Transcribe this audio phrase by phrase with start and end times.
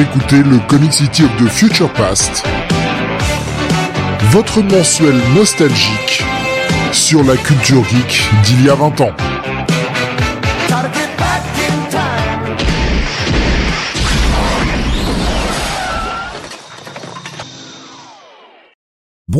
[0.00, 2.44] Écoutez le Comic City of the Future Past,
[4.30, 6.22] votre mensuel nostalgique
[6.92, 9.37] sur la culture geek d'il y a 20 ans.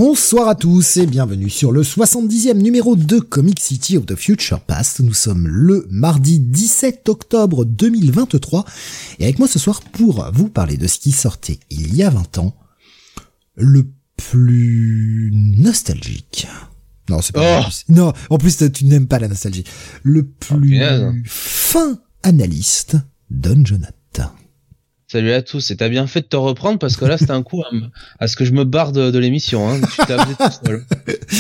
[0.03, 4.61] Bonsoir à tous et bienvenue sur le 70e numéro de Comic City of the Future
[4.61, 5.01] Past.
[5.01, 8.65] Nous sommes le mardi 17 octobre 2023
[9.19, 12.11] et avec moi ce soir pour vous parler de ce qui sortait il y a
[12.11, 12.57] 20 ans,
[13.57, 16.47] le plus nostalgique.
[17.09, 17.65] Non, c'est pas Oh.
[17.65, 17.85] plus.
[17.89, 19.65] Non, en plus tu n'aimes pas la nostalgie.
[20.05, 21.13] Le plus punaise.
[21.25, 22.97] fin analyste,
[23.31, 24.31] Don Jonathan.
[25.11, 27.43] Salut à tous, et t'as bien fait de te reprendre parce que là c'était un
[27.43, 27.63] coup
[28.19, 29.67] à, ce que je me barre de, de l'émission.
[29.67, 29.81] Hein.
[29.81, 30.85] Tu tout seul.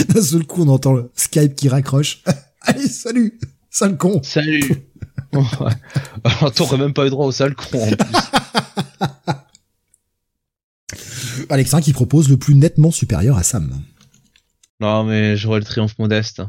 [0.14, 2.22] D'un seul coup, on entend le Skype qui raccroche.
[2.62, 4.22] Allez, salut, sale con.
[4.22, 4.86] Salut.
[5.34, 5.42] Ouais.
[6.24, 8.06] Alors t'aurais même pas eu droit au sale con en plus.
[11.50, 13.82] Alexin qui propose le plus nettement supérieur à Sam.
[14.80, 16.40] Non mais j'aurais le triomphe modeste.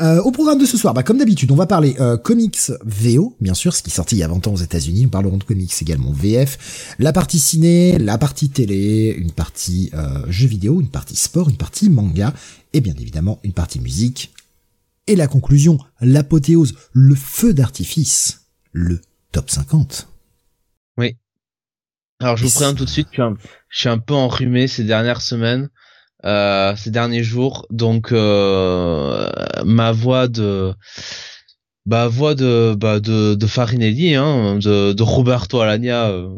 [0.00, 3.36] Euh, au programme de ce soir, bah, comme d'habitude, on va parler euh, comics VO,
[3.40, 5.02] bien sûr, ce qui est sorti il y a 20 ans aux États-Unis.
[5.02, 10.24] Nous parlerons de comics également VF, la partie ciné, la partie télé, une partie euh,
[10.28, 12.32] jeux vidéo, une partie sport, une partie manga,
[12.72, 14.32] et bien évidemment une partie musique.
[15.06, 19.00] Et la conclusion, l'apothéose, le feu d'artifice, le
[19.32, 20.08] top 50.
[22.20, 23.34] Alors je vous préviens tout de suite, je suis un,
[23.68, 25.70] je suis un peu enrhumé ces dernières semaines,
[26.24, 29.30] euh, ces derniers jours, donc euh,
[29.64, 30.74] ma voix de
[31.86, 36.28] bah voix de bah de, de Farinelli, hein, de, de Roberto Alagna euh,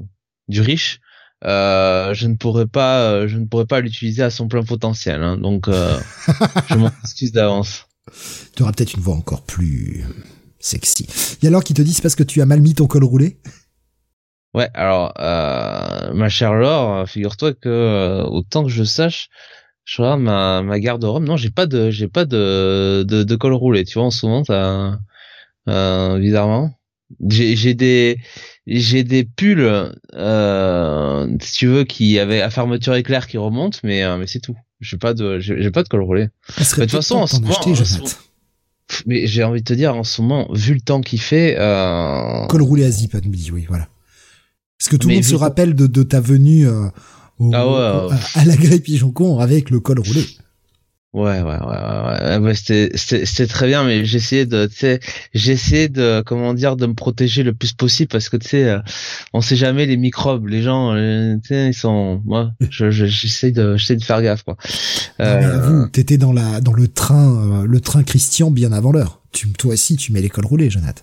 [0.49, 1.01] du riche.
[1.45, 5.37] Euh, je ne pourrais pas, je ne pourrais pas l'utiliser à son plein potentiel, hein,
[5.37, 5.99] donc euh,
[6.69, 7.87] je m'en excuse d'avance.
[8.55, 10.05] Tu auras peut-être une voix encore plus
[10.61, 11.09] sexy.
[11.41, 12.87] Il y a alors qui te dit c'est parce que tu as mal mis ton
[12.87, 13.41] col roulé?
[14.55, 19.29] Ouais, alors euh, ma chère Laure, figure-toi que euh, autant que je sache,
[19.85, 21.25] je regarde ma ma garde-robe.
[21.25, 23.85] Non, j'ai pas de j'ai pas de, de de col roulé.
[23.85, 24.99] Tu vois, en ce moment, t'as
[25.69, 26.75] euh, bizarrement,
[27.29, 28.19] j'ai j'ai des
[28.67, 34.05] j'ai des pulls, euh, si tu veux, qui avaient à fermeture éclair qui remontent, mais
[34.05, 34.57] euh, mais c'est tout.
[34.81, 36.29] J'ai pas de j'ai pas de col roulé.
[36.49, 37.55] Ça de toute façon, en ce moment,
[39.07, 42.47] Mais j'ai envie de te dire, en ce moment, vu le temps qu'il fait, euh,
[42.49, 43.17] Col roulé à zip,
[43.53, 43.89] oui, voilà.
[44.79, 46.89] Parce que tout le monde se rappelle de, de ta venue euh,
[47.39, 48.17] au- Ah ouais, au- ouais.
[48.35, 50.25] à, la grille pigeon con avec le col roulé.
[51.15, 52.37] Ouais, ouais, ouais, ouais, ouais.
[52.39, 55.01] ouais c'était, c'était, c'était très bien, mais j'essayais de, tu sais,
[55.35, 58.79] j'essayais de, comment dire, de me protéger le plus possible parce que tu sais, euh,
[59.35, 63.51] on sait jamais les microbes, les gens, euh, tu sais, ils sont, moi, je- j'essaie
[63.51, 64.57] de, j'essaie de faire gaffe, quoi.
[65.21, 69.21] Euh, avoue, t'étais dans la dans le train, euh, le train Christian bien avant l'heure.
[69.33, 71.03] Tu, toi aussi, tu mets les cols roulés, Jonathan.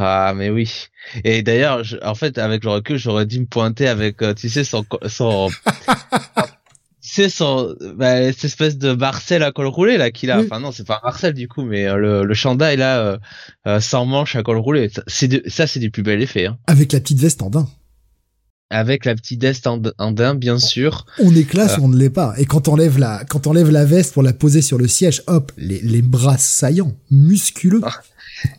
[0.00, 0.86] Ah, mais oui.
[1.24, 4.64] Et d'ailleurs, en fait, avec le recul, j'aurais dû me pointer avec, euh, tu sais,
[4.64, 5.50] son, son,
[7.02, 10.38] tu sais, son, bah, cette espèce de Marcel à col roulé, là, qu'il a.
[10.38, 10.46] Oui.
[10.46, 13.18] Enfin, non, c'est pas Marcel, du coup, mais euh, le, le chandail, là, euh,
[13.66, 14.88] euh, sans manche à col roulé.
[14.88, 16.58] Ça, C'est ça, c'est du plus bel effet, hein.
[16.66, 17.68] Avec la petite veste en daim.
[18.70, 21.04] Avec la petite veste en, en daim, bien sûr.
[21.18, 22.32] On est classe ou on ne l'est pas.
[22.38, 25.80] Et quand t'enlèves la, quand la veste pour la poser sur le siège, hop, les,
[25.80, 27.82] les bras saillants, musculeux.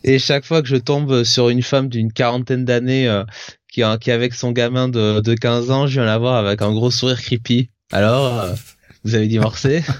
[0.04, 3.24] Et chaque fois que je tombe sur une femme d'une quarantaine d'années, euh,
[3.72, 6.36] qui, a- qui est avec son gamin de, de 15 ans, je viens la voir
[6.36, 7.70] avec un gros sourire creepy.
[7.90, 8.54] Alors, euh,
[9.04, 9.82] vous avez divorcé?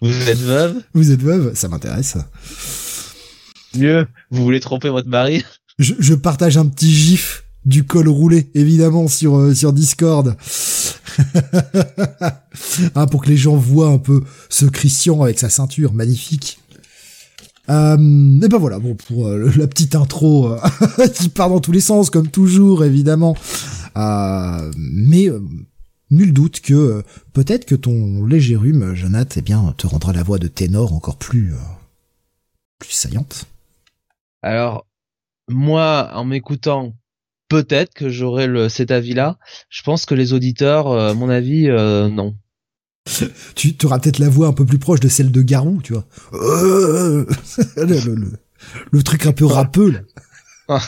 [0.00, 0.82] vous êtes veuve?
[0.94, 2.16] Vous êtes veuve, ça m'intéresse.
[3.76, 5.44] Mieux, vous voulez tromper votre mari?
[5.78, 10.36] Je, je partage un petit gif du col roulé, évidemment, sur, euh, sur Discord.
[12.94, 16.58] Hein, pour que les gens voient un peu ce Christian avec sa ceinture magnifique.
[17.70, 20.58] Euh, et ben voilà, bon, pour euh, la petite intro euh,
[21.14, 23.36] qui part dans tous les sens, comme toujours, évidemment.
[23.96, 25.28] Euh, mais
[26.10, 30.38] nul doute que peut-être que ton léger rhume, Jonathan, eh bien, te rendra la voix
[30.38, 31.54] de ténor encore plus,
[32.78, 33.46] plus saillante.
[34.42, 34.86] Alors,
[35.48, 36.94] moi, en m'écoutant,
[37.48, 39.38] peut-être que j'aurai cet avis-là.
[39.70, 42.36] Je pense que les auditeurs, mon avis, non.
[43.54, 46.06] tu auras peut-être la voix un peu plus proche de celle de Garou, tu vois.
[46.32, 47.26] Le,
[47.76, 48.32] le- le-
[48.92, 50.00] le truc un peu râpeux, là.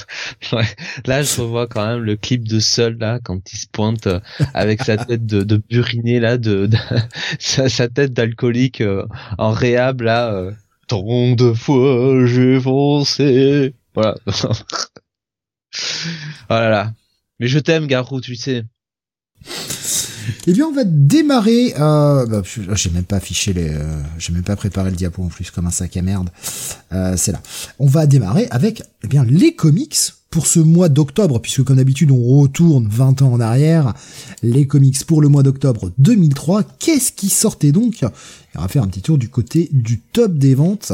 [0.53, 0.65] Ouais.
[1.05, 4.21] Là, je revois quand même le clip de Seul, là, quand il se pointe euh,
[4.55, 6.79] avec sa tête de, de buriné, là, de, de-
[7.39, 9.05] sa, sa tête d'alcoolique euh,
[9.37, 10.33] en réhab, là.
[10.33, 10.53] Euh,
[10.89, 13.75] Tant de fois j'ai foncé.
[13.95, 14.15] Voilà.
[14.27, 14.53] oh
[16.51, 16.93] là là.
[17.41, 18.63] Mais je t'aime, Garou, tu le sais.
[20.47, 21.75] Eh bien, on va démarrer.
[21.79, 25.29] Euh, bah, j'ai même pas affiché les, euh, j'ai même pas préparé le diapo en
[25.29, 26.31] plus comme un sac à merde.
[26.93, 27.41] Euh, c'est là.
[27.79, 29.97] On va démarrer avec eh bien les comics
[30.31, 33.95] pour ce mois d'octobre, puisque comme d'habitude on retourne 20 ans en arrière.
[34.43, 36.63] Les comics pour le mois d'octobre 2003.
[36.79, 38.05] Qu'est-ce qui sortait donc?
[38.55, 40.93] On va faire un petit tour du côté du top des ventes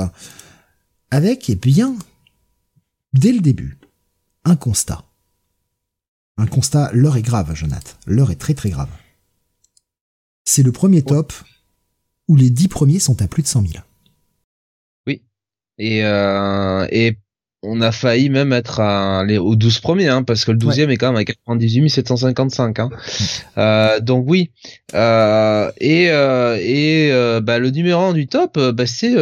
[1.10, 1.94] avec eh bien
[3.12, 3.78] dès le début
[4.44, 5.04] un constat.
[6.38, 7.92] Un constat, l'heure est grave, Jonathan.
[8.06, 8.88] L'heure est très très grave.
[10.44, 11.32] C'est le premier top
[12.28, 13.72] où les dix premiers sont à plus de 100 000.
[15.06, 15.22] Oui.
[15.78, 17.16] Et, euh, et
[17.62, 20.90] on a failli même être à, les, aux 12 premiers, hein, parce que le 12e
[20.90, 22.78] est quand même à 98 755.
[22.80, 22.90] Hein.
[23.56, 24.50] Euh, donc oui.
[24.94, 29.14] Euh, et euh, et euh, bah, le numéro 1 du top, euh, bah, c'est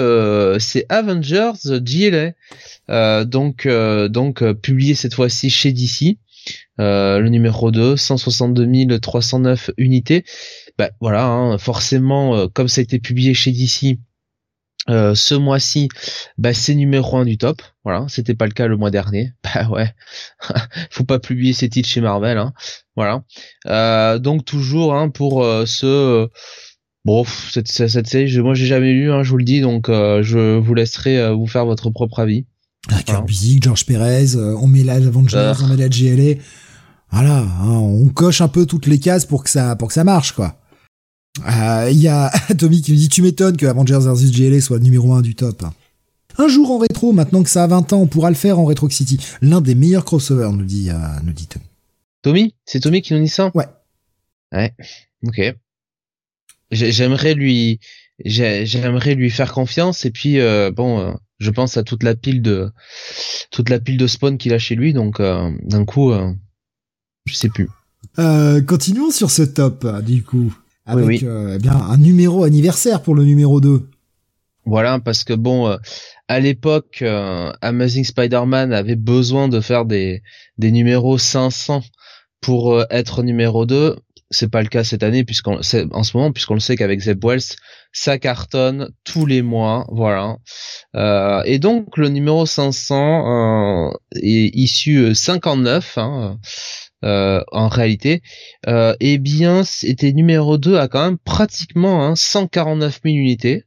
[0.59, 3.25] c'est Avengers GLA.
[3.25, 3.69] donc
[4.09, 6.17] donc publié cette fois-ci chez DC.
[6.79, 10.25] le numéro 2, 162 309 unités.
[10.81, 13.99] Bah, voilà, hein, forcément, comme ça a été publié chez DC,
[14.89, 15.89] euh, ce mois-ci,
[16.39, 17.63] bah, c'est numéro 1 du top.
[17.85, 19.33] Voilà, c'était pas le cas le mois dernier.
[19.55, 19.93] Bah ouais,
[20.91, 22.39] faut pas publier ces titres chez Marvel.
[22.39, 22.53] Hein.
[22.97, 23.25] Voilà.
[23.67, 26.29] Euh, donc toujours hein, pour euh, ce
[27.05, 29.89] bon cette, cette série, je, moi j'ai jamais lu, hein, je vous le dis, donc
[29.89, 32.47] je vous laisserai vous faire votre propre avis.
[32.91, 36.41] Ah, Kirby, George Perez, on met la Avengers, on met la GLA.
[37.11, 40.33] Voilà, on coche un peu toutes les cases pour que ça pour que ça marche
[40.33, 40.60] quoi.
[41.39, 44.79] Euh, il y a Tommy qui me dit tu m'étonnes que Avengers vs GLA soit
[44.79, 45.65] le numéro 1 du top.
[46.39, 48.65] Un jour en rétro, maintenant que ça a 20 ans, on pourra le faire en
[48.65, 49.19] Retro City.
[49.43, 50.95] L'un des meilleurs crossovers, nous dit, euh,
[51.25, 51.65] nous dit Tommy.
[52.23, 52.55] Tommy?
[52.65, 53.51] C'est Tommy qui nous dit ça?
[53.55, 53.67] Ouais.
[54.53, 54.73] Ouais.
[55.27, 55.41] Ok.
[56.71, 57.81] J'aimerais lui,
[58.25, 62.71] j'aimerais lui faire confiance et puis euh, bon, je pense à toute la pile de,
[63.51, 66.13] toute la pile de spawn qu'il a chez lui, donc d'un coup,
[67.27, 67.69] je sais plus.
[68.17, 70.55] continuons sur ce top, du coup
[70.91, 73.89] avec euh, eh bien un numéro anniversaire pour le numéro 2.
[74.67, 75.77] Voilà, parce que bon, euh,
[76.29, 80.23] à l'époque, euh, Amazing Spider-Man avait besoin de faire des,
[80.59, 81.83] des numéros 500
[82.41, 83.97] pour être numéro 2.
[84.33, 85.63] C'est pas le cas cette année puisqu'en en
[86.05, 87.57] ce moment puisqu'on le sait qu'avec Zeb Wells
[87.93, 90.37] ça cartonne tous les mois, voilà.
[91.45, 95.99] et donc le numéro 500 est issu 59.
[95.99, 96.39] Hein,
[97.05, 98.23] euh, en réalité,
[98.67, 103.65] euh, eh bien, c'était numéro 2 à quand même pratiquement hein, 149 000 unités,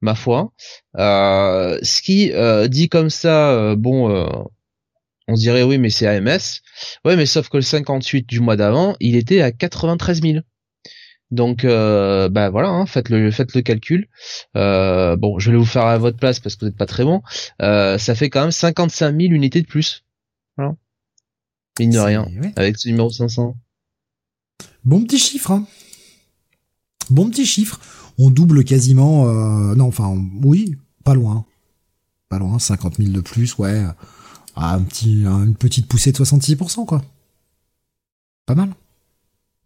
[0.00, 0.52] ma foi.
[0.98, 4.10] Euh, ce qui euh, dit comme ça, euh, bon,
[5.28, 6.60] on se dirait oui, mais c'est AMS.
[7.04, 10.38] Ouais, mais sauf que le 58 du mois d'avant, il était à 93 000.
[11.30, 14.08] Donc, euh, bah voilà, hein, faites le faites le calcul.
[14.54, 17.22] bon, je vais vous faire à votre place parce que vous n'êtes pas très bon.
[17.60, 20.04] ça fait quand même 55 000 unités de plus.
[20.56, 20.74] Voilà.
[21.78, 22.28] Mine de rien.
[22.56, 23.56] Avec ce numéro 500.
[24.84, 25.50] Bon petit chiffre.
[25.50, 25.66] Hein.
[27.10, 27.80] Bon petit chiffre.
[28.18, 29.26] On double quasiment.
[29.26, 31.44] Euh, non, enfin, oui, pas loin.
[32.28, 33.84] Pas loin, 50 000 de plus, ouais.
[34.54, 37.02] Ah, un petit, une petite poussée de 66%, quoi.
[38.46, 38.70] Pas mal.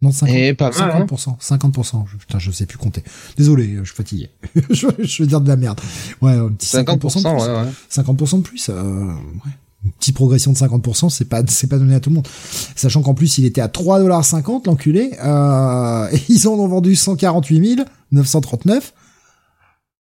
[0.01, 1.29] Non, 50, Et pas mal, 50%.
[1.31, 1.37] Hein.
[1.39, 2.05] 50%.
[2.07, 3.03] Je, putain, je sais plus compter.
[3.35, 4.29] Désolé, je suis fatigué.
[4.69, 5.81] je, je veux dire de la merde.
[6.21, 7.47] Ouais, un petit 50%, 50% de plus.
[7.47, 7.71] Ouais, ouais.
[7.89, 9.13] 50% de plus, euh,
[9.45, 9.51] ouais
[9.83, 12.27] une petite progression de 50%, c'est pas c'est pas donné à tout le monde.
[12.75, 17.85] Sachant qu'en plus il était à 3,50$ l'enculé, euh, et ils en ont vendu 148
[18.11, 18.93] 939.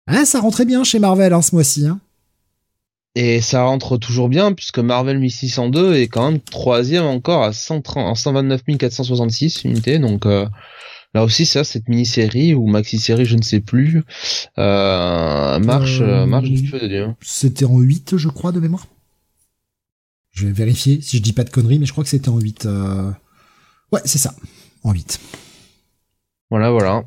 [0.07, 1.87] Ah, ça rentrait bien chez Marvel hein, ce mois-ci.
[1.87, 2.01] Hein.
[3.15, 8.17] Et ça rentre toujours bien puisque Marvel 1602 est quand même troisième encore à 130,
[8.17, 9.99] 129 466 unités.
[10.01, 10.47] Donc euh,
[11.15, 14.03] là aussi ça, cette mini-série ou maxi-série, je ne sais plus,
[14.59, 17.07] euh, marche euh, marche du feu de Dieu.
[17.21, 18.87] C'était en 8 je crois de mémoire.
[20.35, 22.39] Je vais vérifier si je dis pas de conneries, mais je crois que c'était en
[22.39, 22.67] 8.
[22.67, 23.11] Euh...
[23.93, 24.35] Ouais, c'est ça,
[24.83, 25.21] en 8.
[26.51, 27.05] Voilà, voilà.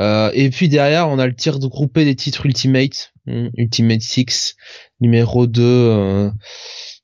[0.00, 4.00] Euh, et puis derrière, on a le tir de groupé des titres Ultimate, hmm, Ultimate
[4.00, 4.56] 6,
[5.00, 6.30] numéro 2, euh,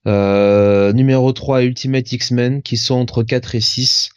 [0.06, 4.10] euh, numéro 3 Ultimate X-Men, qui sont entre 4 et 6.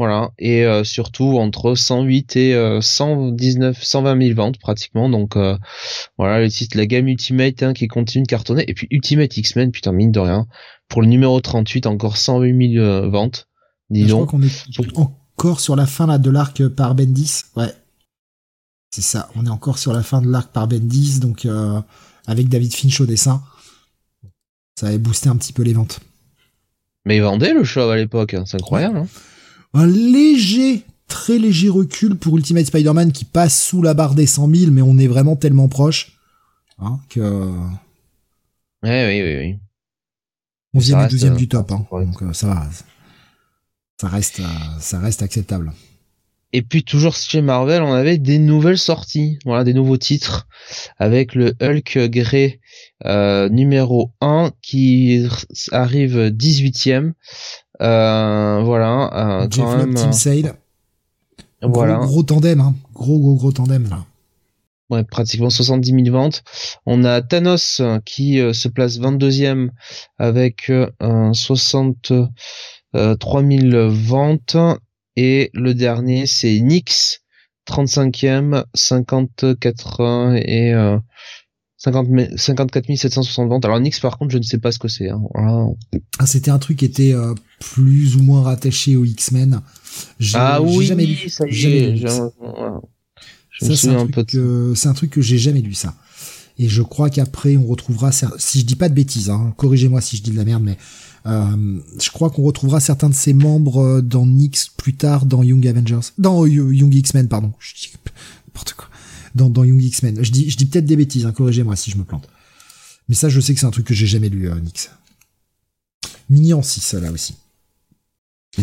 [0.00, 5.10] Voilà, et euh, surtout entre 108 et 119, 120 000 ventes pratiquement.
[5.10, 5.58] Donc euh,
[6.16, 8.64] voilà, le titre, la gamme Ultimate hein, qui continue de cartonner.
[8.66, 10.46] Et puis Ultimate X-Men, putain mine de rien,
[10.88, 13.46] pour le numéro 38, encore 108 000 euh, ventes.
[13.90, 14.06] Disons.
[14.08, 14.98] Je crois qu'on est
[15.36, 17.42] encore sur la fin là de l'arc par Bendis.
[17.54, 17.70] Ouais,
[18.90, 19.28] c'est ça.
[19.36, 21.46] On est encore sur la fin de l'arc par Bendis, donc
[22.26, 23.42] avec David Finch au dessin,
[24.76, 26.00] ça avait boosté un petit peu les ventes.
[27.04, 28.44] Mais il vendait le show à l'époque, hein.
[28.46, 28.96] c'est incroyable.
[28.96, 29.06] Hein
[29.74, 34.54] un léger, très léger recul pour Ultimate Spider-Man qui passe sous la barre des 100
[34.54, 36.12] 000, mais on est vraiment tellement proche
[36.78, 37.20] hein, que.
[38.82, 39.58] Ouais, oui, oui, oui.
[40.72, 42.68] On vient du deuxième du top, hein, donc euh, ça va.
[44.00, 45.72] Ça reste, euh, ça reste acceptable.
[46.52, 50.46] et puis toujours chez Marvel, on avait des nouvelles sorties, voilà, des nouveaux titres,
[50.98, 52.60] avec le Hulk Grey
[53.04, 55.26] euh, numéro 1 qui
[55.72, 57.12] arrive 18ème.
[57.80, 60.54] Euh, voilà, euh, quand même, Team Sale.
[61.62, 61.96] Voilà.
[61.96, 62.74] Gros, gros tandem, hein.
[62.94, 64.04] gros gros gros tandem là.
[64.90, 66.42] Ouais, pratiquement 70 000 ventes.
[66.84, 69.70] On a Thanos qui se place 22e
[70.18, 70.72] avec
[71.32, 74.56] 63 000 ventes
[75.16, 77.22] et le dernier, c'est Nix,
[77.68, 80.98] 35e, 54 et euh,
[81.82, 83.64] 50, 54 760 ventes.
[83.64, 85.08] Alors Nix, par contre, je ne sais pas ce que c'est.
[85.08, 85.22] Hein.
[86.18, 89.62] Ah, c'était un truc qui était euh, plus ou moins rattaché aux X-Men.
[90.34, 91.30] Ah oui, jamais lu.
[91.30, 91.96] ça y est.
[91.96, 94.72] Je, me souviens un, de...
[94.74, 95.94] C'est un truc que j'ai jamais lu, ça.
[96.58, 100.18] Et je crois qu'après, on retrouvera, si je dis pas de bêtises, hein, corrigez-moi si
[100.18, 100.76] je dis de la merde, mais
[101.24, 105.42] euh, je crois qu'on retrouvera certains de ses membres euh, dans Nix plus tard dans
[105.42, 107.52] Young Avengers, dans Young X-Men, pardon.
[107.58, 107.92] Je dis
[108.46, 108.89] n'importe quoi.
[109.34, 110.22] Dans, Young X-Men.
[110.24, 112.28] Je dis, je dis peut-être des bêtises, hein, corrigez-moi si je me plante.
[113.08, 114.90] Mais ça, je sais que c'est un truc que j'ai jamais lu, euh, Nix.
[116.28, 117.36] Mini en 6, là aussi.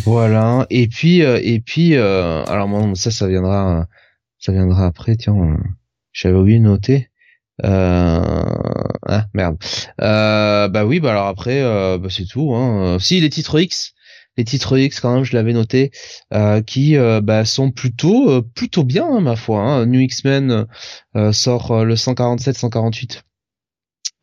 [0.05, 0.67] Voilà.
[0.69, 3.87] Et puis, et puis, alors bon, ça, ça viendra,
[4.39, 5.15] ça viendra après.
[5.15, 5.57] Tiens,
[6.13, 7.09] j'avais oublié de noter.
[7.65, 8.21] Euh...
[9.09, 9.57] Ah merde.
[10.01, 12.53] Euh, bah oui, bah alors après, euh, bah c'est tout.
[12.53, 12.97] Hein.
[12.99, 13.93] Si les titres X,
[14.37, 15.91] les titres X quand même, je l'avais noté,
[16.33, 19.61] euh, qui euh, bah, sont plutôt plutôt bien hein, ma foi.
[19.61, 19.85] Hein.
[19.85, 20.65] New X-Men
[21.31, 23.21] sort le 147-148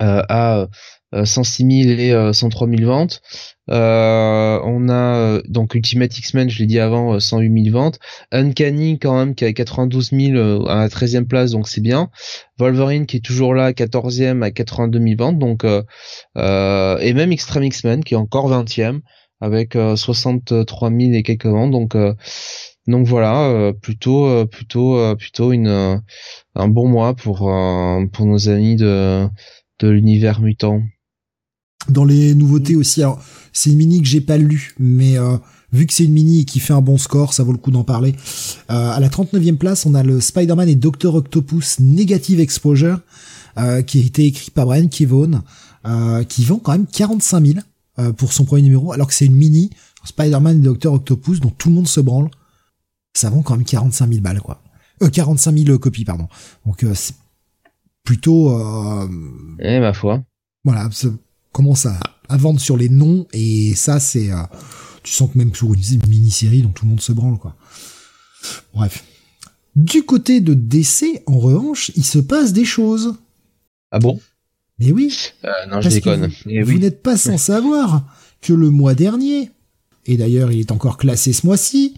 [0.00, 0.68] à
[1.12, 3.23] 106 000 et 103 000 ventes.
[3.71, 7.99] Euh, on a euh, donc Ultimate X-Men, je l'ai dit avant, 108 euh, 000 ventes.
[8.30, 12.11] Uncanny quand même qui a 92 000 à la 13e place, donc c'est bien.
[12.59, 18.04] Wolverine qui est toujours là, 14e à 82 000 ventes, donc et même Extreme X-Men
[18.04, 19.00] qui est encore 20e
[19.41, 21.97] avec 63 000 et quelques ventes, donc
[22.87, 26.00] donc voilà, plutôt plutôt plutôt une
[26.55, 27.50] un bon mois pour
[28.12, 29.29] pour nos amis de
[29.81, 30.83] de l'univers mutant.
[31.88, 33.03] Dans les nouveautés aussi,
[33.53, 35.37] c'est une mini que j'ai pas lu, mais euh,
[35.73, 37.71] vu que c'est une mini et qui fait un bon score, ça vaut le coup
[37.71, 38.14] d'en parler.
[38.71, 41.14] Euh, à la 39e place, on a le Spider-Man et Dr.
[41.14, 43.00] Octopus Negative Exposure,
[43.59, 45.43] euh, qui a été écrit par Brian Kevon,
[46.29, 47.59] qui vend quand même 45 000
[48.17, 49.71] pour son premier numéro, alors que c'est une mini
[50.05, 50.93] Spider-Man et Dr.
[50.93, 52.31] Octopus dont tout le monde se branle.
[53.15, 54.63] Ça vend quand même 45 000 balles, quoi.
[55.03, 56.29] Euh, 45 000 copies, pardon.
[56.67, 57.15] Donc c'est
[58.03, 58.51] plutôt...
[59.61, 60.23] eh, ma foi.
[60.65, 60.89] Voilà,
[61.53, 61.99] commence à,
[62.29, 64.43] à vendre sur les noms et ça c'est euh,
[65.03, 67.57] tu sens que même sur une mini-série dont tout le monde se branle quoi.
[68.75, 69.05] Bref.
[69.77, 73.17] Du côté de DC, en revanche, il se passe des choses.
[73.91, 74.21] Ah bon?
[74.78, 75.14] Mais oui.
[75.45, 76.26] Euh, non, je déconne.
[76.26, 78.04] Vous, eh vous n'êtes pas sans savoir
[78.40, 79.50] que le mois dernier,
[80.07, 81.95] et d'ailleurs il est encore classé ce mois-ci,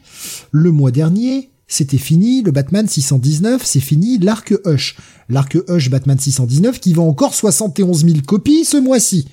[0.50, 4.96] le mois dernier, c'était fini, le Batman 619, c'est fini, l'arc Hush.
[5.28, 9.26] L'arc Hush Batman 619 qui vend encore 71 000 copies ce mois-ci.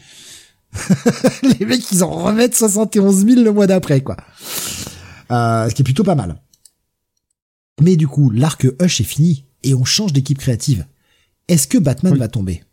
[1.59, 4.17] les mecs, ils en remettent 71 000 le mois d'après, quoi.
[5.29, 6.41] Euh, ce qui est plutôt pas mal.
[7.81, 10.88] Mais du coup, l'arc Hush est fini et on change d'équipe créative.
[11.47, 12.63] Est-ce que Batman va tomber?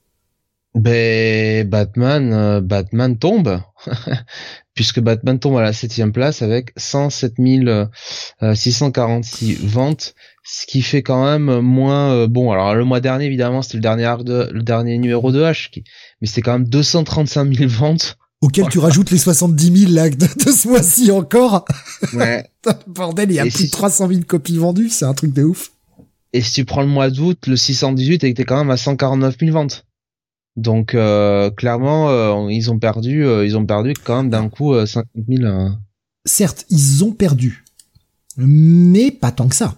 [0.75, 3.61] Ben Batman, euh, Batman tombe,
[4.75, 7.35] puisque Batman tombe à la septième place avec 107
[8.55, 12.53] 646 euh, ventes, ce qui fait quand même moins bon.
[12.53, 15.71] Alors le mois dernier, évidemment, c'était le dernier arc de, le dernier numéro de H
[15.71, 15.83] qui,
[16.21, 18.17] mais c'est quand même 235 000 ventes.
[18.41, 21.65] Auquel tu rajoutes les 70 000 là, de, ce mois-ci encore.
[22.15, 22.47] Ouais.
[22.87, 25.73] Bordel, il y a plus de 300 000 copies vendues, c'est un truc de ouf.
[26.33, 29.53] Et si tu prends le mois d'août, le 618 était quand même à 149 000
[29.53, 29.85] ventes.
[30.57, 34.75] Donc euh, clairement, euh, ils ont perdu, euh, ils ont perdu quand même d'un coup
[34.75, 35.71] 50 000.
[36.25, 37.65] Certes, ils ont perdu,
[38.37, 39.77] mais pas tant que ça.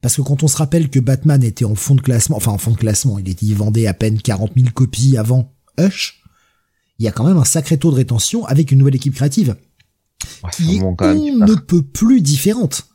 [0.00, 2.58] Parce que quand on se rappelle que Batman était en fond de classement, enfin en
[2.58, 6.22] fond de classement, il, était, il vendait à peine 40 000 copies avant Hush,
[6.98, 9.56] il y a quand même un sacré taux de rétention avec une nouvelle équipe créative.
[10.52, 12.88] qui est on ne peut plus différente.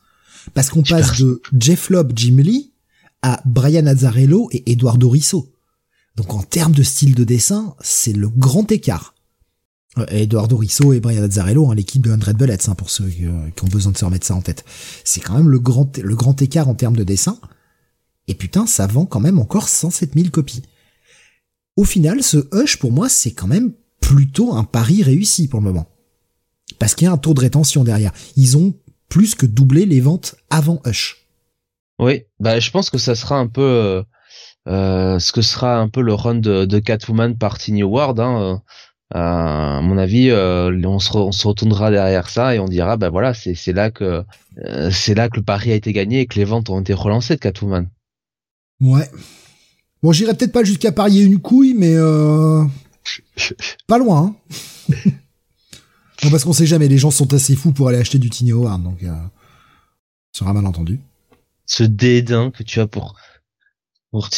[0.52, 2.72] Parce qu'on passe de Jeff Lobb, Jim Lee,
[3.22, 5.53] à Brian Azzarello et Eduardo Risso.
[6.16, 9.14] Donc en termes de style de dessin, c'est le grand écart.
[10.08, 13.64] Eduardo Risso et Brian Azzarello, hein, l'équipe de 100 Bullets, hein, pour ceux euh, qui
[13.64, 14.64] ont besoin de se remettre ça en tête.
[15.04, 17.38] C'est quand même le grand, le grand écart en termes de dessin.
[18.26, 20.62] Et putain, ça vend quand même encore 107 000 copies.
[21.76, 25.66] Au final, ce Hush, pour moi, c'est quand même plutôt un pari réussi pour le
[25.66, 25.88] moment.
[26.78, 28.12] Parce qu'il y a un taux de rétention derrière.
[28.36, 28.74] Ils ont
[29.08, 31.28] plus que doublé les ventes avant Hush.
[32.00, 34.04] Oui, bah je pense que ça sera un peu
[34.68, 38.18] euh, euh ce que sera un peu le run de, de Catwoman par Tiny Ward.
[38.20, 38.62] Hein,
[39.12, 43.32] à mon avis, on se, on, se retournera derrière ça et on dira, ben voilà,
[43.34, 44.24] c'est là que
[44.90, 47.36] c'est là que le pari a été gagné et que les ventes ont été relancées
[47.36, 47.88] de Catwoman.
[48.80, 49.08] Ouais.
[50.02, 51.94] Bon, j'irai peut-être pas jusqu'à parier une couille, mais
[53.86, 54.34] pas loin.
[54.90, 54.94] Hein.
[56.22, 58.52] bon, parce qu'on sait jamais, les gens sont assez fous pour aller acheter du Tiny
[58.52, 59.12] Howard, donc euh,
[60.32, 61.00] sera mal entendu.
[61.66, 63.16] Ce dédain que tu as pour,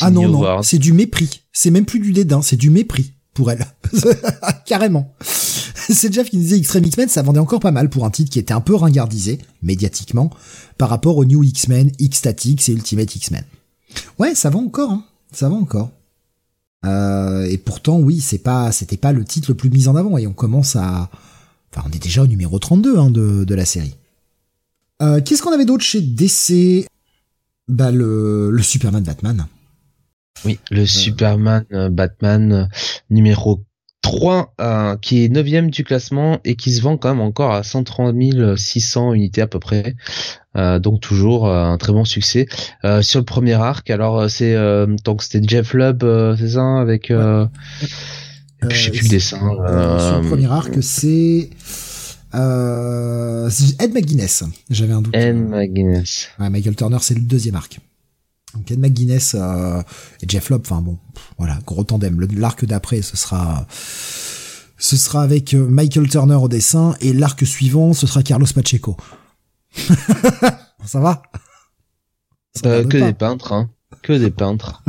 [0.00, 1.42] Ah non, non, c'est du mépris.
[1.52, 3.66] C'est même plus du dédain, c'est du mépris pour elle.
[4.66, 5.14] Carrément.
[5.88, 8.38] C'est Jeff qui disait Extreme X-Men, ça vendait encore pas mal pour un titre qui
[8.38, 10.30] était un peu ringardisé, médiatiquement,
[10.78, 13.44] par rapport aux New X-Men, X-Statix et Ultimate X-Men.
[14.18, 15.04] Ouais, ça vend encore, hein.
[15.32, 15.90] Ça vend encore.
[16.84, 20.18] Euh, et pourtant, oui, c'est pas, c'était pas le titre le plus mis en avant.
[20.18, 21.10] Et on commence à,
[21.72, 23.94] enfin, on est déjà au numéro 32 hein, de, de la série.
[25.02, 26.86] Euh, Qu'est-ce qu'on avait d'autre chez DC
[27.68, 29.46] Bah le, le Superman Batman.
[30.44, 30.86] Oui, le euh.
[30.86, 32.68] Superman euh, Batman
[33.10, 33.64] numéro
[34.06, 37.64] 3 euh, qui est 9 du classement et qui se vend quand même encore à
[37.64, 38.14] 130
[38.56, 39.96] 600 unités à peu près.
[40.56, 42.46] Euh, donc toujours euh, un très bon succès
[43.02, 43.90] sur le premier arc.
[43.90, 44.54] Alors c'est
[45.04, 46.04] donc c'était Jeff Lubb,
[46.38, 47.48] c'est ça avec je
[48.70, 49.38] sais plus le dessin.
[49.38, 51.50] sur le premier arc c'est
[52.32, 54.44] Ed McGuinness.
[54.70, 55.16] J'avais un doute.
[55.16, 56.28] Ed McGuinness.
[56.38, 57.80] Ouais, Michael Turner c'est le deuxième arc.
[58.56, 59.82] Donc Ed McGuinness euh,
[60.22, 60.98] et Jeff Lobb, enfin bon,
[61.38, 62.26] voilà, gros tandem.
[62.36, 63.66] L'arc d'après, ce sera
[64.78, 68.96] ce sera avec euh, Michael Turner au dessin et l'arc suivant, ce sera Carlos Pacheco.
[70.84, 71.22] ça va?
[72.64, 73.70] Euh, Que des peintres, hein.
[74.02, 74.82] Que des peintres.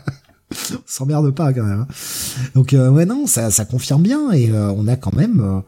[0.86, 1.86] s'emmerde pas quand même.
[1.88, 1.94] Hein.
[2.54, 5.62] Donc ouais non, ça, ça confirme bien et on a quand même.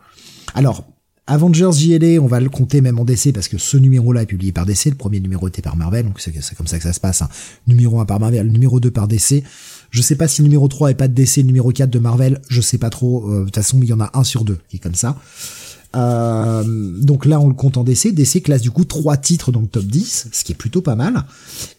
[0.54, 0.85] Alors
[1.30, 4.50] Avengers JLA, on va le compter même en DC parce que ce numéro-là est publié
[4.50, 7.00] par DC, le premier numéro était par Marvel, donc c'est comme ça que ça se
[7.00, 7.20] passe.
[7.20, 7.28] Hein.
[7.66, 9.44] Numéro 1 par Marvel, numéro 2 par DC.
[9.90, 11.99] Je sais pas si le numéro 3 est pas de DC, le numéro 4 de
[11.99, 13.30] Marvel, je sais pas trop.
[13.30, 15.16] Euh, de toute façon, il y en a un sur deux qui est comme ça.
[15.97, 16.64] Euh,
[17.02, 18.14] donc là, on le compte en DC.
[18.14, 20.97] DC classe du coup trois titres dans le top 10, ce qui est plutôt pas
[20.97, 21.25] mal.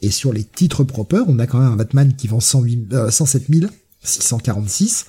[0.03, 3.09] Et sur les titres propres, on a quand même un Batman qui vend 108, euh,
[3.09, 3.47] 107
[4.03, 5.07] 646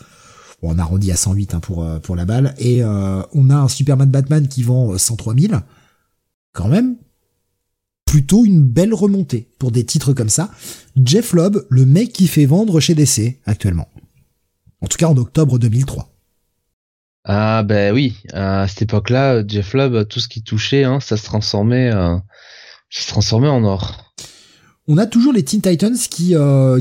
[0.62, 2.54] on arrondit à 108 hein, pour, euh, pour la balle.
[2.58, 5.54] Et euh, on a un Superman Batman qui vend 103 euh, 000.
[6.52, 6.96] Quand même,
[8.04, 10.50] plutôt une belle remontée pour des titres comme ça.
[11.02, 13.88] Jeff Lobb, le mec qui fait vendre chez DC actuellement.
[14.80, 16.08] En tout cas en octobre 2003.
[17.24, 21.24] Ah ben oui, à cette époque-là, Jeff Lobb, tout ce qui touchait, hein, ça se
[21.24, 22.22] transformait, ça
[22.88, 24.09] se transformait en or.
[24.92, 26.34] On a toujours les Teen Titans qui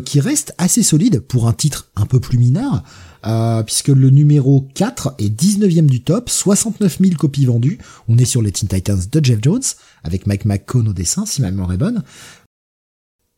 [0.04, 2.84] qui restent assez solides pour un titre un peu plus mineur.
[3.26, 7.78] Euh, puisque le numéro 4 est 19e du top, 69 000 copies vendues.
[8.08, 9.62] On est sur les Teen Titans de Jeff Jones,
[10.04, 12.04] avec Mike McCone au dessin, si ma mémoire est bonne.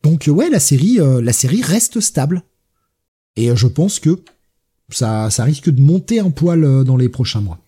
[0.02, 2.42] Donc ouais, la série, euh, la série reste stable.
[3.36, 4.22] Et euh, je pense que
[4.90, 7.58] ça, ça risque de monter un poil dans les prochains mois.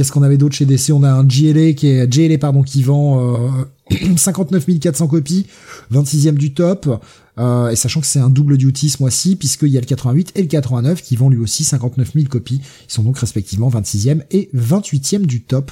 [0.00, 3.68] Qu'est-ce qu'on avait d'autre chez DC On a un GLA qui est pardon qui vend
[4.16, 5.44] 59 400 copies,
[5.92, 7.04] 26e du top.
[7.36, 10.32] Euh, et sachant que c'est un double duty ce mois-ci, puisqu'il y a le 88
[10.36, 12.62] et le 89 qui vendent lui aussi 59 000 copies.
[12.88, 15.70] Ils sont donc respectivement 26e et 28e du top.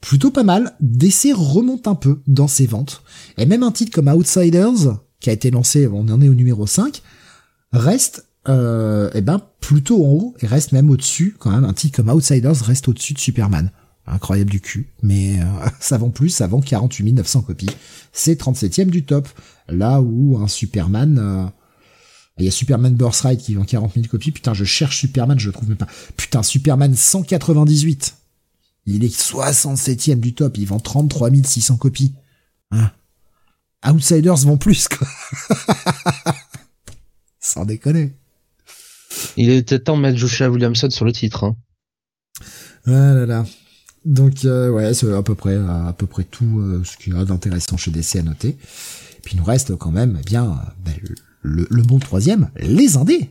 [0.00, 0.74] Plutôt pas mal.
[0.80, 3.04] DC remonte un peu dans ses ventes.
[3.36, 6.66] Et même un titre comme Outsiders, qui a été lancé, on en est au numéro
[6.66, 7.02] 5,
[7.70, 11.64] reste euh, eh ben plutôt en haut et reste même au-dessus quand même.
[11.64, 13.70] Un titre comme Outsiders reste au-dessus de Superman
[14.10, 15.44] incroyable du cul, mais euh,
[15.80, 17.70] ça vend plus, ça vend 48 900 copies.
[18.12, 19.28] C'est 37ème du top.
[19.68, 21.46] Là où un Superman, euh,
[22.38, 24.30] il y a Superman Birthright qui vend 40 000 copies.
[24.30, 25.88] Putain, je cherche Superman, je le trouve même pas.
[26.16, 28.14] Putain, Superman 198.
[28.86, 32.14] Il est 67ème du top, il vend 33 600 copies.
[32.70, 32.90] Hein
[33.86, 35.06] Outsiders vend plus, quoi.
[37.40, 38.14] Sans déconner.
[39.38, 41.44] Il est peut-être temps de mettre Joshua Williamson sur le titre.
[41.44, 41.56] Hein.
[42.86, 43.46] Ah là là.
[44.04, 47.16] Donc euh, ouais, c'est à peu près à peu près tout euh, ce qu'il y
[47.16, 48.48] a d'intéressant chez DC à noter.
[48.48, 50.94] Et puis il nous reste quand même eh bien ben,
[51.42, 53.30] le, le bon troisième, les indés.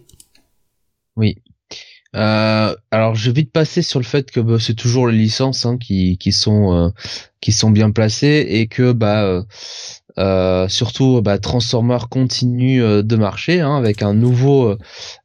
[1.17, 1.35] Oui.
[2.15, 5.65] Euh, alors je vais vite passer sur le fait que bah, c'est toujours les licences
[5.65, 6.93] hein, qui, qui sont
[7.41, 9.43] qui sont bien placées et que bah
[10.17, 14.75] euh, surtout bah, Transformer continue de marcher hein, avec un nouveau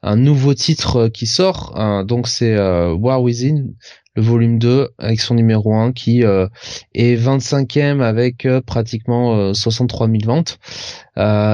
[0.03, 2.05] un nouveau titre qui sort hein.
[2.05, 3.69] donc c'est War Within
[4.15, 6.47] le volume 2 avec son numéro 1 qui euh,
[6.95, 10.59] est 25e avec euh, pratiquement 63 euh, 000 ventes.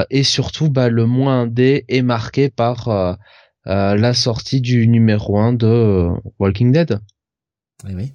[0.09, 3.17] et surtout, bah, le moins D est marqué par
[3.65, 6.99] la sortie du numéro 1 de Walking Dead.
[7.85, 8.13] Oui, oui.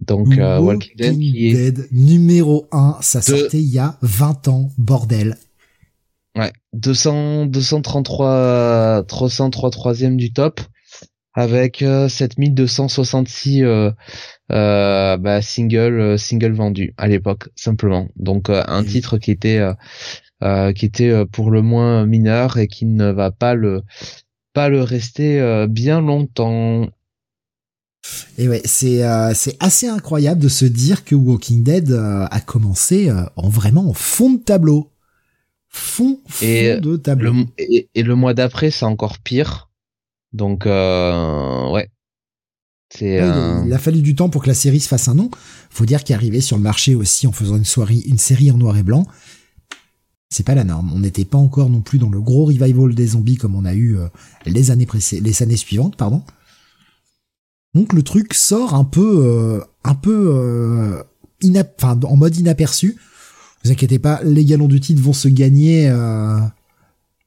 [0.00, 5.36] Donc Walking, Dead, numéro 1, ça sortait il y a 20 ans, bordel.
[6.36, 10.60] Ouais, 200, 233, 333 e du top.
[11.34, 13.64] avec 7266
[14.48, 18.08] bah, single single vendus à l'époque simplement.
[18.16, 19.60] Donc un titre qui était
[20.74, 23.82] qui était pour le moins mineur et qui ne va pas le
[24.52, 26.88] pas le rester bien longtemps.
[28.38, 32.40] Et ouais, c'est euh, c'est assez incroyable de se dire que Walking Dead euh, a
[32.40, 34.90] commencé euh, en vraiment en fond de tableau.
[35.68, 37.32] Fond, fond de tableau.
[37.32, 37.44] Le,
[37.94, 39.70] et, le mois d'après, c'est encore pire.
[40.32, 41.88] Donc ouais.
[42.92, 45.30] C'est il, a fallu du temps pour que la série se fasse un nom.
[45.70, 48.56] Faut dire qu'il arrivé sur le marché aussi en faisant une soirée, une série en
[48.56, 49.06] noir et blanc.
[50.28, 50.90] C'est pas la norme.
[50.92, 53.74] On n'était pas encore non plus dans le gros revival des zombies comme on a
[53.74, 53.96] eu
[54.44, 54.88] les années
[55.20, 56.24] les années suivantes, pardon.
[57.74, 61.02] Donc le truc sort un peu, euh, un peu euh,
[62.04, 62.96] en mode inaperçu.
[63.64, 66.40] Vous inquiétez pas, les galons du titre vont se gagner euh,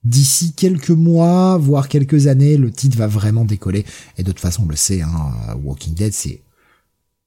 [0.03, 2.58] d'ici quelques mois, voire quelques années.
[2.58, 3.86] Le titre va vraiment décoller.
[4.17, 6.41] Et de toute façon, on le sait, hein, Walking Dead, c'est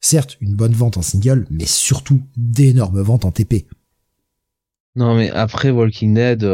[0.00, 3.66] certes une bonne vente en single, mais surtout d'énormes ventes en TP.
[4.96, 6.46] Non, mais après Walking Dead,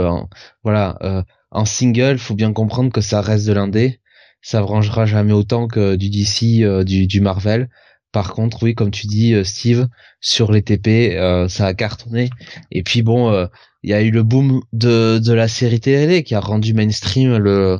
[0.63, 4.02] voilà, en single, faut bien comprendre que ça reste de l'indé
[4.43, 7.71] ça rangera jamais autant que du DC, euh, du, du, Marvel.
[8.11, 9.89] Par contre, oui, comme tu dis, euh, Steve,
[10.21, 12.29] sur les TP, euh, ça a cartonné.
[12.73, 13.49] Et puis bon,
[13.85, 17.37] il y a eu le boom de, de la série télé qui a rendu mainstream
[17.37, 17.79] le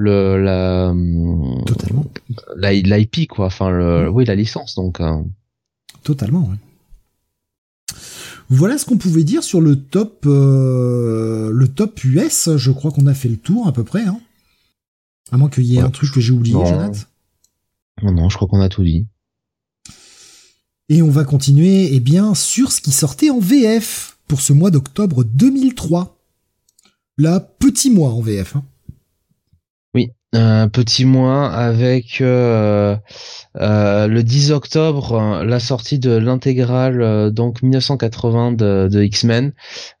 [0.00, 0.94] le la
[1.66, 2.06] totalement
[2.56, 4.14] l'IP quoi enfin le mm.
[4.14, 5.00] oui la licence donc
[6.04, 7.96] totalement ouais.
[8.48, 13.14] voilà ce qu'on pouvait dire sur le top le top US je crois qu'on a
[13.14, 14.20] fait le tour à peu près hein.
[15.30, 16.92] À moins qu'il y ait un truc que j'ai oublié, non.
[18.02, 19.06] Non, non, je crois qu'on a tout dit.
[20.88, 24.70] Et on va continuer, eh bien, sur ce qui sortait en VF pour ce mois
[24.70, 26.16] d'octobre 2003.
[27.18, 28.56] Là, petit mois en VF.
[28.56, 28.64] Hein.
[30.34, 32.94] Un petit mois avec euh,
[33.56, 39.54] euh, le 10 octobre la sortie de l'intégrale euh, donc 1980 de, de X-Men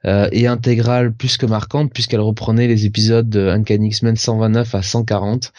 [0.04, 5.52] et intégrale plus que marquante puisqu'elle reprenait les épisodes de Uncanny X-Men 129 à 140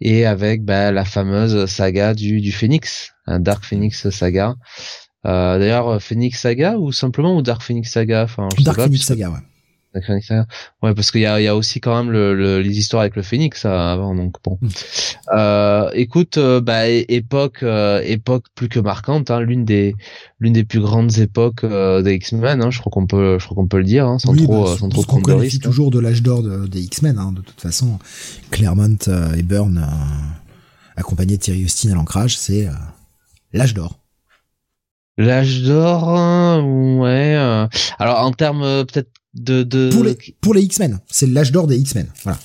[0.00, 4.54] et avec bah, la fameuse saga du, du Phoenix, un Dark Phoenix saga.
[5.24, 8.22] D'ailleurs, Phoenix Saga ou simplement ou Dark Phoenix Saga?
[8.22, 9.40] Enfin, Dark Phoenix Saga, ouais.
[10.82, 13.22] Ouais, parce qu'il y a, y a aussi quand même le, les histoires avec le
[13.22, 14.58] Phoenix avant, donc bon.
[14.60, 14.68] Mm.
[15.32, 19.94] Euh, écoute, euh, bah, époque, euh, époque plus que marquante, hein, l'une des,
[20.38, 23.68] l'une des plus grandes époques des X-Men, hein, je crois qu'on peut, je crois qu'on
[23.68, 26.42] peut le dire, hein, sans trop, bah, sans trop qu'on qualifie toujours de l'âge d'or
[26.42, 27.98] des X-Men, hein, de toute façon.
[28.50, 28.96] Claremont
[29.36, 29.86] et Byrne,
[30.96, 32.68] accompagnés de Thierry Austin à l'ancrage, c'est
[33.52, 33.98] l'âge d'or.
[35.18, 36.08] L'âge d'or,
[37.00, 37.34] ouais.
[37.98, 42.06] alors en termes peut-être de, pour les pour les X-Men, c'est l'âge d'or des X-Men.
[42.24, 42.38] Voilà.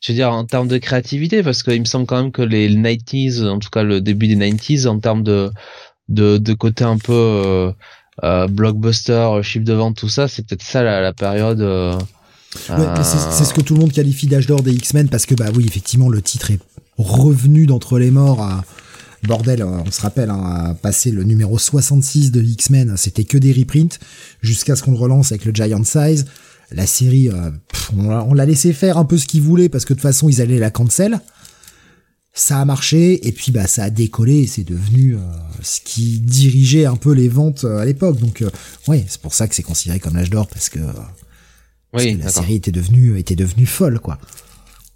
[0.00, 2.68] Je veux dire en termes de créativité parce qu'il me semble quand même que les
[2.68, 5.50] 90s, en tout cas le début des 90s, en termes de
[6.08, 7.72] de, de côté un peu euh,
[8.24, 11.60] euh, blockbuster, chiffre de vente, tout ça, c'est peut-être ça la, la période.
[11.60, 11.96] Euh,
[12.54, 15.64] c'est ce que tout le monde qualifie d'âge d'or des X-Men parce que bah oui
[15.66, 16.58] effectivement le titre est
[16.98, 18.62] revenu d'entre les morts à
[19.28, 23.98] bordel, on se rappelle, hein, passer le numéro 66 de X-Men, c'était que des reprints,
[24.40, 26.26] jusqu'à ce qu'on le relance avec le Giant Size.
[26.70, 27.50] La série, euh,
[27.96, 30.40] on l'a laissé faire un peu ce qu'ils voulaient, parce que de toute façon, ils
[30.40, 31.20] allaient la cancel.
[32.34, 35.18] Ça a marché, et puis bah ça a décollé, et c'est devenu euh,
[35.60, 38.18] ce qui dirigeait un peu les ventes euh, à l'époque.
[38.18, 38.42] Donc
[38.88, 40.80] ouais, c'est pour ça que c'est considéré comme l'âge d'or, parce que,
[41.92, 44.18] oui, la série était devenue, était devenue folle, quoi.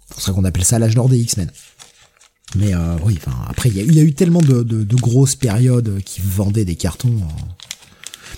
[0.07, 1.51] C'est pour ça qu'on appelle ça l'âge d'or des X-Men.
[2.55, 6.21] Mais euh, oui, enfin après il y, a eu tellement de, de, grosses périodes qui
[6.21, 7.09] vendaient des cartons.
[7.09, 7.43] Euh.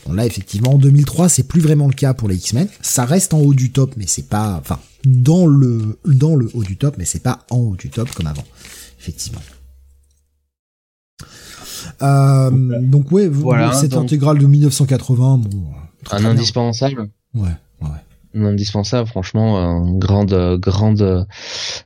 [0.05, 2.67] Bon là effectivement en 2003 c'est plus vraiment le cas pour les X-Men.
[2.81, 6.63] Ça reste en haut du top, mais c'est pas, enfin dans le dans le haut
[6.63, 8.45] du top, mais c'est pas en haut du top comme avant,
[8.99, 9.41] effectivement.
[12.01, 12.49] Euh,
[12.81, 15.65] donc ouais, voilà, cette intégrale de 1980, bon.
[16.11, 17.09] Un indispensable.
[17.35, 17.51] Ouais
[18.35, 21.27] indispensable franchement grande grande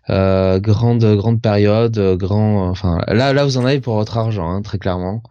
[0.10, 4.62] euh, grande grande période grand enfin là là vous en avez pour votre argent hein,
[4.62, 5.24] très clairement.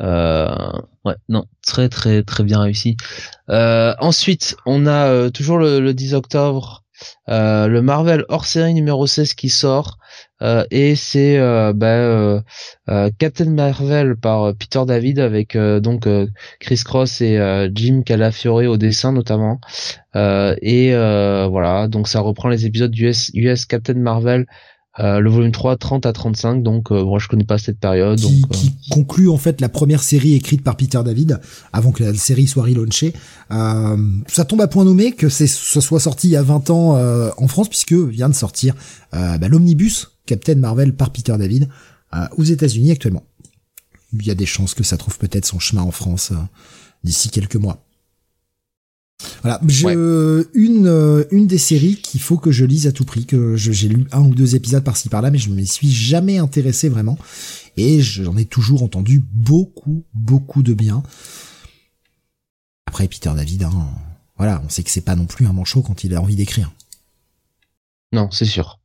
[0.00, 0.72] Euh,
[1.04, 2.96] ouais non très très très bien réussi.
[3.50, 6.81] Euh, ensuite on a euh, toujours le, le, 10 octobre
[7.28, 9.98] le Marvel hors série numéro 16 qui sort
[10.42, 12.40] euh, et c'est euh, bah, euh,
[13.18, 16.08] Captain Marvel par Peter David avec donc
[16.60, 19.60] Chris Cross et Jim Calafiore au dessin notamment.
[20.14, 24.46] Et voilà donc ça reprend les épisodes US, US Captain Marvel
[24.98, 28.72] le volume 3 30 à 35 donc moi je connais pas cette période qui, qui,
[28.90, 31.40] conclut en fait la première série écrite par Peter David
[31.72, 33.14] avant que la série soit relaunchée
[33.50, 36.98] euh, ça tombe à point nommé que ce soit sorti il y a 20 ans
[37.36, 38.74] en France puisque vient de sortir
[39.12, 41.68] bah, l'omnibus Captain Marvel par Peter David
[42.36, 43.24] aux États-Unis actuellement.
[44.12, 46.32] Il y a des chances que ça trouve peut-être son chemin en France
[47.02, 47.84] d'ici quelques mois.
[49.42, 53.56] Voilà, je, une une des séries qu'il faut que je lise à tout prix, que
[53.56, 56.88] j'ai lu un ou deux épisodes par-ci par-là, mais je ne m'y suis jamais intéressé
[56.88, 57.18] vraiment,
[57.76, 61.02] et j'en ai toujours entendu beaucoup beaucoup de bien.
[62.86, 63.88] Après Peter David, hein,
[64.36, 66.70] voilà, on sait que c'est pas non plus un manchot quand il a envie d'écrire.
[68.12, 68.78] Non, c'est sûr.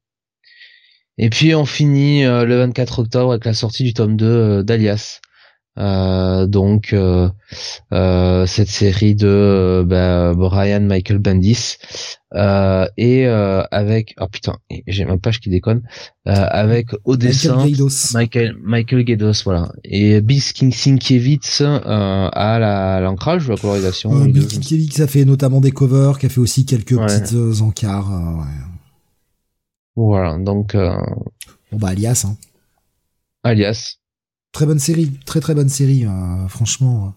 [1.17, 4.63] Et puis on finit euh, le 24 octobre avec la sortie du tome 2 euh,
[4.63, 5.19] d'Alias.
[5.78, 7.30] Euh, donc euh,
[7.94, 11.78] euh, cette série de bah, Brian Michael Bendis
[12.98, 15.82] et avec oh putain j'ai ma page qui déconne
[16.26, 17.63] avec au dessin
[18.13, 19.72] Michael Michael Gaidos voilà.
[19.84, 20.42] Et Bill
[21.56, 26.66] à l'ancrage ou la colorisation Bill a fait notamment des covers qui a fait aussi
[26.66, 28.46] quelques petites encarts
[29.96, 32.36] voilà donc bon bah alias hein.
[33.44, 34.00] alias
[34.51, 36.05] Très bonne série, très très bonne série.
[36.05, 37.13] Euh, franchement,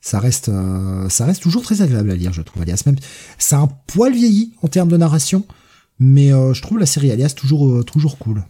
[0.00, 2.62] ça reste, euh, ça reste toujours très agréable à lire, je trouve.
[2.62, 2.96] Alias même,
[3.38, 5.44] c'est un poil vieilli en termes de narration,
[5.98, 8.44] mais euh, je trouve la série Alias toujours toujours cool.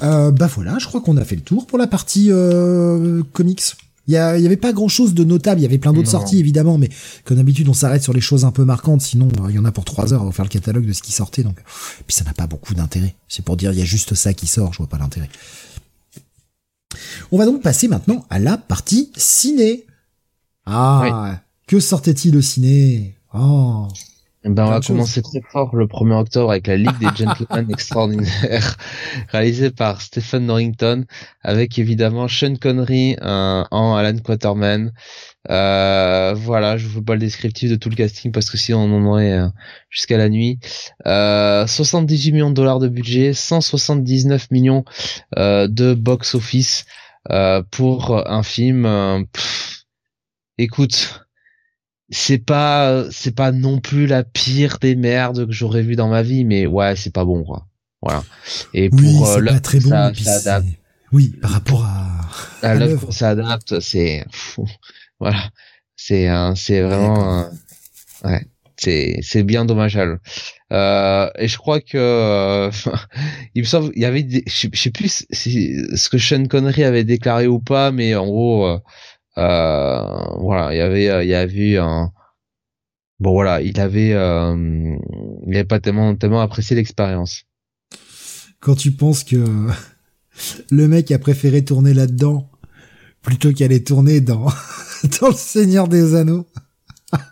[0.00, 2.30] bah voilà, je crois qu'on a fait le tour pour la partie
[3.32, 3.62] comics.
[4.06, 6.76] Il y, avait pas grand chose de notable, il y avait plein d'autres sorties évidemment,
[6.76, 6.90] mais
[7.24, 9.72] comme d'habitude on s'arrête sur les choses un peu marquantes, sinon il y en a
[9.72, 11.56] pour trois heures, va faire le catalogue de ce qui sortait, donc
[12.06, 13.14] puis ça n'a pas beaucoup d'intérêt.
[13.28, 15.30] C'est pour dire il y a juste ça qui sort, je vois pas l'intérêt.
[17.32, 19.86] On va donc passer maintenant à la partie ciné.
[20.66, 23.16] Ah, que sortait-il au ciné?
[23.34, 23.88] Oh.
[24.44, 28.76] Ben, on va commencer très fort le 1er octobre avec la Ligue des Gentlemen Extraordinaires,
[29.28, 31.06] réalisée par Stephen Norrington,
[31.42, 34.92] avec évidemment Sean Connery euh, en Alan Quaterman.
[35.48, 38.98] Euh, voilà, je vous pas le descriptif de tout le casting parce que sinon on
[38.98, 39.48] en aurait euh,
[39.88, 40.58] jusqu'à la nuit.
[41.06, 44.84] 78 millions de dollars de budget, 179 millions
[45.36, 46.84] de box office
[47.70, 49.26] pour un film.
[50.58, 51.23] écoute
[52.10, 56.22] c'est pas c'est pas non plus la pire des merdes que j'aurais vu dans ma
[56.22, 57.66] vie mais ouais c'est pas bon quoi.
[58.02, 58.22] Voilà.
[58.74, 60.68] Et pour oui, euh, pas très bon ça, adapte.
[61.12, 62.28] oui par rapport à,
[62.62, 64.24] à, l'œuvre ça adapte c'est
[65.20, 65.50] voilà.
[65.96, 67.48] C'est c'est vraiment
[68.24, 70.20] ouais c'est c'est bien dommageable.
[70.72, 72.70] Euh, et je crois que euh,
[73.54, 77.04] il me semble il y avait je, sais plus si, ce que Sean Connery avait
[77.04, 78.78] déclaré ou pas mais en gros euh,
[79.36, 82.12] voilà, il y avait, euh, il y avait un,
[83.20, 84.96] bon voilà, il avait, euh,
[85.46, 87.44] il avait pas tellement, tellement apprécié l'expérience.
[88.60, 89.36] Quand tu penses que
[90.70, 92.50] le mec a préféré tourner là-dedans
[93.22, 94.46] plutôt qu'aller tourner dans
[95.20, 96.46] dans le Seigneur des Anneaux.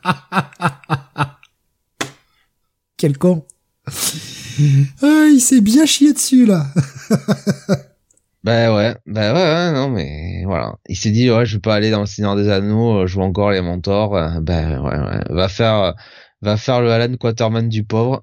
[2.96, 3.44] Quel con.
[5.02, 6.72] Ah, il s'est bien chié dessus là.
[8.44, 10.74] Bah ouais, bah ouais, non mais voilà.
[10.88, 13.24] Il s'est dit ouais, je vais pas aller dans le Seigneur des Anneaux, je vois
[13.24, 14.16] encore les mentors.
[14.16, 15.94] Euh, bah ouais, ouais, va faire,
[16.40, 18.20] va faire le Alan Quaterman du pauvre.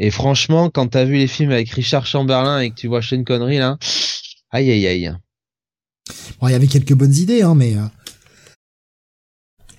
[0.00, 3.24] Et franchement, quand t'as vu les films avec Richard Chamberlain et que tu vois Shane
[3.24, 3.78] Connery là,
[4.50, 5.14] aïe aïe aïe.
[6.40, 7.86] Bon, il y avait quelques bonnes idées, hein, mais euh,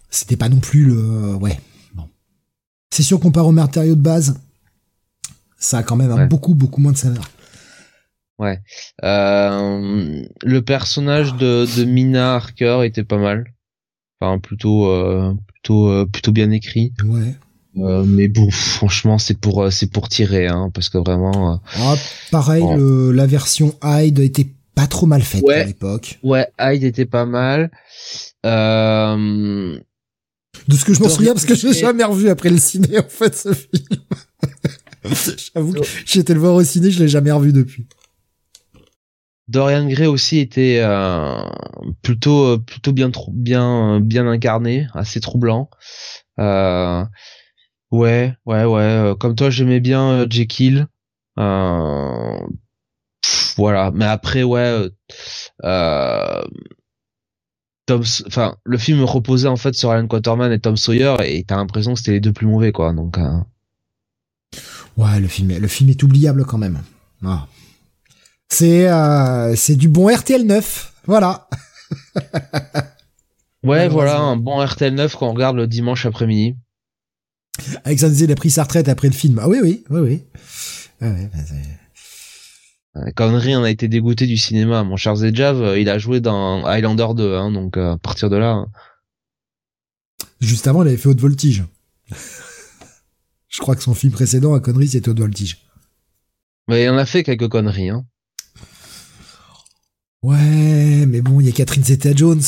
[0.10, 1.60] c'était pas non plus le, ouais.
[1.94, 2.08] Bon,
[2.90, 4.40] c'est sûr qu'on part au matériau de base,
[5.60, 7.30] ça a quand même beaucoup beaucoup moins de saveur.
[8.38, 8.60] Ouais.
[9.04, 13.46] Euh, le personnage de, de Mina Harker était pas mal.
[14.20, 16.94] Enfin, plutôt, euh, plutôt, euh, plutôt bien écrit.
[17.04, 17.36] Ouais.
[17.78, 21.60] Euh, mais bon, franchement, c'est pour, euh, c'est pour tirer, hein, parce que vraiment.
[21.78, 21.96] Ah,
[22.32, 22.64] pareil,
[23.14, 26.20] la version Hyde était pas trop mal faite à l'époque.
[26.24, 27.72] Ouais, Hyde était pas mal.
[28.46, 29.78] Euh...
[30.68, 32.98] De ce que je m'en souviens, parce que je l'ai jamais revu après le ciné,
[32.98, 34.02] en fait, ce film.
[35.54, 37.88] J'avoue que j'étais le voir au ciné, je l'ai jamais revu depuis.
[39.48, 41.44] Dorian Gray aussi était euh,
[42.02, 45.70] plutôt euh, plutôt bien bien bien incarné, assez troublant.
[46.40, 47.06] Euh,
[47.92, 49.14] ouais, ouais, ouais.
[49.20, 50.88] Comme toi, j'aimais bien Jekyll.
[53.58, 54.90] voilà, mais après, ouais.
[57.88, 61.56] Tom, enfin, le film reposait en fait sur Alan Quaterman et Tom Sawyer, et t'as
[61.56, 62.94] l'impression que c'était les deux plus mauvais, quoi.
[62.94, 63.20] Donc.
[64.98, 66.82] Ouais, le film, le film est oubliable quand même.
[67.24, 67.46] Ah.
[68.50, 70.94] C'est euh, c'est du bon RTL 9.
[71.06, 71.48] Voilà.
[73.64, 76.56] ouais, voilà, un bon RTL 9 qu'on regarde le dimanche après-midi.
[77.84, 79.40] Alexandre il a pris sa retraite après le film.
[79.42, 80.24] Ah oui, oui, oui, oui.
[81.02, 81.30] Ah ouais,
[82.96, 84.84] bah, Connery en a été dégoûté du cinéma.
[84.84, 88.30] Mon cher Zejav, euh, il a joué dans Highlander 2, hein, donc euh, à partir
[88.30, 88.52] de là.
[88.52, 88.68] Hein.
[90.40, 91.64] Juste avant, il avait fait Haute Voltige.
[93.50, 95.66] Je crois que son film précédent à Connery, c'était Haute Voltige.
[96.68, 98.06] Mais il en a fait quelques conneries, hein.
[100.26, 102.42] Ouais, mais bon, il y a Catherine Zeta-Jones.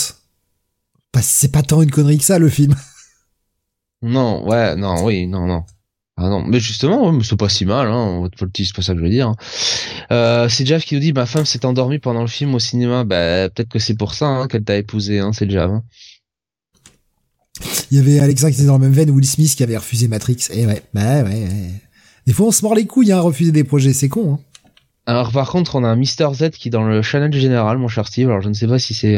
[1.22, 2.76] c'est pas tant une connerie que ça, le film.
[4.04, 5.64] Non, ouais, non, oui, non, non.
[6.18, 8.30] Ah non, mais justement, c'est pas si mal, hein.
[8.56, 9.34] C'est pas ça que je veux dire.
[10.12, 13.04] Euh, c'est Jav qui nous dit, ma femme s'est endormie pendant le film au cinéma.
[13.04, 15.72] Bah, peut-être que c'est pour ça hein, qu'elle t'a épousé, hein, c'est Jav.
[15.72, 15.84] Hein.
[17.90, 20.08] Il y avait Alexa qui était dans la même veine, Will Smith qui avait refusé
[20.08, 20.48] Matrix.
[20.52, 21.72] Et ouais, bah ouais, ouais.
[22.28, 24.34] Des fois, on se mord les couilles hein, à refuser des projets, c'est con.
[24.34, 24.40] Hein.
[25.08, 27.88] Alors par contre, on a un Mister Z qui est dans le challenge général, mon
[27.88, 28.28] cher Steve.
[28.28, 29.18] Alors je ne sais pas si c'est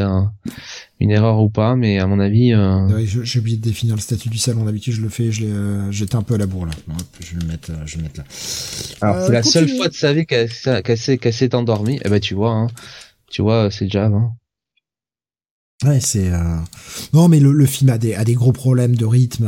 [0.99, 2.53] une erreur ou pas, mais à mon avis.
[2.53, 3.03] Euh...
[3.05, 4.65] j'ai oublié de définir le statut du salon.
[4.65, 5.31] D'habitude, je le fais.
[5.41, 6.73] Euh, j'étais un peu à la bourre là.
[7.19, 7.71] je vais le mettre.
[7.71, 8.25] Euh, je vais mettre là.
[9.01, 11.99] Alors c'est la seule fois de sa vie qu'elle s'est endormie.
[12.05, 12.67] Eh ben tu vois, hein,
[13.31, 14.05] tu vois, c'est déjà.
[14.05, 14.33] Hein.
[15.83, 16.31] Ouais, c'est.
[16.31, 16.57] Euh...
[17.13, 19.47] Non, mais le, le, film a des a des gros problèmes de rythme.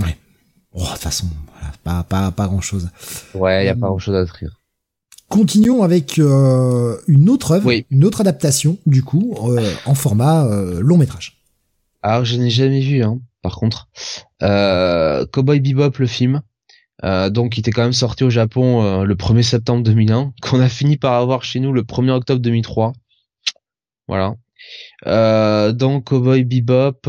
[0.00, 0.16] Ouais.
[0.72, 1.26] Oh, de toute façon,
[1.84, 2.90] pas, pas, pas grand chose.
[3.34, 4.60] Ouais, il y a pas euh, grand chose à dire.
[5.28, 10.46] Continuons avec euh, une autre œuvre, une autre adaptation, du coup, euh, en format
[10.80, 11.38] long métrage.
[12.02, 13.88] Alors, je n'ai jamais vu, hein, par contre.
[14.40, 16.42] Cowboy Bebop, le film.
[17.02, 20.96] donc, il était quand même sorti au Japon le 1er septembre 2001, qu'on a fini
[20.96, 22.92] par avoir chez nous le 1er octobre 2003.
[24.08, 24.34] Voilà.
[25.72, 27.08] donc, Cowboy Bebop,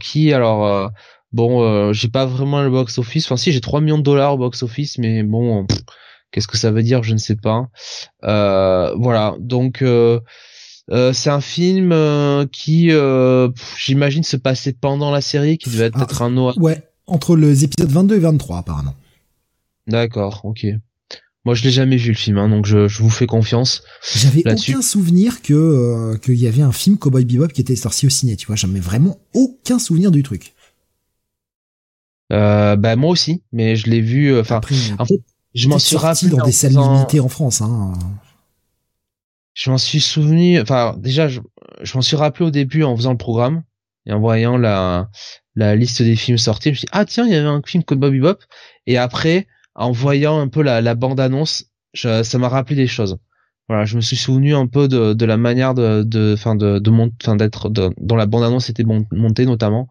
[0.00, 0.90] qui, alors
[1.32, 3.26] Bon, euh, j'ai pas vraiment le box office.
[3.26, 5.66] Enfin, si j'ai 3 millions de dollars au box office, mais bon,
[6.30, 7.68] qu'est-ce que ça veut dire Je ne sais pas.
[8.24, 9.34] Euh, voilà.
[9.40, 10.20] Donc, euh,
[11.12, 11.94] c'est un film
[12.52, 12.90] qui,
[13.78, 16.56] j'imagine, se passait pendant la série, qui devait être ah, un noir.
[16.58, 18.94] Ouais, entre les épisodes 22 et 23, apparemment.
[19.86, 20.66] D'accord, ok.
[21.44, 23.82] Moi, je l'ai jamais vu le film, hein, donc je, je, vous fais confiance.
[24.14, 28.10] J'avais aucun souvenir que qu'il y avait un film Cowboy Bebop qui était sorti au
[28.10, 28.36] ciné.
[28.36, 30.54] Tu vois, j'avais vraiment aucun souvenir du truc.
[32.30, 34.32] Euh, bah moi aussi, mais je l'ai vu.
[34.32, 34.60] Euh, enfin,
[34.98, 35.20] en fait,
[35.54, 37.60] je m'en suis rappelé dans des salles limitées en France.
[37.60, 37.92] Hein.
[39.54, 40.60] Je m'en suis souvenu.
[40.60, 41.40] Enfin, déjà, je,
[41.82, 43.62] je m'en suis rappelé au début en faisant le programme
[44.06, 45.10] et en voyant la
[45.54, 46.70] la liste des films sortis.
[46.70, 48.42] Je me suis dit, ah tiens, il y avait un film comme Bobby Bop.
[48.86, 53.18] Et après, en voyant un peu la, la bande annonce, ça m'a rappelé des choses
[53.72, 56.78] voilà, je me suis souvenu un peu de, de la manière de, de, fin de,
[56.78, 59.88] de enfin d'être, dont la bande annonce était montée notamment.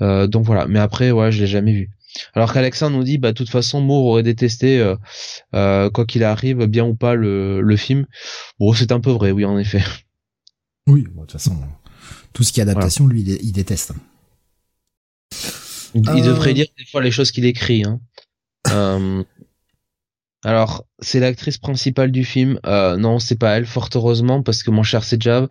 [0.00, 0.68] Euh, donc voilà.
[0.68, 1.90] Mais après, ouais, je l'ai jamais vu.
[2.34, 4.94] Alors qu'Alexandre nous dit, bah de toute façon, Moore aurait détesté, euh,
[5.52, 8.06] euh, quoi qu'il arrive, bien ou pas le, le film.
[8.60, 9.82] Bon, c'est un peu vrai, oui, en effet.
[10.86, 11.56] Oui, de toute façon,
[12.32, 13.94] tout ce qui est adaptation, lui, il, déteste.
[15.92, 17.82] Il, devrait dire des fois les choses qu'il écrit.
[17.84, 19.24] Hein.
[20.48, 22.58] Alors, c'est l'actrice principale du film.
[22.64, 25.46] Euh, non, c'est pas elle, fort heureusement, parce que mon cher c'est Jav,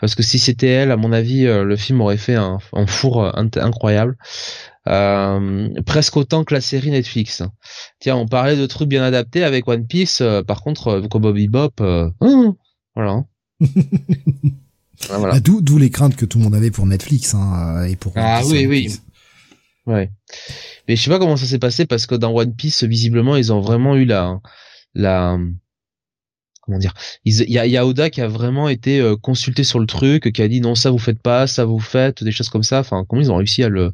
[0.00, 3.24] parce que si c'était elle, à mon avis, euh, le film aurait fait un, four
[3.24, 4.16] euh, incroyable.
[5.84, 7.42] presque autant que la série Netflix.
[8.00, 10.22] Tiens, on parlait de trucs bien adaptés avec One Piece.
[10.46, 12.54] par contre, Bobby Bop, hum,
[12.96, 13.24] voilà.
[15.10, 15.34] voilà.
[15.34, 18.14] Bah, d'où les craintes que tout le monde avait pour Netflix hein, et pour.
[18.16, 18.96] Ah oui, oui.
[19.88, 20.10] Ouais.
[20.86, 23.52] Mais je sais pas comment ça s'est passé parce que dans One Piece, visiblement, ils
[23.52, 24.38] ont vraiment eu la,
[24.94, 25.38] la,
[26.60, 26.92] comment dire,
[27.24, 30.30] il y a, y a Oda qui a vraiment été euh, consulté sur le truc,
[30.30, 32.80] qui a dit non ça vous faites pas, ça vous faites, des choses comme ça.
[32.80, 33.92] Enfin, comment ils ont réussi à le,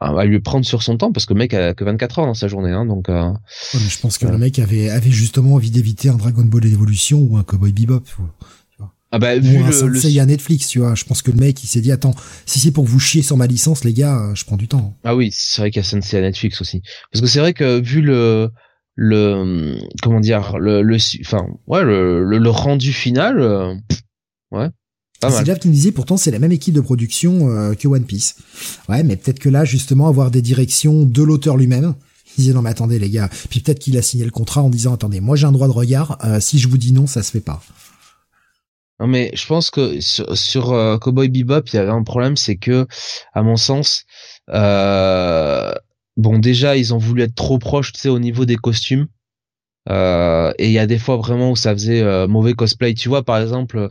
[0.00, 1.12] à lui prendre sur son temps?
[1.12, 3.08] Parce que le mec a que 24 heures dans sa journée, hein, donc.
[3.08, 3.30] Euh,
[3.72, 7.36] je pense que le mec avait avait justement envie d'éviter un Dragon Ball Evolution ou
[7.36, 8.02] un Cowboy Bebop.
[9.14, 10.20] Ah bah, vu un le, le...
[10.20, 10.94] à Netflix, tu vois.
[10.94, 12.14] Je pense que le mec, il s'est dit, attends,
[12.46, 14.94] si c'est pour vous chier sur ma licence, les gars, euh, je prends du temps.
[15.04, 16.80] Ah oui, c'est vrai qu'il y a Sensei à Netflix aussi.
[17.12, 18.50] Parce que c'est vrai que vu le,
[18.94, 23.74] le, comment dire, le, le, enfin, ouais, le, le, rendu final, euh,
[24.50, 24.68] ouais.
[25.20, 28.04] C'est Jeff qui me disait, pourtant, c'est la même équipe de production euh, que One
[28.04, 28.36] Piece.
[28.88, 31.94] Ouais, mais peut-être que là, justement, avoir des directions de l'auteur lui-même.
[32.38, 33.28] Il disait, non, mais attendez, les gars.
[33.50, 35.72] Puis peut-être qu'il a signé le contrat en disant, attendez, moi, j'ai un droit de
[35.72, 36.18] regard.
[36.40, 37.62] si je vous dis non, ça se fait pas.
[39.00, 42.56] Non mais je pense que sur, euh, Cowboy Bebop, il y avait un problème, c'est
[42.56, 42.86] que,
[43.32, 44.04] à mon sens,
[44.50, 45.72] euh,
[46.16, 49.06] bon déjà ils ont voulu être trop proches, tu sais, au niveau des costumes.
[49.88, 52.94] Euh, et il y a des fois vraiment où ça faisait mauvais cosplay.
[52.94, 53.88] Tu vois, par exemple,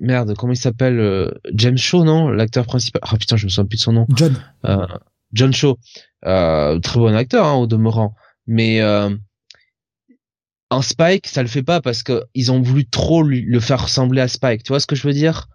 [0.00, 2.28] merde, comment il s'appelle James Shaw, non?
[2.28, 3.02] L'acteur principal.
[3.04, 4.06] Ah putain, je me souviens plus de son nom.
[4.14, 4.34] John.
[5.34, 5.76] John Shaw.
[6.22, 8.14] très bon acteur, hein, au demeurant.
[8.46, 8.80] Mais
[10.70, 14.20] un Spike, ça le fait pas parce que ils ont voulu trop le faire ressembler
[14.20, 14.62] à Spike.
[14.62, 15.48] Tu vois ce que je veux dire?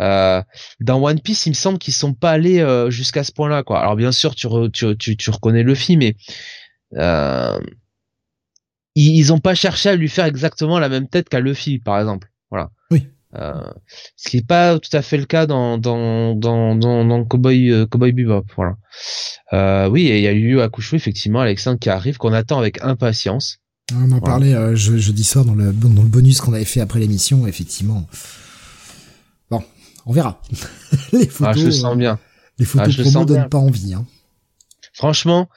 [0.00, 0.42] Euh,
[0.80, 3.80] Dans One Piece, il me semble qu'ils sont pas allés euh, jusqu'à ce point-là, quoi.
[3.80, 6.16] Alors bien sûr, tu, tu, tu, reconnais film, mais
[6.96, 7.58] euh,
[8.94, 11.98] ils, ils ont pas cherché à lui faire exactement la même tête qu'à Luffy, par
[11.98, 12.28] exemple.
[12.50, 12.70] Voilà.
[12.90, 13.06] Oui.
[13.36, 13.70] Euh,
[14.16, 17.70] ce qui n'est pas tout à fait le cas dans dans dans dans, dans Cowboy
[17.70, 18.44] euh, Cowboy Bebop.
[18.56, 18.76] Voilà.
[19.52, 22.82] Euh, oui, et il y a eu Akushu effectivement, Alexandre qui arrive, qu'on attend avec
[22.82, 23.58] impatience.
[23.94, 26.80] On en parlait euh, je, jeudi soir dans le dans le bonus qu'on avait fait
[26.80, 28.06] après l'émission, effectivement.
[29.50, 29.62] Bon,
[30.06, 30.40] on verra.
[31.12, 31.54] les photos.
[31.56, 32.18] Ah, je le sens bien.
[32.58, 33.94] Les photos ah, promo donnent pas envie.
[33.94, 34.06] Hein.
[34.92, 35.48] Franchement,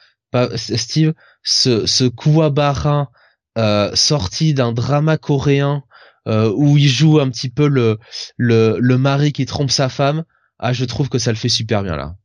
[0.56, 3.10] Steve, ce ce Kuwabara
[3.56, 5.84] euh, sorti d'un drama coréen
[6.26, 7.98] euh, où il joue un petit peu le,
[8.36, 10.24] le, le mari qui trompe sa femme,
[10.58, 12.16] ah, je trouve que ça le fait super bien là.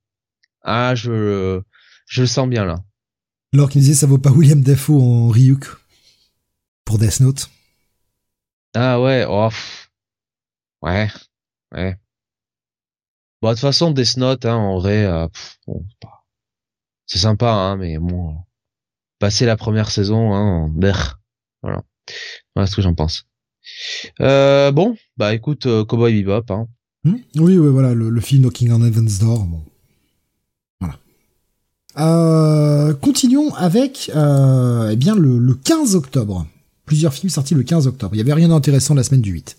[0.64, 1.62] Ah, je,
[2.07, 2.78] je le sens bien là.
[3.53, 5.66] Alors qu'il disait ça vaut pas William Dafoe en Ryuk
[6.90, 7.52] pour Death Note.
[8.74, 9.50] Ah ouais, oh,
[10.82, 11.08] ouais,
[11.72, 11.96] ouais.
[13.44, 15.28] Bon, de toute façon, Death Note, hein, en vrai, euh,
[17.06, 18.38] c'est sympa, hein, mais bon,
[19.20, 20.74] passer la première saison, hein,
[21.62, 21.84] voilà.
[22.56, 23.28] Voilà ce que j'en pense.
[24.20, 26.50] Euh, bon, bah écoute, euh, Cowboy Bebop.
[26.50, 26.66] Hein.
[27.04, 27.18] Hmm?
[27.36, 29.44] Oui, oui, voilà, le, film Knocking on Heaven's Door.
[29.44, 29.64] Bon.
[30.80, 30.98] Voilà.
[32.00, 36.48] Euh, continuons avec eh bien le, le 15 octobre.
[36.90, 38.16] Plusieurs films sortis le 15 octobre.
[38.16, 39.56] Il y avait rien d'intéressant la semaine du 8.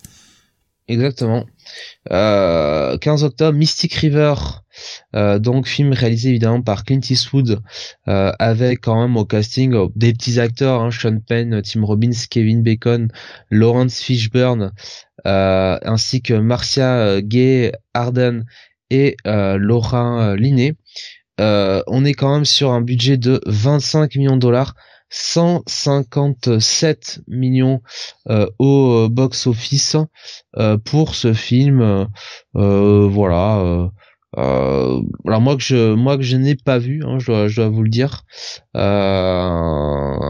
[0.89, 1.45] Exactement.
[2.09, 4.33] 15 euh, octobre, Mystic River,
[5.15, 7.61] euh, donc film réalisé évidemment par Clint Eastwood,
[8.09, 12.63] euh, avec quand même au casting des petits acteurs, hein, Sean Penn, Tim Robbins, Kevin
[12.63, 13.07] Bacon,
[13.49, 14.73] Lawrence Fishburne,
[15.23, 18.43] ainsi que Marcia Gay Arden
[18.89, 20.73] et Laura Linney.
[21.39, 24.75] on est quand même sur un budget de 25 millions de dollars
[25.11, 27.81] 157 millions
[28.29, 29.97] euh, au euh, box-office
[30.57, 32.07] euh, pour ce film.
[32.53, 33.91] voilà.
[34.37, 37.57] Euh, alors moi que je moi que je n'ai pas vu, hein, je, dois, je
[37.57, 38.23] dois vous le dire
[38.77, 38.79] euh,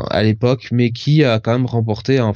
[0.10, 2.34] à l'époque, mais qui a quand même remporté un,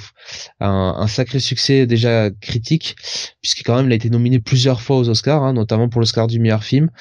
[0.60, 2.96] un, sacré succès déjà critique,
[3.42, 6.28] puisqu'il quand même il a été nominé plusieurs fois aux Oscars, hein, notamment pour l'Oscar
[6.28, 6.92] du meilleur film.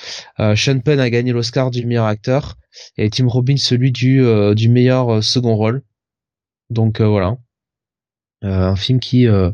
[0.41, 2.57] Euh, Sean Penn a gagné l'Oscar du meilleur acteur
[2.97, 5.83] et Tim Robbins celui du euh, du meilleur second rôle.
[6.71, 7.37] Donc voilà,
[8.45, 9.51] un film qui euh,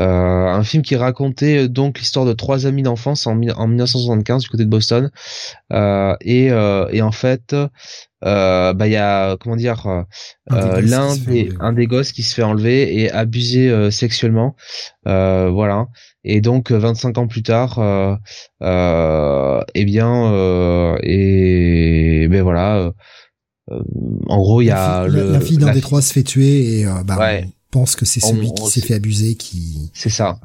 [0.00, 4.48] un film qui racontait euh, donc l'histoire de trois amis d'enfance en, en 1975 du
[4.48, 5.10] côté de Boston.
[5.72, 7.54] Euh, et, et en fait
[8.20, 10.04] bah il y a comment dire
[10.50, 14.56] l'un des un des gosses qui se fait enlever et abusé sexuellement.
[15.04, 15.86] Voilà.
[16.24, 22.92] Et donc 25 ans plus tard euh, eh bien et ben voilà
[23.70, 26.86] en gros il y a la, la fille d'un des trois se fait tuer et
[27.04, 29.90] bah, ouais pense que c'est celui qui s'est fait abuser qui.
[29.94, 30.40] C'est ça.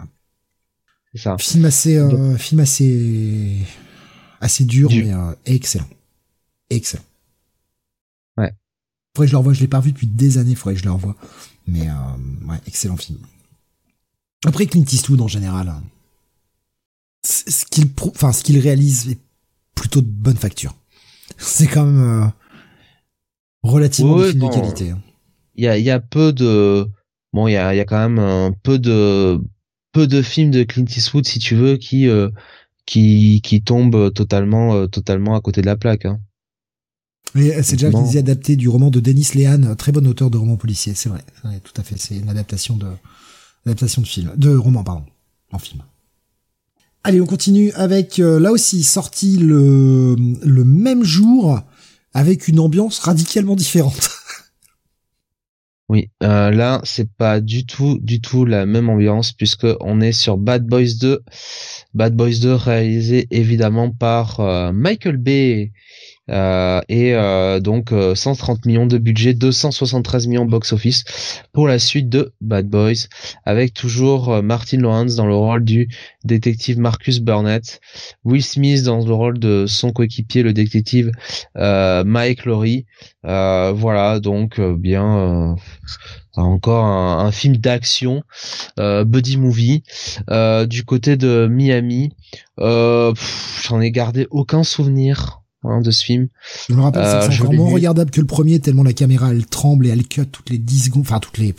[1.11, 1.38] C'est ça.
[1.38, 3.57] Film assez, euh, film assez,
[4.41, 5.88] assez dur, mais euh, excellent,
[6.69, 7.03] excellent.
[8.38, 8.51] Ouais.
[9.15, 9.53] Faudrait que je le revoie.
[9.53, 10.55] Je l'ai pas vu depuis des années.
[10.55, 11.15] Faudrait que je le revoie.
[11.67, 13.19] Mais euh, ouais, excellent film.
[14.45, 15.84] Après Clint Eastwood en général, hein,
[17.24, 19.19] ce qu'il, enfin ce qu'il réalise est
[19.76, 20.76] plutôt de bonne facture.
[21.38, 22.32] C'est quand même
[23.61, 24.89] relativement film de qualité.
[24.89, 25.01] Hein.
[25.55, 26.89] Il y a, y a peu de
[27.34, 29.41] bon, il y a, y a quand même un peu de
[29.91, 32.29] peu de films de Clint Eastwood, si tu veux, qui euh,
[32.86, 36.05] qui qui tombent totalement euh, totalement à côté de la plaque.
[36.05, 36.19] Hein.
[37.36, 40.57] Euh, c'est déjà disait adapté du roman de Denis Lehan, très bon auteur de romans
[40.57, 41.23] policiers, c'est vrai,
[41.63, 42.88] tout à fait, c'est une adaptation de
[43.65, 45.05] adaptation de film, de roman pardon,
[45.51, 45.81] en film.
[47.03, 51.59] Allez, on continue avec là aussi sorti le le même jour
[52.13, 54.11] avec une ambiance radicalement différente.
[55.89, 60.13] Oui, euh, là c'est pas du tout, du tout la même ambiance puisque on est
[60.13, 61.21] sur Bad Boys 2.
[61.93, 65.71] Bad Boys 2 réalisé évidemment par euh, Michael Bay
[66.30, 71.03] euh, et euh, donc 130 euh, millions de budget, 273 millions box-office
[71.51, 73.07] pour la suite de Bad Boys,
[73.45, 75.89] avec toujours Martin Lawrence dans le rôle du
[76.24, 77.82] détective Marcus Burnett,
[78.24, 81.11] Will Smith dans le rôle de son coéquipier, le détective
[81.55, 82.86] Mike Laurie.
[83.24, 85.55] voilà, donc bien
[86.36, 88.24] encore un, film d'action,
[88.78, 89.84] buddy movie.
[90.67, 92.13] du côté de Miami,
[92.57, 96.28] j'en ai gardé aucun souvenir Hein, de ce film.
[96.68, 99.45] Je me rappelle, c'est euh, encore moins regardable que le premier, tellement la caméra elle
[99.45, 101.55] tremble et elle cut toutes les 10 secondes, enfin toutes les,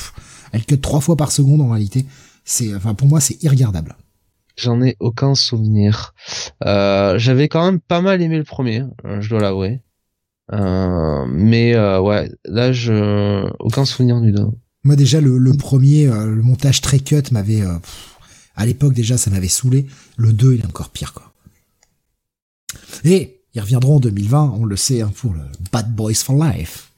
[0.53, 2.05] elle cut trois fois par seconde en réalité.
[2.45, 3.97] C'est, enfin pour moi c'est irregardable.
[4.57, 6.15] J'en ai aucun souvenir.
[6.65, 9.81] Euh, j'avais quand même pas mal aimé le premier, euh, je dois l'avouer.
[10.53, 14.47] mais ouais, là je aucun souvenir du deux.
[14.83, 17.63] Moi déjà le, le premier, le montage très cut m'avait,
[18.55, 19.87] à l'époque déjà ça m'avait saoulé.
[20.19, 21.33] Le 2 il est encore pire quoi.
[23.05, 25.41] Et ils reviendront en 2020, on le sait, hein, pour le
[25.73, 26.91] Bad Boys for Life.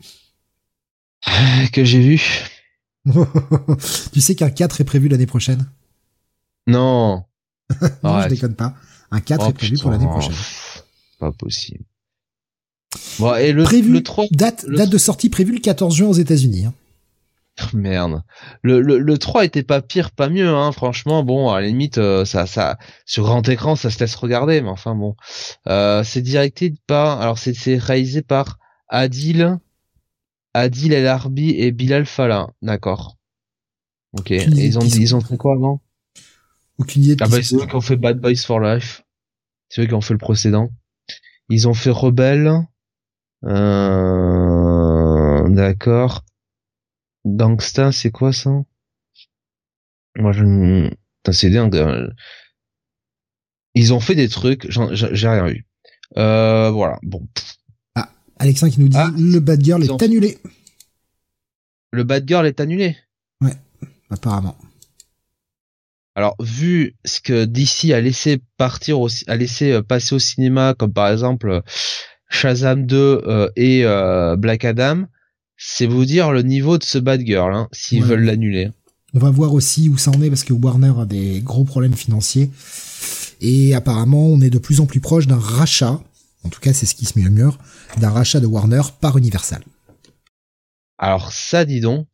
[1.73, 2.23] Que j'ai vu.
[4.13, 5.67] tu sais qu'un 4 est prévu l'année prochaine?
[6.67, 7.25] Non.
[8.03, 8.75] non, je déconne pas.
[9.11, 10.35] Un 4 est prévu pour l'année prochaine.
[11.19, 11.85] Pas possible.
[13.19, 16.15] Bon, et le, prévu, le 3, date, date de sortie prévue le 14 juin aux
[16.15, 16.67] États-Unis.
[16.67, 16.75] Hein.
[17.75, 18.23] Merde.
[18.63, 20.73] Le, le, le 3 était pas pire, pas mieux, hein.
[20.73, 24.61] Franchement, bon, à la limite, euh, ça, ça, sur grand écran, ça se laisse regarder,
[24.61, 25.17] mais enfin bon.
[25.69, 29.59] Euh, c'est directé par, alors c'est, c'est réalisé par Adil,
[30.55, 32.49] Adil El Arbi et Bilal Fallah.
[32.63, 33.17] D'accord.
[34.19, 34.31] Ok.
[34.31, 35.83] Et ils ont, ils ont fait quoi avant?
[36.79, 37.17] Aucune idée.
[37.21, 39.03] Ah bah, c'est eux qui ont fait Bad Boys for Life.
[39.69, 40.71] C'est eux qui ont fait le précédent.
[41.49, 42.53] Ils ont fait Rebelle.
[43.45, 46.25] Euh, d'accord.
[47.27, 48.51] Gangsta, c'est quoi ça?
[50.17, 50.91] Moi, je...
[51.33, 52.15] c'est dingue.
[53.75, 55.67] Ils ont fait des trucs, j'ai rien vu.
[56.17, 57.27] Euh, voilà, bon.
[57.95, 58.09] Ah,
[58.39, 60.39] Alexin qui nous dit, ah, le Bad Girl est annulé.
[61.91, 62.97] Le Bad Girl est annulé?
[63.43, 63.55] Ouais,
[64.09, 64.57] apparemment.
[66.15, 70.75] Alors, vu ce que DC a laissé partir, au, a laissé euh, passer au cinéma,
[70.75, 71.61] comme par exemple
[72.31, 75.05] Shazam 2 euh, et euh, Black Adam,
[75.57, 78.71] c'est vous dire le niveau de ce bad girl, hein, s'ils veulent l'annuler.
[79.15, 81.95] On va voir aussi où ça en est parce que Warner a des gros problèmes
[81.95, 82.51] financiers.
[83.41, 86.01] Et apparemment, on est de plus en plus proche d'un rachat,
[86.45, 87.59] en tout cas c'est ce qui se murmure,
[87.99, 89.63] d'un rachat de Warner par Universal.
[90.99, 92.07] Alors ça, dis donc.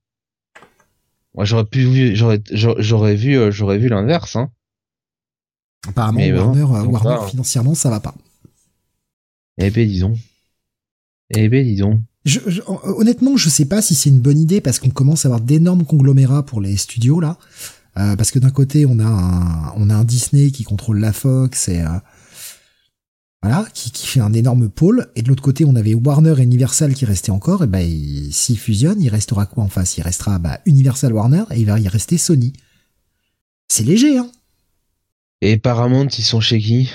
[1.35, 4.51] Moi j'aurais pu j'aurais j'aurais vu euh, j'aurais vu l'inverse hein.
[5.89, 8.15] Apparemment Warner, euh, Warner financièrement ça va pas.
[9.59, 10.15] Eh ben disons.
[11.31, 12.03] Eh ben disons.
[12.25, 15.29] Je, je, honnêtement, je sais pas si c'est une bonne idée parce qu'on commence à
[15.29, 17.39] avoir d'énormes conglomérats pour les studios là.
[17.99, 21.13] Euh, parce que d'un côté, on a un, on a un Disney qui contrôle la
[21.13, 21.89] Fox et euh,
[23.43, 25.09] voilà, qui, fait un énorme pôle.
[25.15, 27.65] Et de l'autre côté, on avait Warner et Universal qui restaient encore.
[27.65, 27.87] Et ben,
[28.31, 29.99] s'ils fusionnent, il restera quoi en face?
[29.99, 32.53] Il restera bah, Universal Warner et il va y rester Sony.
[33.69, 34.31] C'est léger, hein
[35.41, 36.89] Et Paramount, ils sont chez qui?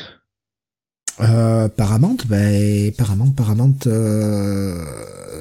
[1.19, 4.85] Euh, Paramount, ben Paramount, Paramount, euh,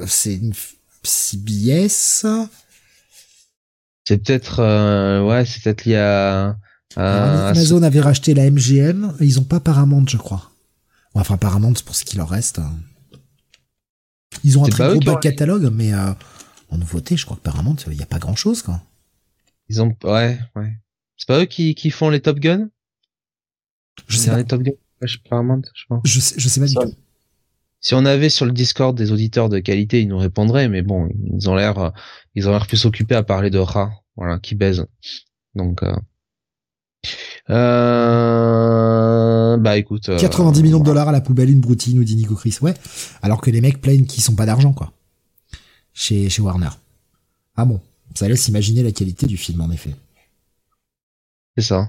[0.07, 0.53] c'est une
[1.03, 2.25] CBS.
[4.05, 6.57] C'est peut-être, euh, ouais, c'est peut-être lié à,
[6.95, 10.51] Amazon avait racheté la MGM, ils ont pas Paramount, je crois.
[11.13, 12.59] Enfin, Paramount pour ce qui leur reste.
[14.43, 16.13] Ils ont un très gros back catalogue, mais euh,
[16.69, 18.81] en nouveauté, je crois que Paramount, il y a pas grand chose, quoi.
[19.69, 20.77] Ils ont, ouais, ouais.
[21.17, 22.69] C'est pas eux qui, qui font les Top Gun?
[24.07, 24.37] Je sais pas.
[24.37, 24.73] Les Top Gun?
[25.01, 26.93] Je, je, sais, je sais pas du tout.
[27.79, 31.09] Si on avait sur le Discord des auditeurs de qualité, ils nous répondraient, mais bon,
[31.33, 31.93] ils ont l'air,
[32.35, 34.85] ils ont l'air plus occupés à parler de rats, voilà, qui baisent.
[35.55, 35.95] Donc, euh...
[37.49, 38.67] Euh...
[39.57, 40.09] bah écoute.
[40.17, 42.57] 90 euh, millions de dollars à la poubelle, une broutille, nous dit Nico Chris.
[42.61, 42.73] Ouais.
[43.21, 44.91] Alors que les mecs plaignent qu'ils sont pas d'argent, quoi.
[45.93, 46.69] Chez, chez Warner.
[47.55, 47.79] Ah bon.
[48.15, 49.95] Ça laisse imaginer la qualité du film, en effet.
[51.55, 51.87] C'est ça.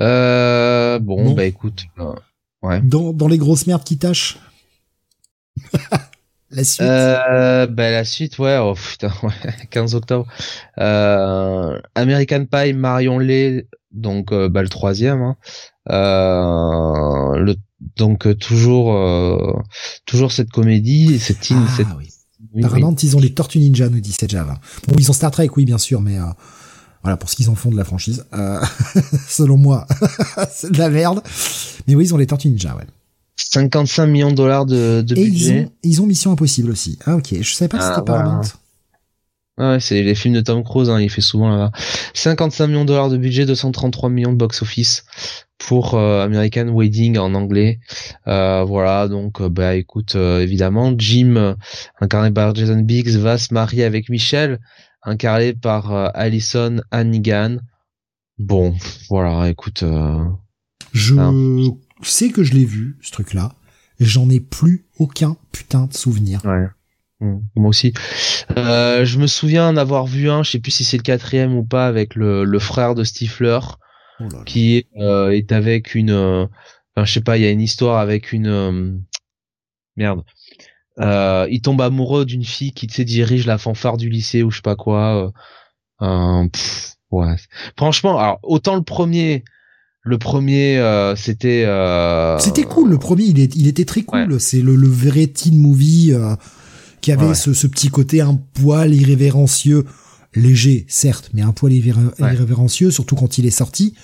[0.00, 1.84] Euh, bon, bah écoute.
[1.98, 2.14] Euh,
[2.62, 2.80] ouais.
[2.80, 4.38] Dans, dans les grosses merdes qui tâchent.
[6.50, 6.82] la suite.
[6.82, 8.58] Euh, bah la suite, ouais.
[8.58, 9.32] Oh putain, ouais.
[9.70, 10.26] 15 octobre.
[10.78, 15.22] Euh, American Pie, Marion Lay, donc euh, bah le troisième.
[15.22, 15.36] Hein.
[15.90, 17.56] Euh, le
[17.96, 18.96] donc euh, toujours
[20.06, 21.86] toujours cette comédie, cette, ah, cette...
[21.98, 22.08] Oui.
[22.64, 24.60] Apparemment, ils ont les Tortues Ninja, nous dit Java.
[24.86, 26.18] Bon, ils ont Star Trek, oui, bien sûr, mais
[27.02, 28.24] voilà, pour ce qu'ils en font de la franchise.
[28.32, 28.60] Euh,
[29.28, 29.86] selon moi,
[30.50, 31.20] c'est de la merde.
[31.86, 32.86] Mais oui, ils ont les Tortues Ninja, ouais.
[33.36, 35.54] 55 millions de dollars de, de Et budget.
[35.54, 36.98] Ils ont, ils ont Mission Impossible aussi.
[37.06, 38.42] Ah ok, je savais pas que c'était ah, Paramount.
[39.58, 41.72] Ouais, c'est les films de Tom Cruise, hein, il fait souvent là-bas.
[42.14, 45.04] 55 millions de dollars de budget, 233 millions de box-office
[45.58, 47.78] pour euh, American Wedding en anglais.
[48.28, 51.56] Euh, voilà, donc bah écoute, évidemment, Jim,
[52.00, 54.60] incarné par Jason Biggs, va se marier avec Michelle,
[55.02, 57.58] incarné par euh, Alison Hannigan.
[58.38, 58.74] Bon,
[59.08, 59.82] voilà, écoute.
[59.82, 60.24] Euh,
[60.92, 61.76] je hein.
[62.02, 63.54] sais que je l'ai vu, ce truc-là.
[64.00, 66.44] J'en ai plus aucun putain de souvenir.
[66.44, 66.66] Ouais.
[67.20, 67.92] Mmh, moi aussi.
[68.56, 71.64] Euh, je me souviens d'avoir vu un, je sais plus si c'est le quatrième ou
[71.64, 73.60] pas, avec le, le frère de Stifler,
[74.20, 77.60] oh qui est, euh, est avec une, enfin je sais pas, il y a une
[77.60, 79.02] histoire avec une,
[79.96, 80.24] merde,
[80.98, 84.56] euh, il tombe amoureux d'une fille qui se dirige la fanfare du lycée ou je
[84.56, 85.32] sais pas quoi.
[86.02, 86.48] Euh, euh
[87.10, 87.36] ouais.
[87.76, 89.44] Franchement, alors autant le premier,
[90.02, 91.64] le premier euh, c'était.
[91.64, 92.90] Euh, c'était cool.
[92.90, 94.38] Le premier, il, est, il était très cool.
[94.38, 96.12] C'est le, le vrai teen movie
[97.00, 99.86] qui avait ce, ce, petit côté un poil irrévérencieux,
[100.34, 103.94] léger certes, mais un poil irrévérencieux, surtout quand il est sorti.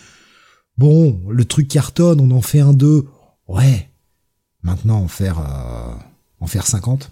[0.78, 3.06] Bon, le truc cartonne, on en fait un deux.
[3.46, 3.90] Ouais.
[4.62, 5.38] Maintenant, en faire
[6.40, 7.10] en faire 50.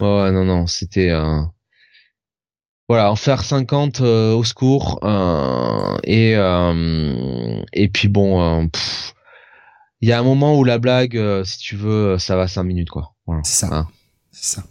[0.00, 1.52] ouais, non, non, c'était un.
[2.88, 5.00] voilà, en faire 50 au secours
[6.04, 6.32] et
[7.72, 8.70] et puis bon,
[10.00, 12.90] il y a un moment où la blague, si tu veux, ça va 5 minutes
[12.90, 13.14] quoi.
[13.42, 13.68] C'est ça.
[13.72, 13.88] Hein.
[14.30, 14.64] C'est ça.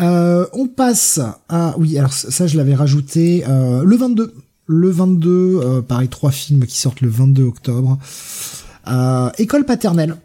[0.00, 4.32] Euh, on passe à oui alors ça je l'avais rajouté euh, le 22
[4.66, 7.98] le 22 euh, pareil trois films qui sortent le 22 octobre
[9.38, 10.16] école paternelle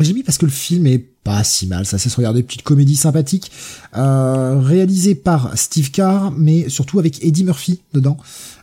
[0.00, 1.86] j'ai mis parce que le film est pas si mal.
[1.86, 3.50] Ça c'est se regarder petite comédie sympathique
[3.92, 8.16] réalisée par Steve Carr mais surtout avec Eddie Murphy dedans.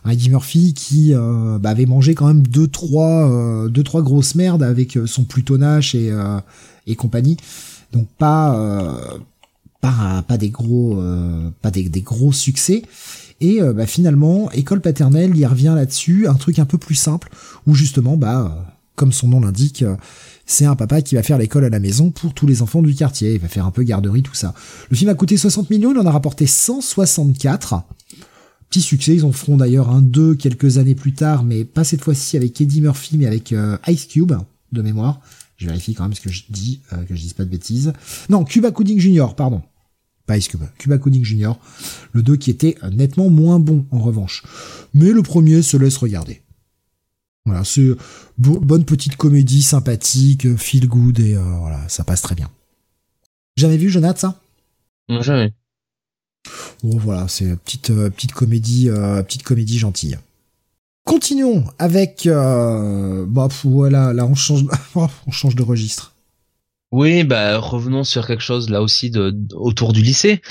[0.08, 4.98] Eddie Murphy qui bah, avait mangé quand même deux trois deux trois grosses merdes avec
[5.06, 6.12] son plutonage et
[6.86, 7.36] et compagnie.
[7.92, 8.52] Donc pas
[9.80, 12.82] pas pas des gros euh, pas des, gros succès.
[13.40, 16.26] Et euh, bah, finalement école paternelle il revient là-dessus.
[16.28, 17.30] Un truc un peu plus simple
[17.66, 19.84] où justement bah comme son nom l'indique
[20.50, 22.94] c'est un papa qui va faire l'école à la maison pour tous les enfants du
[22.94, 24.54] quartier il va faire un peu garderie tout ça
[24.90, 27.82] le film a coûté 60 millions il en a rapporté 164
[28.68, 32.02] petit succès ils en feront d'ailleurs un 2 quelques années plus tard mais pas cette
[32.02, 34.32] fois-ci avec Eddie Murphy mais avec euh, Ice Cube
[34.72, 35.20] de mémoire
[35.56, 37.92] je vérifie quand même ce que je dis, que je dise pas de bêtises.
[38.30, 39.60] Non, Cuba Gooding Jr., pardon.
[40.38, 41.52] Cuba, Cuba Coding Jr.,
[42.12, 44.44] le 2 qui était nettement moins bon en revanche.
[44.94, 46.42] Mais le premier se laisse regarder.
[47.46, 47.88] Voilà, c'est
[48.38, 52.50] bonne petite comédie sympathique, feel good et euh, voilà, ça passe très bien.
[53.56, 54.34] Jamais vu Jonathan?
[55.08, 55.52] Ça Jamais.
[56.82, 60.18] Bon voilà, c'est petite euh, petite comédie euh, petite comédie gentille.
[61.04, 64.64] Continuons avec bah voilà, là on change
[64.94, 66.14] on change de registre.
[66.92, 70.42] Oui, bah revenons sur quelque chose là aussi de, autour du lycée.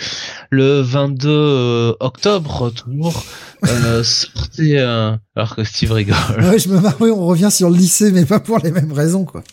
[0.50, 3.26] Le 22 euh, octobre, toujours,
[3.68, 6.16] euh, sortait alors que Steve rigole.
[6.40, 8.94] Ouais, je me marre, oui, on revient sur le lycée, mais pas pour les mêmes
[8.94, 9.44] raisons, quoi.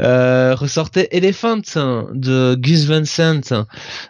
[0.00, 1.58] Euh, ressortait Elephant
[2.14, 3.66] de Gus Van Sant,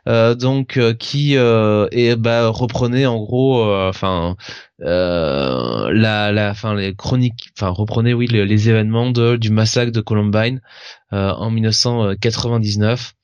[0.07, 4.37] euh, donc euh, qui euh, et bah reprenait en gros, enfin
[4.79, 10.61] la la, enfin les chroniques, enfin reprenait oui les, événements de, du massacre de Columbine
[11.11, 13.15] en 1999.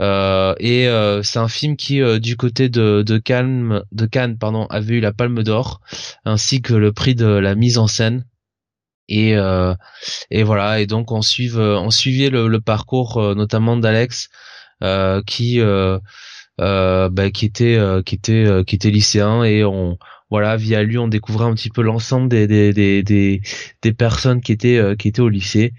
[0.00, 0.88] Et
[1.22, 5.12] c'est un film qui, du côté de, de Cannes, de Cannes, pardon, avait eu la
[5.12, 5.80] Palme d'Or,
[6.24, 8.24] ainsi que le prix de la mise en scène.
[9.10, 9.74] Et euh,
[10.30, 14.28] et voilà et donc on suive on suivait le, parcours euh, notamment d'Alex
[14.84, 15.98] euh, qui euh,
[16.60, 19.98] euh bah, qui était qui était qui était lycéen et on
[20.30, 23.40] voilà via lui on découvrait un petit peu l'ensemble des des, des des
[23.82, 25.72] des personnes qui étaient qui étaient au lycée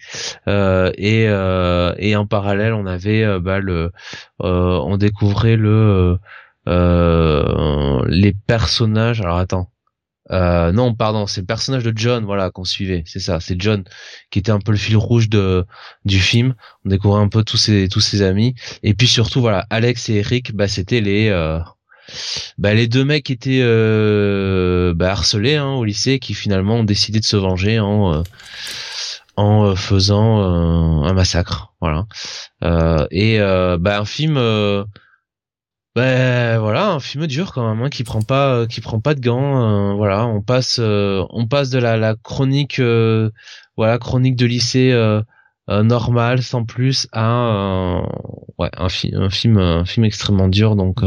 [0.47, 3.91] et et en parallèle on avait bah le
[4.39, 6.17] on découvrait le
[6.67, 9.71] les personnages alors attends
[10.31, 13.03] euh, non, pardon, c'est le personnage de John, voilà, qu'on suivait.
[13.05, 13.83] C'est ça, c'est John
[14.29, 15.65] qui était un peu le fil rouge de
[16.05, 16.55] du film.
[16.85, 20.15] On découvrait un peu tous ses tous ses amis, et puis surtout, voilà, Alex et
[20.15, 21.59] Eric, bah c'était les euh,
[22.57, 27.19] bah, les deux mecs étaient euh, bah, harcelés hein, au lycée, qui finalement ont décidé
[27.19, 28.23] de se venger en euh,
[29.37, 32.05] en faisant un massacre, voilà.
[33.11, 34.37] et bah un film
[35.93, 39.13] ben voilà, un film dur quand même, hein, qui prend pas, euh, qui prend pas
[39.13, 39.91] de gants.
[39.91, 42.79] Euh, voilà, on passe, euh, on passe de la, la chronique,
[43.77, 45.21] voilà, chronique de lycée
[45.67, 48.01] normal sans plus à
[48.57, 50.75] ouais, un, un film, un film extrêmement dur.
[50.75, 51.01] Donc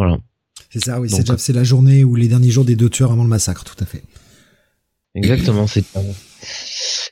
[0.00, 0.18] voilà.
[0.70, 3.28] C'est ça, oui, c'est la journée ou les derniers jours des deux tueurs avant le
[3.28, 4.02] massacre, tout à fait.
[5.14, 5.84] Exactement, c'est.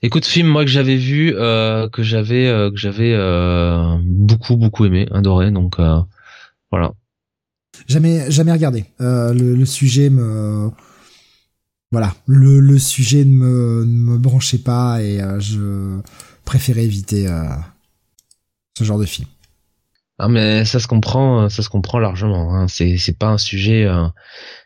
[0.00, 3.16] Écoute, film moi que j'avais vu, que j'avais, que j'avais
[4.04, 5.76] beaucoup beaucoup aimé, adoré, donc.
[6.70, 6.92] Voilà.
[7.86, 8.84] Jamais, jamais regardé.
[9.00, 10.70] Euh, le, sujet me,
[11.90, 16.00] voilà, le, le sujet ne me, me branchait pas et euh, je
[16.44, 17.48] préférais éviter euh,
[18.76, 19.28] ce genre de film.
[20.18, 22.54] Ah mais ça se comprend, ça se comprend largement.
[22.54, 22.66] Hein.
[22.68, 23.86] C'est c'est pas un sujet,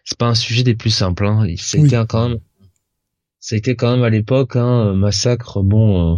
[0.05, 1.27] c'est pas un sujet des plus simples.
[1.27, 1.47] Hein.
[1.59, 2.39] C'était quand même,
[3.39, 5.63] ça a été quand même à l'époque un massacre.
[5.63, 6.17] Bon.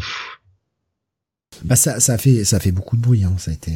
[1.65, 3.25] Bah ça ça a fait ça a fait beaucoup de bruit.
[3.25, 3.35] Hein.
[3.39, 3.73] Ça a été.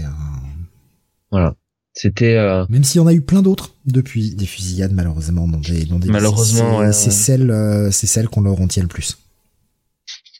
[1.30, 1.54] Voilà.
[1.98, 2.64] C'était euh...
[2.68, 5.98] même s'il y en a eu plein d'autres depuis des fusillades malheureusement dans des dans
[5.98, 9.18] des malheureusement c'est celle euh, c'est celle qu'on leur retient le plus.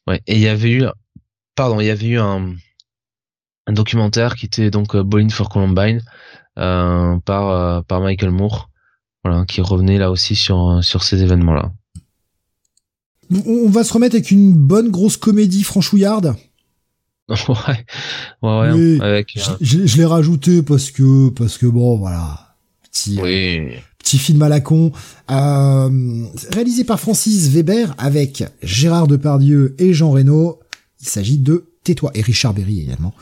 [0.07, 0.85] Ouais et il y avait eu
[1.57, 2.55] pardon il y avait eu un
[3.69, 6.01] un documentaire qui était donc euh, Bowling for Columbine
[6.59, 8.71] euh, par euh, par Michael Moore
[9.23, 11.73] voilà qui revenait là aussi sur sur ces événements là.
[13.47, 16.35] On va se remettre avec une bonne grosse comédie franchouillarde.
[17.29, 17.37] ouais,
[18.41, 18.99] ouais, ouais.
[19.03, 23.75] avec, je, je, l'ai rajouté parce que parce que bon, voilà, petit oui.
[23.99, 24.93] petit film à la con,
[25.31, 30.61] euh, réalisé par Francis Weber avec Gérard Depardieu et Jean Reno.
[31.03, 33.14] Il s'agit de Tais-toi et Richard Berry également.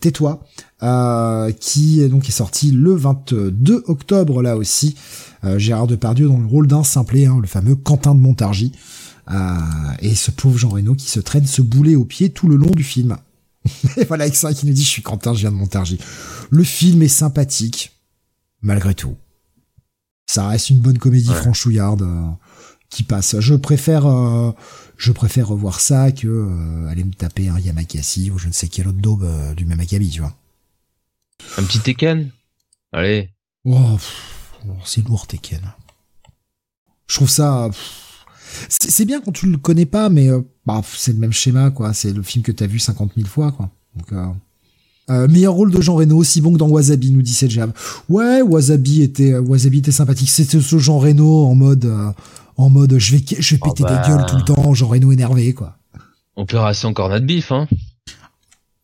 [0.00, 0.44] Tais-toi,
[0.82, 4.94] euh, qui donc est sorti le 22 octobre là aussi.
[5.42, 8.72] Euh, Gérard Depardieu dans le rôle d'un simplet, hein, le fameux Quentin de Montargis.
[9.30, 9.34] Euh,
[10.00, 12.70] et ce pauvre Jean Reno qui se traîne ce boulet au pied tout le long
[12.70, 13.16] du film.
[13.96, 15.98] et voilà, avec ça qui nous dit, je suis Quentin, je viens de Montargis.
[16.50, 17.98] Le film est sympathique,
[18.60, 19.16] malgré tout.
[20.26, 22.28] Ça reste une bonne comédie franchouillarde euh,
[22.90, 23.40] qui passe.
[23.40, 24.06] Je préfère,
[24.96, 28.68] je préfère revoir ça que euh, aller me taper un Yamakasi ou je ne sais
[28.68, 30.34] quel autre daube du même acabit, tu vois.
[31.58, 32.30] Un petit Tekken
[32.92, 33.30] Allez.
[33.64, 33.98] Oh,
[34.84, 35.60] c'est lourd Tekken.
[37.06, 37.70] Je trouve ça.
[38.68, 40.28] C'est bien quand tu le connais pas, mais
[40.64, 41.92] bah, c'est le même schéma, quoi.
[41.92, 43.68] C'est le film que t'as vu 50 000 fois, quoi.
[43.96, 44.12] Donc,
[45.10, 47.72] euh, meilleur rôle de Jean Reno, aussi bon que dans Wasabi, nous dit Jam.
[48.08, 50.30] Ouais, Wasabi était, Wasabi était sympathique.
[50.30, 52.10] C'était ce Jean Reno en mode, euh,
[52.56, 54.02] en mode, je vais, je vais oh péter des bah.
[54.06, 55.78] gueules tout le temps, Jean Reno énervé, quoi.
[56.36, 57.68] Opération Cornet de Bif, hein.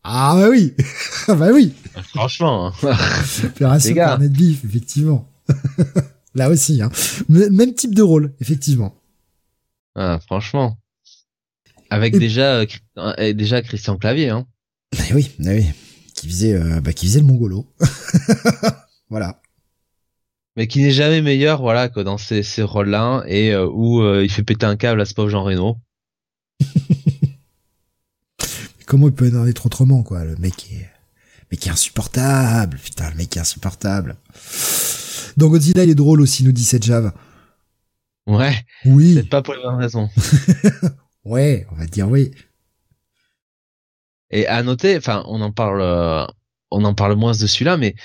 [0.03, 0.73] Ah bah oui,
[1.27, 1.73] bah oui.
[2.09, 2.67] Franchement.
[2.83, 2.97] Hein.
[3.43, 5.27] Opération Cornet de Bif, effectivement.
[6.35, 6.89] Là aussi, hein.
[7.27, 8.95] Même type de rôle, effectivement.
[9.95, 10.77] Ah, franchement.
[11.89, 12.63] Avec déjà,
[12.97, 14.47] euh, déjà Christian Clavier, hein.
[15.09, 15.65] Eh oui, eh oui
[16.21, 17.65] qui faisait, euh, bah, qui faisait le mongolo.
[19.09, 19.41] voilà.
[20.57, 24.23] Mais qui n'est jamais meilleur, voilà, que dans ces, ces rôles-là et euh, où euh,
[24.23, 25.77] il fait péter un câble à ce pauvre Jean Reno.
[28.85, 30.89] Comment il peut en être autrement, quoi Le mec est,
[31.49, 32.77] mais qui est insupportable.
[32.83, 34.17] Putain, le mec est insupportable.
[35.37, 37.13] Dans Godzilla, il est drôle aussi, nous dit cette Java.
[38.27, 38.65] Ouais.
[38.85, 39.13] Oui.
[39.13, 40.09] Peut-être pas pour les bonnes raisons.
[41.25, 42.31] ouais, on va dire oui.
[44.29, 46.25] Et à noter, enfin, on en parle, euh,
[46.69, 47.95] on en parle moins de celui-là, mais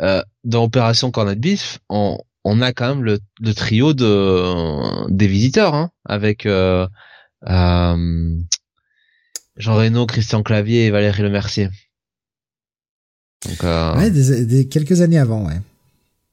[0.00, 5.26] euh, dans Opération Cornet Beef, on, on a quand même le, le trio de des
[5.26, 6.86] visiteurs, hein, avec euh,
[7.48, 8.36] euh,
[9.56, 11.68] Jean Reno, Christian Clavier et Valérie Lemercier.
[13.46, 15.60] Donc, euh, ouais, des, des, quelques années avant, ouais.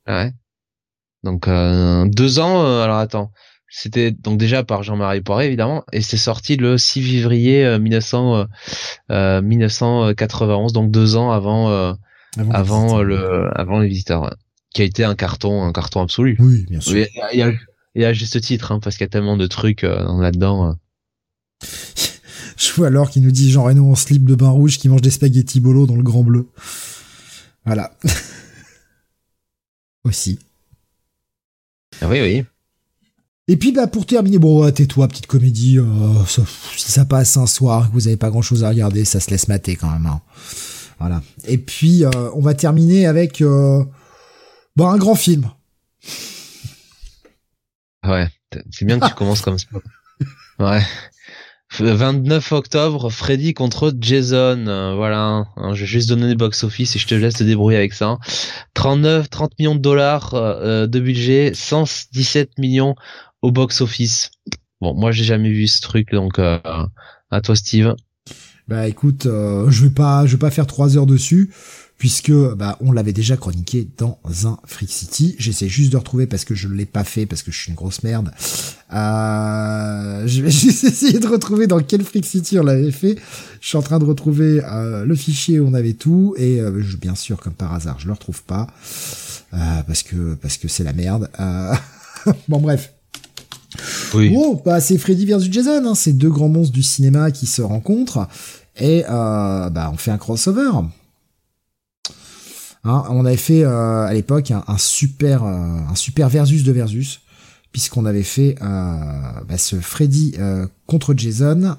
[0.08, 0.32] Ouais.
[1.24, 2.82] Donc euh, deux ans.
[2.82, 3.32] alors attends,
[3.68, 8.46] c'était donc déjà par Jean-Marie Poiré évidemment, et c'est sorti le 6 février 1900,
[9.12, 11.96] euh, 1991, euh, donc deux ans avant
[12.38, 14.36] euh, avant, le avant les visiteurs,
[14.74, 16.36] qui a été un carton, un carton absolu.
[16.40, 17.06] Oui, bien sûr.
[17.96, 20.76] Et, à juste titre, hein, parce qu'il y a tellement de trucs là-dedans.
[22.58, 25.02] Je vois alors qui nous dit Jean Reno en slip de bain rouge qui mange
[25.02, 26.48] des spaghettis bolo dans le grand bleu.
[27.66, 27.92] Voilà.
[30.04, 30.40] Aussi.
[32.02, 32.46] Ah oui, oui.
[33.48, 36.44] Et puis bah pour terminer, bon tais-toi, petite comédie, euh, ça,
[36.78, 39.48] si ça passe un soir, que vous avez pas grand-chose à regarder, ça se laisse
[39.48, 40.06] mater quand même.
[40.06, 40.22] Hein.
[41.00, 41.22] Voilà.
[41.48, 43.84] Et puis euh, on va terminer avec euh,
[44.76, 45.50] bah, un grand film.
[48.06, 48.28] Ouais,
[48.72, 49.68] c'est bien que tu commences comme ça.
[50.60, 50.82] Ouais.
[51.80, 54.96] 29 octobre, Freddy contre Jason.
[54.96, 57.94] voilà, hein, je vais juste donner des box-office et je te laisse te débrouiller avec
[57.94, 58.18] ça.
[58.74, 62.96] 39, 30 millions de dollars de budget, 117 millions
[63.42, 64.32] au box office.
[64.82, 66.60] Bon, moi j'ai jamais vu ce truc, donc euh,
[67.32, 67.96] à toi Steve.
[68.70, 71.50] Bah écoute, euh, je vais pas, je vais pas faire trois heures dessus
[71.98, 75.36] puisque bah on l'avait déjà chroniqué dans un Freak City.
[75.40, 77.70] J'essaie juste de retrouver parce que je ne l'ai pas fait parce que je suis
[77.70, 78.32] une grosse merde.
[78.94, 83.18] Euh, je vais juste essayer de retrouver dans quel Freak City on l'avait fait.
[83.60, 86.80] Je suis en train de retrouver euh, le fichier où on avait tout et euh,
[86.80, 88.68] je, bien sûr comme par hasard je le retrouve pas
[89.52, 91.28] parce que parce que c'est la merde.
[92.48, 92.94] bon bref.
[94.14, 94.30] Oui.
[94.30, 97.62] Bon, bah, c'est Freddy vs Jason, hein, c'est deux grands monstres du cinéma qui se
[97.62, 98.28] rencontrent
[98.80, 100.72] et euh, bah, on fait un crossover.
[102.84, 107.22] Hein, on avait fait euh, à l'époque un, super euh, un super versus de versus
[107.72, 110.36] puisqu'on avait fait bah, ce Freddy
[110.88, 111.76] contre Jason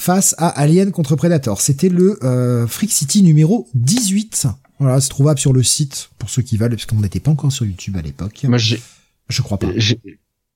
[0.00, 1.60] face à Alien contre Predator.
[1.60, 4.48] C'était le Freak City numéro 18.
[4.80, 7.52] Voilà, c'est trouvable sur le site pour ceux qui veulent parce qu'on n'était pas encore
[7.52, 8.44] sur YouTube à l'époque.
[8.44, 8.80] Moi, j'ai,
[9.28, 9.68] je crois pas.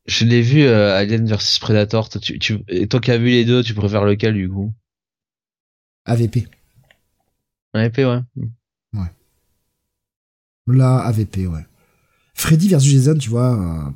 [0.07, 2.09] Je l'ai vu euh, Alien vs Predator.
[2.09, 4.73] Toi, tu, tu, et toi qui as vu les deux, tu préfères lequel du coup?
[6.05, 6.49] AVP.
[7.75, 8.21] AVP, ouais.
[8.95, 9.13] Ouais.
[10.67, 11.65] Là, AVP, ouais.
[12.35, 13.91] Freddy vs Jason, tu vois, euh,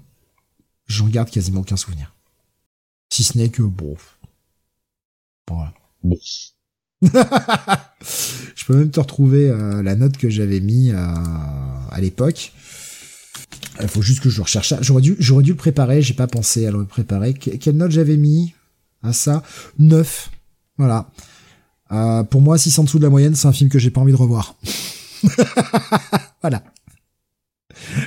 [0.86, 2.14] j'en garde quasiment aucun souvenir.
[3.10, 3.96] Si ce n'est que bon.
[5.48, 5.72] Voilà.
[6.02, 6.16] Bon.
[7.02, 12.52] je peux même te retrouver euh, la note que j'avais mis à l'époque.
[13.80, 14.78] Il faut juste que je recherche ça.
[14.80, 16.02] J'aurais dû, j'aurais dû le préparer.
[16.02, 17.34] J'ai pas pensé à le préparer.
[17.34, 18.54] quelle note j'avais mis?
[19.02, 19.42] À ça
[19.78, 20.30] 9.
[20.78, 21.10] Voilà.
[21.92, 24.00] Euh, pour moi, 6 en dessous de la moyenne, c'est un film que j'ai pas
[24.00, 24.56] envie de revoir.
[26.40, 26.62] voilà.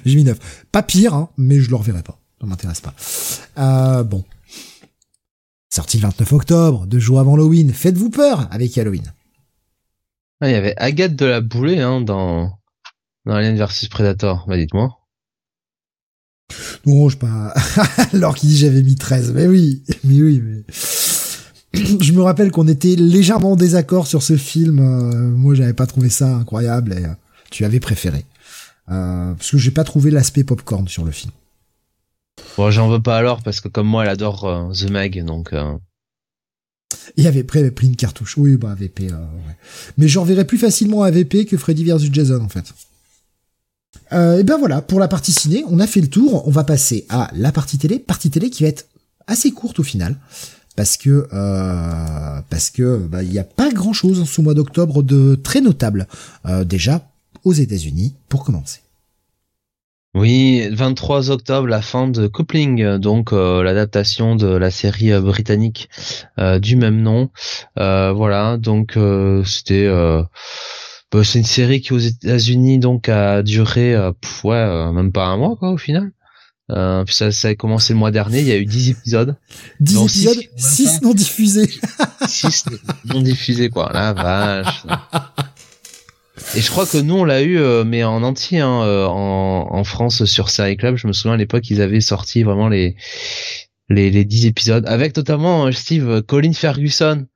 [0.05, 0.65] J'ai mis 9.
[0.71, 2.19] Pas pire, hein, mais je le reverrai pas.
[2.41, 2.93] Ça m'intéresse pas.
[3.57, 4.23] Euh, bon.
[5.69, 7.73] Sorti le 29 octobre, deux jours avant Halloween.
[7.73, 9.13] Faites-vous peur avec Halloween.
[10.41, 12.57] Ah, il y avait Agathe de la Boulée hein, dans,
[13.25, 14.97] dans Alien vs Predator, bah dites-moi.
[16.86, 17.53] Non, je pas.
[18.13, 19.34] Alors qu'il dit j'avais mis 13.
[19.34, 20.63] Mais oui, mais oui, mais.
[21.74, 24.80] je me rappelle qu'on était légèrement en désaccord sur ce film.
[24.80, 27.13] Euh, moi, j'avais pas trouvé ça incroyable et euh,
[27.51, 28.26] tu avais préféré.
[28.89, 31.32] Euh, parce que j'ai pas trouvé l'aspect popcorn sur le film.
[32.57, 35.53] Bon, j'en veux pas alors parce que comme moi, elle adore The Meg, donc.
[37.17, 38.36] Il avait pris, pris une cartouche.
[38.38, 39.11] Oui, bah AVP.
[39.11, 39.17] ouais.
[39.97, 42.74] Mais j'en verrais plus facilement AVP que Freddy vs Jason en fait.
[44.11, 46.47] et ben voilà, pour la partie ciné, on a fait le tour.
[46.47, 48.88] On va passer à la partie télé, partie télé qui va être
[49.28, 50.17] assez courte au final
[50.80, 55.59] parce que euh, bah, il n'y a pas grand chose ce mois d'octobre de très
[55.59, 56.07] notable
[56.45, 57.09] euh, déjà
[57.43, 58.80] aux États-Unis pour commencer.
[60.15, 65.89] Oui, 23 octobre, la fin de Coupling, donc euh, l'adaptation de la série britannique
[66.61, 67.30] du même nom.
[67.75, 68.97] voilà, donc
[69.45, 69.89] c'était
[71.11, 73.95] bah, c'est une série qui aux États-Unis donc a duré
[74.45, 76.13] même pas un mois quoi au final.
[76.72, 79.36] Euh, puis ça, ça a commencé le mois dernier, il y a eu 10 épisodes.
[79.80, 81.70] 10 épisodes 6 non diffusés.
[82.28, 82.65] 6
[83.05, 83.89] non diffusés, quoi.
[83.93, 84.86] La vache.
[86.55, 89.67] Et je crois que nous, on l'a eu, euh, mais en entier, hein, euh, en,
[89.70, 90.95] en, France, sur Série Club.
[90.95, 92.95] Je me souviens à l'époque, ils avaient sorti vraiment les,
[93.89, 97.28] les, les 10 épisodes, avec notamment, euh, Steve, Colin Ferguson.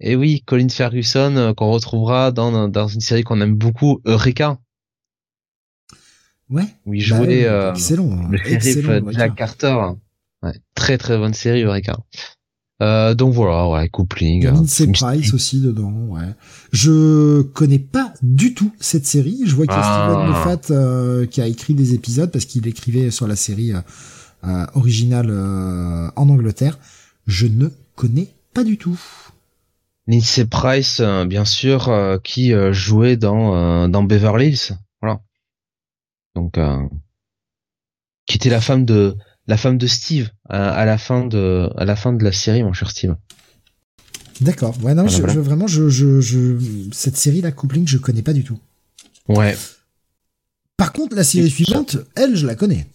[0.00, 4.58] Et oui, Colin Ferguson, qu'on retrouvera dans, dans une série qu'on aime beaucoup, Eureka.
[6.50, 6.66] Ouais.
[6.86, 9.76] Oui, je bah euh, excellent, le excellent, Jack Carter.
[10.42, 11.96] Ouais, très très bonne série Eureka.
[12.80, 14.42] Euh, donc voilà, ouais, coupling.
[14.42, 16.34] Il y a Price aussi dedans, ouais.
[16.72, 19.40] Je connais pas du tout cette série.
[19.46, 20.10] Je vois qu'il y a ah.
[20.10, 23.80] Steven Moffat euh, qui a écrit des épisodes parce qu'il écrivait sur la série euh,
[24.44, 26.78] euh originale euh, en Angleterre.
[27.26, 28.98] Je ne connais pas du tout.
[30.06, 31.92] Lindsay Price, bien sûr,
[32.24, 34.78] qui jouait dans dans Beverly Hills.
[36.38, 36.86] Donc euh,
[38.26, 39.16] qui était la femme de
[39.48, 42.72] la femme de Steve à, la fin de à la fin de la série, mon
[42.72, 43.16] cher Steve.
[44.40, 44.76] D'accord.
[44.84, 46.58] Ouais, non, je, vraiment, je, je,
[46.92, 48.60] cette série, la coupling, je connais pas du tout.
[49.26, 49.56] Ouais.
[50.76, 52.86] Par contre, la série suivante, elle, je la connais.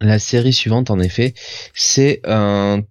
[0.00, 1.34] La série suivante, en effet,
[1.74, 2.82] c'est un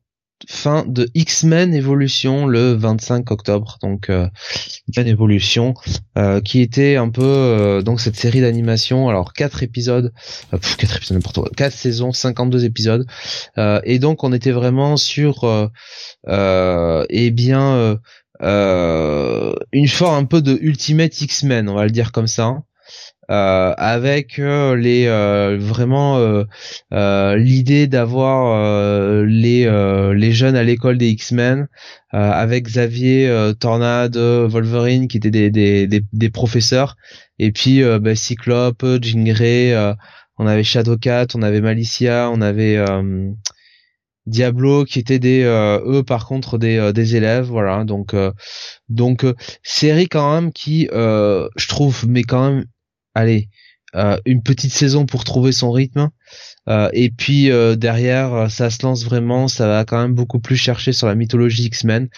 [0.48, 3.78] fin de X-Men Evolution le 25 octobre.
[3.82, 4.28] Donc euh,
[4.88, 5.74] X-Men Evolution
[6.18, 9.10] euh, qui était un peu euh, donc cette série d'animation.
[9.10, 10.14] Alors quatre épisodes,
[10.54, 13.06] euh, quatre épisodes n'importe quoi, quatre saisons, 52 épisodes.
[13.58, 15.72] et donc on était vraiment sur
[16.28, 18.00] eh bien
[18.40, 22.58] une forme un peu de Ultimate X-Men, on va le dire comme ça.
[23.32, 26.20] Euh, avec euh, les euh, vraiment
[26.92, 29.66] l'idée d'avoir les
[30.14, 31.68] les jeunes à l'école des X-Men
[32.12, 36.96] avec Xavier, Tornade, Wolverine qui étaient des des, des, des professeurs.
[37.40, 39.26] Et puis bah, Cyclope, Jean
[40.38, 42.84] on avait Shadowcat, on avait Malicia, on avait
[44.28, 47.84] Diablo qui étaient des eux par contre des des élèves voilà.
[47.86, 48.16] Donc
[48.90, 49.26] donc
[49.64, 52.66] série quand même qui je trouve mais quand même
[53.16, 53.50] allez,
[53.96, 56.10] euh, une petite saison pour trouver son rythme.
[56.68, 60.58] Euh, et puis euh, derrière, ça se lance vraiment, ça va quand même beaucoup plus
[60.58, 62.10] chercher sur la mythologie X-Men.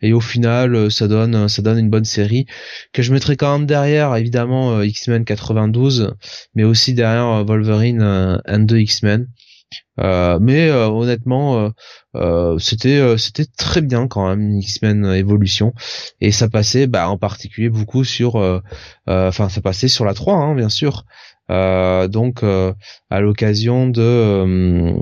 [0.00, 2.46] Et au final, ça donne, ça donne une bonne série
[2.92, 6.14] que je mettrai quand même derrière, évidemment X-Men 92,
[6.54, 9.28] mais aussi derrière Wolverine and the X-Men.
[9.98, 11.72] Euh, mais euh, honnêtement,
[12.14, 15.72] euh, c'était c'était très bien quand même X-Men Evolution
[16.20, 18.36] et ça passait bah, en particulier beaucoup sur
[19.06, 21.04] enfin ça passait sur la 3 hein, bien sûr.
[21.48, 24.94] donc à l'occasion de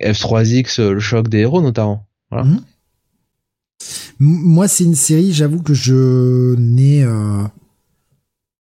[0.00, 2.06] F3X le choc des héros notamment.
[2.30, 2.62] Mhm.
[4.18, 7.04] Moi c'est une série, j'avoue que je n'ai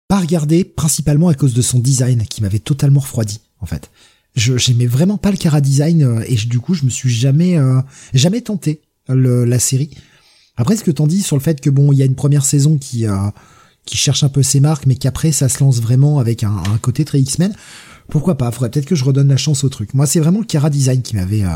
[0.08, 3.90] pas regardé principalement à cause de son design qui m'avait totalement refroidi en fait
[4.34, 7.56] je j'aimais vraiment pas le cara design euh, et du coup je me suis jamais
[7.56, 7.80] euh,
[8.12, 9.90] jamais tenté le, la série.
[10.56, 12.44] Après ce que t'en dis sur le fait que bon il y a une première
[12.44, 13.16] saison qui euh,
[13.84, 16.78] qui cherche un peu ses marques mais qu'après ça se lance vraiment avec un, un
[16.78, 17.54] côté très X-Men.
[18.08, 18.50] Pourquoi pas?
[18.50, 19.94] Faudrait peut-être que je redonne la chance au truc.
[19.94, 21.44] Moi c'est vraiment le cara design qui m'avait.
[21.44, 21.50] Euh...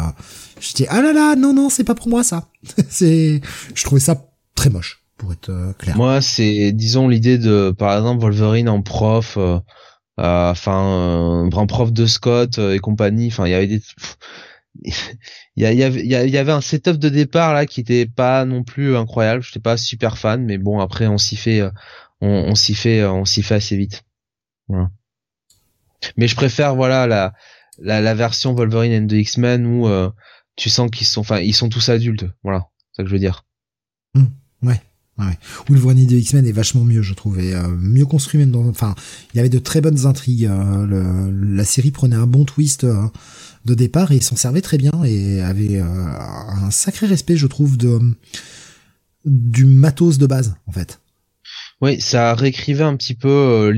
[0.60, 2.48] J'étais ah là là non non c'est pas pour moi ça.
[2.88, 3.40] c'est
[3.74, 4.24] je trouvais ça
[4.54, 5.96] très moche pour être clair.
[5.96, 9.36] Moi c'est disons l'idée de par exemple Wolverine en prof
[10.18, 13.28] euh, enfin euh, prof de Scott euh, et compagnie.
[13.28, 13.82] Enfin il y avait des
[14.84, 14.92] il
[15.56, 18.96] y, avait, il y avait un setup de départ là qui était pas non plus
[18.96, 19.42] incroyable.
[19.42, 21.62] J'étais pas super fan mais bon après on s'y fait
[22.20, 24.04] on, s'y fait on s'y fait assez vite.
[24.68, 24.90] Voilà.
[26.16, 27.32] mais je préfère voilà la
[27.78, 29.88] la, la version Wolverine and the X-Men où
[30.56, 32.26] tu sens qu'ils sont enfin ils sont tous adultes.
[32.42, 32.68] Voilà.
[32.78, 33.44] C'est ça que je veux dire.
[34.14, 34.24] Mmh,
[34.62, 34.80] ouais
[35.18, 35.36] Ouais.
[35.68, 38.54] Ou le voilier de X-Men est vachement mieux, je trouvais, euh, mieux construit même.
[38.54, 38.94] Enfin,
[39.32, 40.46] il y avait de très bonnes intrigues.
[40.46, 43.02] Euh, le, la série prenait un bon twist euh,
[43.64, 47.98] de départ et s'en servait très bien et avait un sacré respect, je trouve, de
[49.24, 51.00] du matos de base, en fait.
[51.80, 53.70] Oui, ça réécrivait un petit peu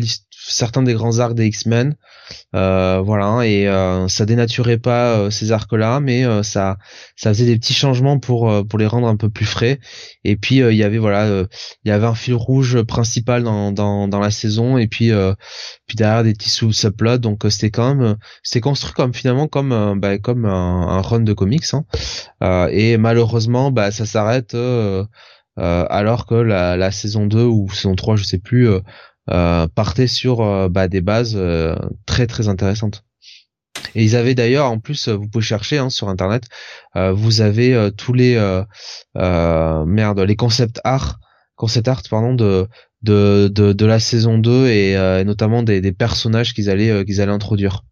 [0.50, 1.96] certains des grands arcs des X-Men.
[2.54, 6.76] Euh, voilà, et euh, ça dénaturait pas euh, ces arcs-là, mais ça
[7.16, 9.80] ça faisait des petits changements pour pour les rendre un peu plus frais.
[10.24, 11.44] Et puis il y avait voilà,
[11.84, 15.10] il y avait un fil rouge principal dans dans, dans la saison, et puis
[15.86, 17.18] puis derrière des petits sous subplots.
[17.18, 21.64] Donc c'était quand même c'était construit comme finalement comme bah, comme un, run de comics.
[21.72, 22.68] Hein.
[22.70, 24.56] et malheureusement, bah ça s'arrête.
[25.56, 28.80] alors que la, la saison 2 ou saison 3 je sais plus euh,
[29.74, 31.76] partaient sur euh, bah, des bases euh,
[32.06, 33.04] très très intéressantes.
[33.94, 36.44] Et ils avaient d'ailleurs, en plus, vous pouvez chercher hein, sur internet,
[36.94, 38.34] vous avez tous les
[39.14, 41.18] merde, les concept art,
[41.56, 42.68] concept art pardon de
[43.02, 47.32] de, de, de la saison 2 et notamment des, des personnages qu'ils allaient qu'ils allaient
[47.32, 47.84] introduire.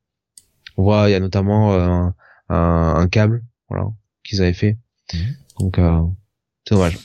[0.76, 2.14] On voit, il y a notamment un,
[2.50, 3.86] un, câble, voilà,
[4.24, 4.76] qu'ils avaient fait.
[5.14, 5.36] Mhm.
[5.60, 5.80] Donc
[6.68, 6.98] c'est dommage.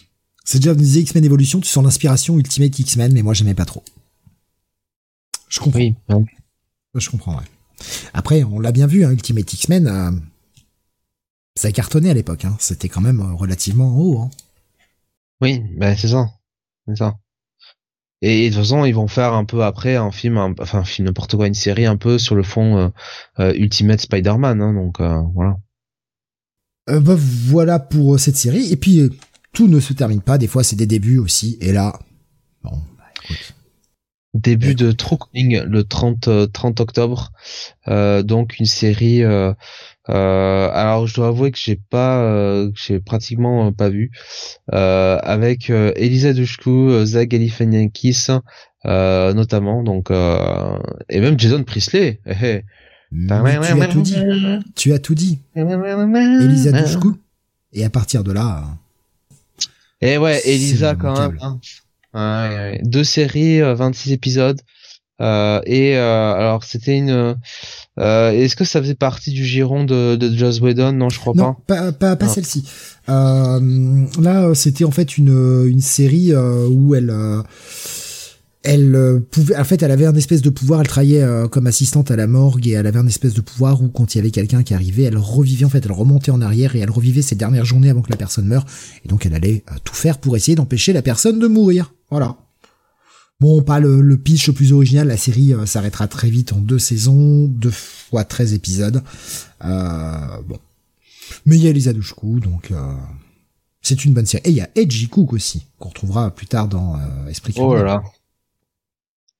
[0.43, 3.83] C'est déjà disait X-Men Evolution, tu sens l'inspiration Ultimate X-Men, mais moi j'aimais pas trop.
[5.53, 5.79] Je comprends.
[5.79, 5.95] Oui.
[6.95, 7.43] Je comprends, ouais.
[8.13, 10.11] Après, on l'a bien vu, hein, Ultimate X-Men, euh,
[11.55, 12.43] ça a cartonné à l'époque.
[12.45, 12.55] Hein.
[12.59, 14.19] C'était quand même euh, relativement haut.
[14.19, 14.31] Hein.
[15.41, 16.27] Oui, ben c'est ça.
[16.87, 17.17] C'est ça.
[18.23, 21.07] Et, de toute façon, ils vont faire un peu après un film, enfin un film
[21.07, 22.91] n'importe quoi, une série un peu sur le fond
[23.39, 24.57] euh, Ultimate Spider-Man.
[24.57, 25.01] Donc
[25.35, 25.59] voilà.
[26.87, 28.71] Bah, voilà pour cette série.
[28.71, 29.07] Et puis
[29.51, 30.39] tout ne se termine pas.
[30.39, 31.59] Des fois, c'est des débuts aussi.
[31.61, 31.99] Et là,
[32.63, 33.53] bon, bah, écoute.
[34.33, 37.31] Début de True le 30 30 euh, octobre.
[37.87, 39.23] Euh, donc une série.
[39.23, 39.53] Euh,
[40.09, 44.11] euh, alors je dois avouer que j'ai pas, euh, j'ai pratiquement pas vu.
[44.71, 48.27] avec Elisa Dushku, Zach Galifianakis
[48.85, 49.83] notamment.
[49.83, 52.19] Donc et même Jason Priestley.
[52.25, 54.17] tu as tout dit.
[54.75, 55.39] Tu as tout dit.
[55.55, 57.15] Elisa Dushku.
[57.71, 58.63] Et à partir de là.
[60.01, 61.37] Et ouais, Elisa quand même.
[61.41, 61.59] Hein.
[62.13, 64.61] Ouais, Deux séries, 26 euh, épisodes.
[65.21, 67.37] Euh, et euh, alors c'était une.
[67.99, 70.93] Euh, Est-ce que ça faisait partie du giron de, de Joss Whedon?
[70.93, 71.91] Non, je crois non, pas.
[71.91, 72.67] Pas, pas, celle-ci.
[73.07, 77.11] là, c'était en fait une une série où elle
[78.63, 80.79] elle euh, pouvait, en fait, elle avait un espèce de pouvoir.
[80.79, 83.81] Elle travaillait euh, comme assistante à la morgue et elle avait un espèce de pouvoir
[83.81, 85.65] où, quand il y avait quelqu'un qui arrivait, elle revivait.
[85.65, 88.15] En fait, elle remontait en arrière et elle revivait ses dernières journées avant que la
[88.15, 88.65] personne meure.
[89.03, 91.93] Et donc, elle allait euh, tout faire pour essayer d'empêcher la personne de mourir.
[92.13, 92.37] Voilà.
[93.39, 95.07] Bon, pas le, pitch le plus original.
[95.07, 99.03] La série s'arrêtera très vite en deux saisons, deux fois 13 épisodes.
[99.61, 100.59] bon.
[101.45, 102.71] Mais il y a Elisa Dushku, donc
[103.81, 104.43] c'est une bonne série.
[104.45, 106.97] Et il y a Edgy Cook aussi, qu'on retrouvera plus tard dans
[107.27, 108.03] Esprit Oh là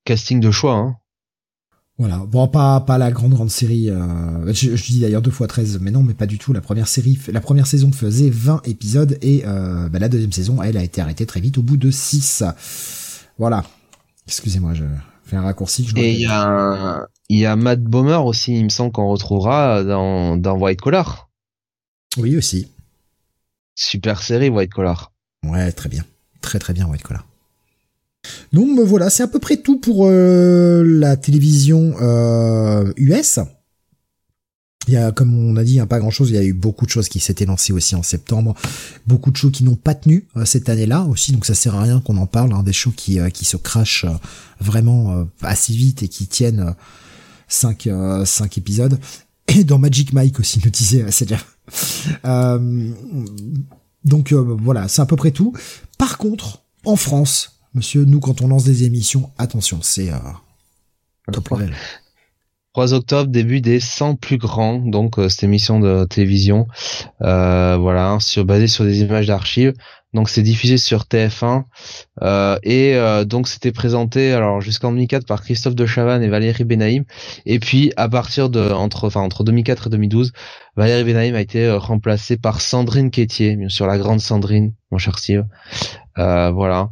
[0.05, 0.73] casting de choix.
[0.73, 0.97] Hein.
[2.03, 3.89] Voilà, bon pas pas la grande grande série.
[3.89, 6.51] Euh, je, dis d'ailleurs deux fois 13, mais non, mais pas du tout.
[6.51, 10.61] La première série, la première saison faisait 20 épisodes et euh, bah, la deuxième saison,
[10.61, 12.43] elle a été arrêtée très vite au bout de 6.
[13.37, 13.63] Voilà.
[14.27, 14.83] Excusez-moi, je
[15.23, 15.87] fais un raccourci.
[15.95, 19.85] et il y a il y a Matt Bomer aussi, il me semble qu'on retrouvera
[19.85, 21.29] dans dans White Collar.
[22.17, 22.67] Oui aussi.
[23.75, 25.13] Super série White Collar.
[25.45, 26.03] Ouais, très bien,
[26.41, 27.25] très très bien White Collar.
[28.51, 31.91] Donc euh, voilà, c'est à peu près tout pour euh, la télévision
[32.97, 33.37] US.
[33.37, 33.43] Euh,
[34.87, 36.29] il y a, comme on a dit, hein, pas grand chose.
[36.29, 38.53] Il y a eu beaucoup de choses qui s'étaient lancées aussi en septembre.
[39.07, 41.31] Beaucoup de shows qui n'ont pas tenu cette année-là aussi.
[41.31, 42.51] Donc ça sert à rien qu'on en parle.
[42.51, 44.05] Hein, des shows qui, qui se crachent
[44.59, 46.75] vraiment assez vite et qui tiennent
[47.47, 47.87] 5
[48.25, 48.99] cinq, épisodes.
[49.47, 51.31] Et dans Magic Mike aussi, nous disait c'est
[52.25, 52.91] Euh,
[54.03, 55.53] donc voilà, c'est à peu près tout.
[55.97, 60.17] Par contre, en France, Monsieur, nous, quand on lance des émissions, attention, c'est euh,
[61.31, 61.49] top
[62.73, 66.67] 3 octobre, début des 100 plus grands, donc euh, cette émission de télévision,
[67.21, 69.73] euh, voilà, sur basée sur des images d'archives.
[70.13, 71.63] Donc c'est diffusé sur TF1
[72.21, 76.65] euh, et euh, donc c'était présenté alors jusqu'en 2004 par Christophe de Chavannes et Valérie
[76.65, 77.03] Benaïm.
[77.47, 80.31] Et puis à partir de entre enfin entre 2004 et 2012
[80.75, 85.17] Valérie Benaïm a été remplacée par Sandrine Quétier bien sûr la grande Sandrine mon cher
[85.17, 85.45] Steve.
[86.19, 86.91] Euh, voilà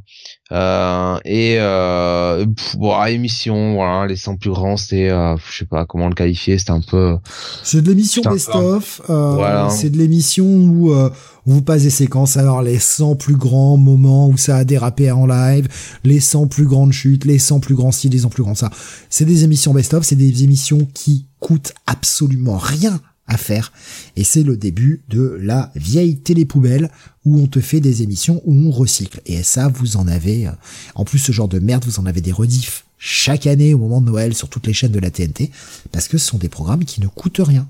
[0.52, 2.45] euh, et euh,
[2.78, 6.58] bon, émission, voilà, les 100 plus grands, c'était, euh, je sais pas comment le qualifier,
[6.58, 7.18] c'était un peu.
[7.64, 9.02] C'est de l'émission best-of.
[9.10, 9.70] Euh, voilà.
[9.70, 11.10] C'est de l'émission où euh,
[11.45, 12.36] vous passez des séquences.
[12.36, 15.68] Alors les 100 plus grands moments où ça a dérapé en live,
[16.04, 18.70] les 100 plus grandes chutes, les 100 plus grands styles, les 100 plus grands ça.
[19.10, 20.04] C'est des émissions best-of.
[20.04, 23.72] C'est des émissions qui coûtent absolument rien à faire.
[24.15, 26.91] Et c'est le début de la vieille télé-poubelle
[27.26, 29.22] où on te fait des émissions où on recycle.
[29.26, 30.51] Et ça, vous en avez, euh,
[30.95, 34.01] en plus ce genre de merde, vous en avez des rediffs chaque année au moment
[34.01, 35.49] de Noël sur toutes les chaînes de la TNT,
[35.91, 37.67] parce que ce sont des programmes qui ne coûtent rien.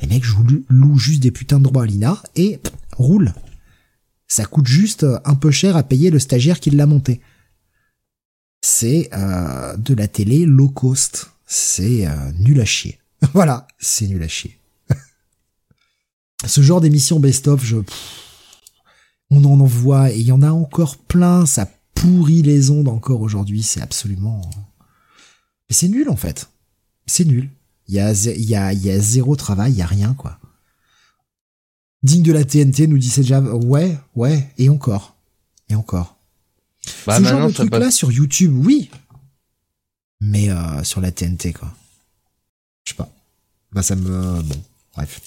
[0.00, 0.24] Les mecs
[0.68, 2.58] louent juste des putains de droits à l'INA et
[2.96, 3.32] roule.
[4.28, 7.20] Ça coûte juste euh, un peu cher à payer le stagiaire qui l'a monté.
[8.62, 11.30] C'est euh, de la télé low cost.
[11.46, 12.98] C'est euh, nul à chier.
[13.32, 14.58] voilà, c'est nul à chier.
[16.46, 17.76] Ce genre d'émission best-of, je...
[19.30, 21.46] on en envoie et il y en a encore plein.
[21.46, 23.62] Ça pourrit les ondes encore aujourd'hui.
[23.62, 24.42] C'est absolument...
[25.68, 26.48] Mais c'est nul en fait.
[27.06, 27.50] C'est nul.
[27.88, 30.38] Il y a, y, a, y a zéro travail, il y a rien quoi.
[32.02, 35.16] Digne de la TNT, nous dit déjà, ouais, ouais, et encore.
[35.68, 36.16] Et encore.
[37.06, 38.90] Bah, Ce genre de truc-là sur YouTube, oui.
[40.20, 41.74] Mais euh, sur la TNT, quoi.
[42.86, 43.12] Je sais pas.
[43.72, 44.42] Bah ça me...
[44.42, 44.62] Bon,
[44.94, 45.20] bref.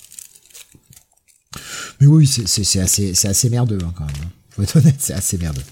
[1.99, 4.15] Mais oui, c'est assez, assez merdeux hein, quand même.
[4.23, 4.31] Hein.
[4.49, 5.63] Faut être honnête, c'est assez merdeux.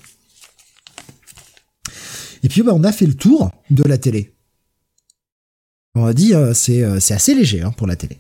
[2.44, 4.36] Et puis bah, on a fait le tour de la télé.
[5.96, 8.18] On a dit euh, c'est euh, c'est assez léger hein, pour la télé.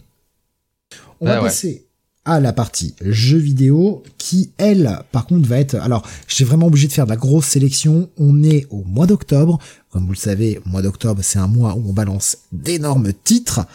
[1.20, 1.86] On va passer
[2.28, 5.75] à la partie jeux vidéo qui, elle, par contre, va être...
[5.75, 8.09] Alors, j'ai vraiment obligé de faire de la grosse sélection.
[8.17, 9.57] On est au mois d'octobre.
[9.89, 13.65] Comme vous le savez, mois d'octobre, c'est un mois où on balance d'énormes titres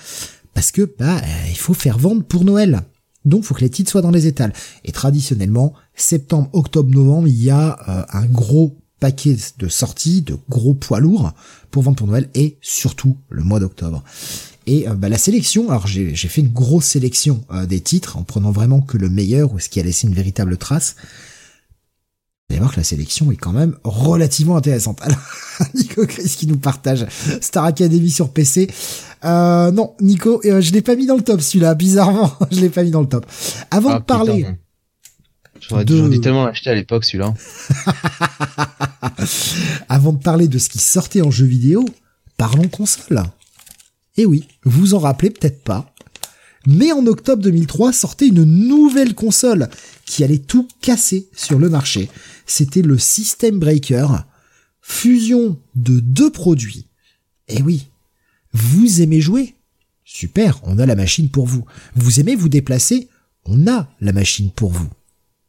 [0.55, 2.83] parce que bah il faut faire vendre pour Noël.
[3.25, 4.53] Donc, faut que les titres soient dans les étals.
[4.85, 10.37] Et traditionnellement, septembre, octobre, novembre, il y a euh, un gros paquet de sorties, de
[10.49, 11.33] gros poids lourds
[11.71, 14.05] pour vendre pour Noël et surtout le mois d'octobre.
[14.67, 18.23] Et euh, bah, la sélection, alors j'ai fait une grosse sélection euh, des titres en
[18.23, 20.97] prenant vraiment que le meilleur ou ce qui a laissé une véritable trace.
[22.49, 25.01] Vous allez voir que la sélection est quand même relativement intéressante.
[25.03, 25.19] Alors,
[25.75, 27.07] Nico Chris qui nous partage
[27.41, 28.69] Star Academy sur PC.
[29.25, 32.83] Euh, non, Nico, je l'ai pas mis dans le top celui-là, bizarrement, je l'ai pas
[32.83, 33.27] mis dans le top.
[33.71, 34.47] Avant ah, de parler...
[35.61, 36.17] J'aurais de...
[36.17, 37.35] tellement l'acheter à l'époque celui-là.
[39.89, 41.85] Avant de parler de ce qui sortait en jeu vidéo,
[42.37, 43.23] parlons console.
[44.17, 45.95] Et eh oui, vous en rappelez peut-être pas.
[46.67, 49.69] Mais en octobre 2003 sortait une nouvelle console
[50.05, 52.09] qui allait tout casser sur le marché.
[52.47, 54.09] C'était le System Breaker,
[54.81, 56.87] fusion de deux produits.
[57.49, 57.89] Eh oui,
[58.53, 59.55] vous aimez jouer?
[60.05, 61.65] Super, on a la machine pour vous.
[61.97, 63.09] Vous aimez vous déplacer?
[63.45, 64.89] On a la machine pour vous.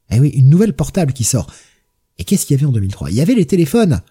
[0.09, 1.51] Eh oui, une nouvelle portable qui sort.
[2.17, 4.01] Et qu'est-ce qu'il y avait en 2003 Il y avait les téléphones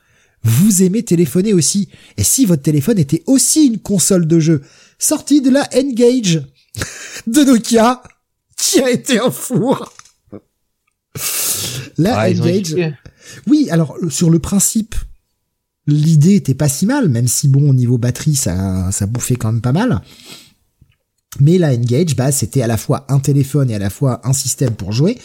[0.45, 1.89] vous aimez téléphoner aussi.
[2.17, 4.63] Et si votre téléphone était aussi une console de jeu,
[4.99, 6.43] sortie de la Engage
[7.27, 8.03] de Nokia,
[8.57, 9.93] qui a été un four.
[11.99, 12.77] La ah, Engage.
[13.47, 14.95] Oui, alors sur le principe,
[15.87, 19.53] l'idée était pas si mal, même si bon au niveau batterie ça ça bouffait quand
[19.53, 20.01] même pas mal.
[21.41, 24.33] Mais la Engage, bah c'était à la fois un téléphone et à la fois un
[24.33, 25.19] système pour jouer.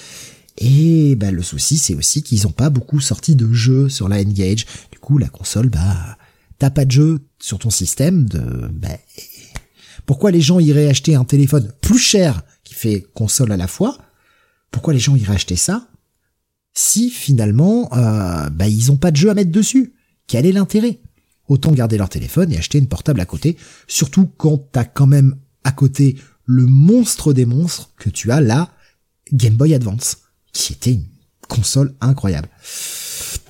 [0.58, 4.20] Et bah, le souci, c'est aussi qu'ils n'ont pas beaucoup sorti de jeux sur la
[4.20, 4.66] Engage.
[4.92, 6.18] Du coup, la console, bah,
[6.58, 8.26] t'as pas de jeu sur ton système.
[8.26, 8.98] De, bah,
[10.06, 13.98] pourquoi les gens iraient acheter un téléphone plus cher qui fait console à la fois?
[14.72, 15.88] Pourquoi les gens iraient acheter ça
[16.80, 19.94] si finalement, euh, bah, ils ont pas de jeu à mettre dessus?
[20.28, 21.00] Quel est l'intérêt?
[21.48, 25.38] Autant garder leur téléphone et acheter une portable à côté, surtout quand t'as quand même
[25.64, 28.70] à côté le monstre des monstres que tu as là,
[29.34, 30.27] Game Boy Advance
[30.58, 31.06] qui était une
[31.48, 32.50] console incroyable.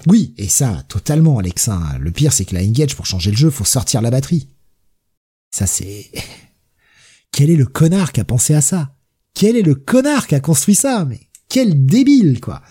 [0.08, 1.80] Oui, et ça, totalement, Alexa.
[2.00, 4.48] Le pire, c'est que la Engage, pour changer le jeu, faut sortir la batterie.
[5.50, 6.12] Ça, c'est...
[7.32, 8.94] Quel est le connard qui a pensé à ça?
[9.34, 11.06] Quel est le connard qui a construit ça?
[11.06, 12.62] Mais quel débile, quoi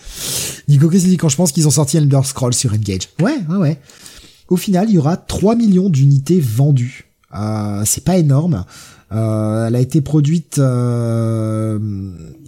[0.68, 3.56] Nico qu'est-ce dit quand je pense qu'ils ont sorti Elder Scroll sur Engage Ouais, ouais,
[3.56, 3.80] ouais.
[4.48, 7.06] Au final, il y aura 3 millions d'unités vendues.
[7.34, 8.64] Euh, c'est pas énorme.
[9.12, 11.78] Euh, elle a été produite, euh,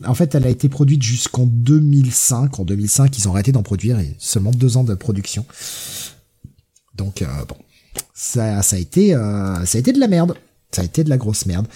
[0.05, 2.59] en fait, elle a été produite jusqu'en 2005.
[2.59, 5.47] En 2005, ils ont arrêté d'en produire et seulement deux ans de production.
[6.97, 7.57] Donc euh, bon,
[8.13, 10.35] ça, a été, ça a été de la merde.
[10.73, 11.67] Ça a été de la grosse merde.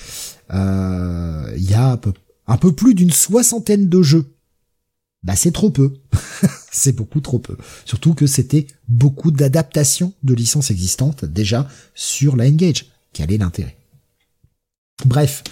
[0.51, 2.13] Il y a un peu,
[2.47, 4.27] un peu plus d'une soixantaine de jeux.
[5.23, 5.95] Bah c'est trop peu.
[6.73, 7.57] c'est beaucoup trop peu.
[7.85, 12.87] Surtout que c'était beaucoup d'adaptations de licences existantes déjà sur la Engage.
[13.13, 13.77] Quel est l'intérêt?
[15.05, 15.43] Bref,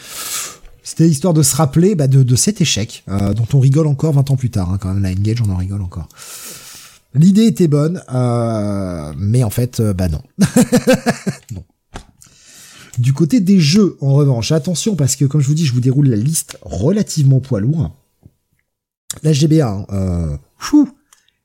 [0.83, 4.31] c'était histoire de se rappeler bah, de, cet échec, euh, dont on rigole encore 20
[4.31, 4.71] ans plus tard.
[4.71, 6.09] Hein, quand même, la Engage, on en rigole encore.
[7.15, 10.23] L'idée était bonne, euh, mais en fait, euh, bah non.
[12.99, 15.81] Du côté des jeux, en revanche, attention parce que comme je vous dis, je vous
[15.81, 17.97] déroule la liste relativement poids lourd.
[19.23, 20.39] La GBA, hein,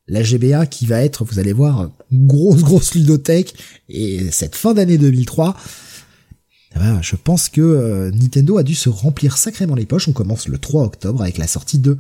[0.08, 3.56] la GBA qui va être, vous allez voir, grosse grosse ludothèque
[3.90, 5.56] et cette fin d'année 2003
[6.76, 10.08] eh ben, je pense que euh, Nintendo a dû se remplir sacrément les poches.
[10.08, 11.98] On commence le 3 octobre avec la sortie de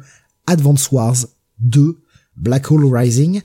[0.47, 1.15] Advance Wars
[1.60, 1.97] 2
[2.38, 3.41] Black Hole Rising.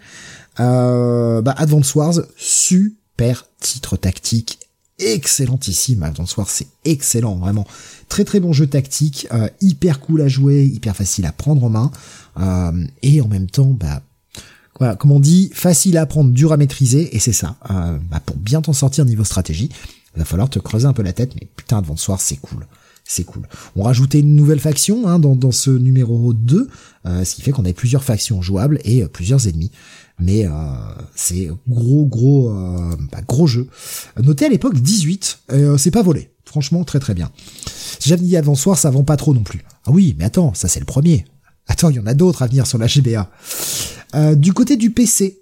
[0.58, 4.58] Euh, bah, Advance Wars, super titre tactique,
[4.98, 6.02] excellentissime.
[6.02, 7.66] Advance Wars, c'est excellent, vraiment.
[8.08, 11.70] Très très bon jeu tactique, euh, hyper cool à jouer, hyper facile à prendre en
[11.70, 11.90] main,
[12.38, 14.02] euh, et en même temps, bah,
[14.96, 17.56] comme on dit, facile à apprendre, dur à maîtriser, et c'est ça.
[17.70, 19.68] Euh, bah, pour bien t'en sortir niveau stratégie,
[20.16, 22.66] va falloir te creuser un peu la tête, mais putain, Advance Wars, c'est cool
[23.10, 23.48] c'est cool.
[23.74, 26.68] On rajoutait une nouvelle faction hein, dans, dans, ce numéro 2,
[27.06, 29.72] euh, ce qui fait qu'on avait plusieurs factions jouables et euh, plusieurs ennemis.
[30.20, 30.50] Mais euh,
[31.16, 32.52] c'est gros gros
[33.10, 33.68] bah, gros jeu.
[34.22, 35.40] Noté à l'époque 18,
[35.78, 36.30] c'est pas volé.
[36.44, 37.30] Franchement très très bien.
[38.00, 39.62] J'avais dit avant soir, ça vend pas trop non plus.
[39.86, 41.24] Ah oui, mais attends, ça c'est le premier.
[41.68, 43.30] Attends, il y en a d'autres à venir sur la GBA.
[44.36, 45.40] du côté du PC,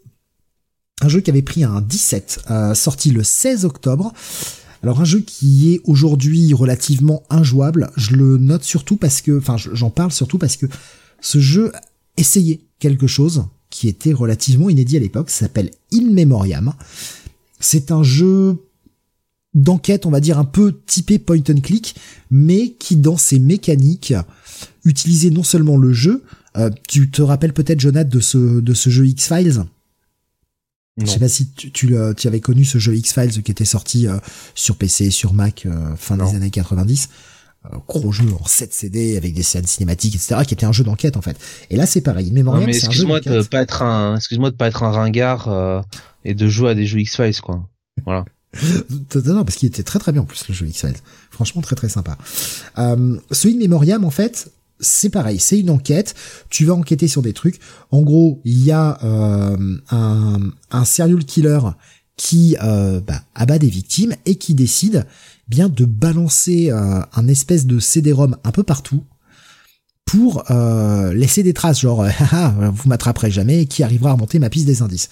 [1.01, 4.13] un jeu qui avait pris un 17, sorti le 16 octobre.
[4.83, 9.57] Alors un jeu qui est aujourd'hui relativement injouable, je le note surtout parce que, enfin
[9.57, 10.67] j'en parle surtout parce que
[11.21, 11.73] ce jeu
[12.17, 16.73] essayait quelque chose qui était relativement inédit à l'époque, s'appelle In Memoriam.
[17.61, 18.57] C'est un jeu
[19.55, 21.97] d'enquête, on va dire un peu typé point and click,
[22.31, 24.15] mais qui dans ses mécaniques
[24.85, 26.23] utilisait non seulement le jeu,
[26.57, 29.65] euh, tu te rappelles peut-être Jonathan de ce de ce jeu X-Files?
[30.99, 34.07] Je sais pas si tu, tu, tu, avais connu ce jeu X-Files qui était sorti
[34.07, 34.17] euh,
[34.55, 37.09] sur PC, sur Mac euh, fin des années 90.
[37.67, 40.85] Euh, gros jeu en 7 CD avec des scènes cinématiques, etc., qui était un jeu
[40.85, 41.37] d'enquête en fait.
[41.71, 42.31] Et là c'est pareil.
[42.33, 45.85] Mais, mais excuse-moi de pas être un, excuse-moi de pas être un ringard
[46.25, 47.69] et de jouer à des jeux X-Files quoi.
[48.05, 48.25] Voilà.
[49.27, 50.97] non, parce qu'il était très très bien en plus le jeu X-Files.
[51.31, 52.17] Franchement très très sympa.
[52.79, 56.15] Euh, celui de Memoriam en fait, c'est pareil, c'est une enquête.
[56.51, 57.59] Tu vas enquêter sur des trucs.
[57.91, 61.61] En gros, il y a euh, un, serial killer
[62.17, 65.07] qui euh, bah, abat des victimes et qui décide
[65.49, 69.05] bien de balancer euh, un espèce de CD-ROM un peu partout
[70.05, 72.07] pour euh, laisser des traces, genre
[72.73, 75.11] vous m'attraperez jamais, qui arrivera à remonter ma piste des indices.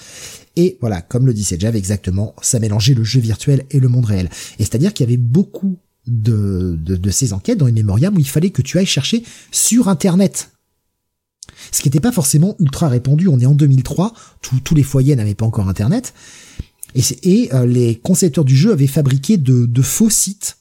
[0.57, 4.07] Et voilà, comme le disait Jav exactement, ça mélangeait le jeu virtuel et le monde
[4.07, 4.31] réel.
[4.59, 8.29] Et c'est-à-dire qu'il y avait beaucoup de, de, ces enquêtes dans les mémoriams où il
[8.29, 10.51] fallait que tu ailles chercher sur Internet.
[11.73, 13.29] Ce qui n'était pas forcément ultra répandu.
[13.29, 16.15] On est en 2003, tous les foyers n'avaient pas encore Internet.
[16.95, 20.59] Et, et euh, les concepteurs du jeu avaient fabriqué de, de faux sites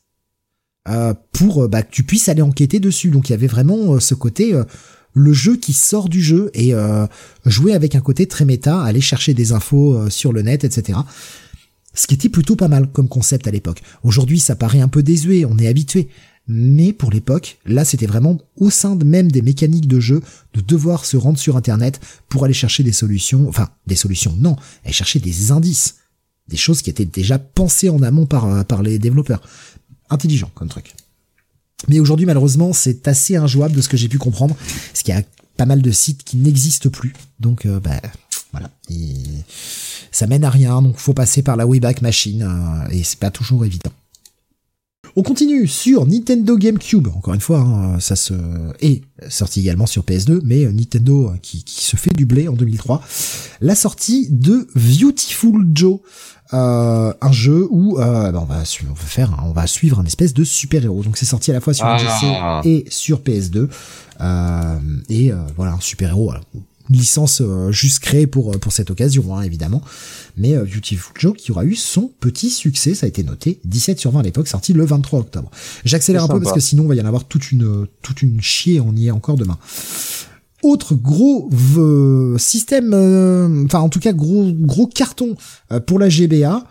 [0.88, 3.10] euh, pour euh, bah, que tu puisses aller enquêter dessus.
[3.10, 4.54] Donc il y avait vraiment ce côté,
[5.14, 6.74] le jeu qui sort du jeu et
[7.46, 11.00] jouer avec un côté très méta, aller chercher des infos sur le net, etc
[11.96, 13.82] ce qui était plutôt pas mal comme concept à l'époque.
[14.04, 16.10] Aujourd'hui, ça paraît un peu désuet, on est habitué.
[16.48, 20.22] Mais pour l'époque, là, c'était vraiment au sein même des mécaniques de jeu
[20.54, 22.00] de devoir se rendre sur Internet
[22.30, 25.96] pour aller chercher des solutions, enfin, des solutions, non, aller chercher des indices.
[26.48, 29.42] Des choses qui étaient déjà pensées en amont par, euh, les développeurs.
[30.12, 30.94] Intelligent comme truc.
[31.88, 35.18] Mais aujourd'hui, malheureusement, c'est assez injouable de ce que j'ai pu comprendre, parce qu'il y
[35.18, 35.24] a
[35.58, 37.14] pas mal de sites qui n'existent plus.
[37.40, 38.00] Donc, euh, bah,
[38.56, 38.69] voilà.
[38.90, 39.14] Et
[40.11, 43.32] ça mène à rien, donc faut passer par la Wayback Machine, euh, et c'est pas
[43.32, 43.91] toujours évident.
[45.18, 47.07] On continue sur Nintendo GameCube.
[47.07, 48.34] Encore une fois, hein, ça se
[48.80, 53.02] est sorti également sur PS2, mais Nintendo qui, se fait du blé en 2003.
[53.61, 55.99] La sortie de Beautiful Joe,
[56.53, 60.06] euh, un jeu où euh, bah, on va on va faire, on va suivre un
[60.06, 61.03] espèce de super héros.
[61.03, 62.61] Donc c'est sorti à la fois sur ah.
[62.65, 63.69] et sur PS2.
[65.10, 66.34] et voilà, un super héros
[66.90, 69.82] licence euh, juste créée pour euh, pour cette occasion, hein, évidemment.
[70.38, 73.99] Mais euh, Beautiful Joe qui aura eu son petit succès, ça a été noté, 17
[73.99, 75.49] sur 20 à l'époque, sorti le 23 octobre.
[75.84, 78.41] J'accélère un peu parce que sinon il va y en avoir toute une toute une
[78.41, 79.57] chier, on y est encore demain.
[80.64, 81.49] Autre gros
[82.38, 82.94] système,
[83.66, 85.36] enfin en tout cas gros gros carton
[85.86, 86.66] pour la GBA,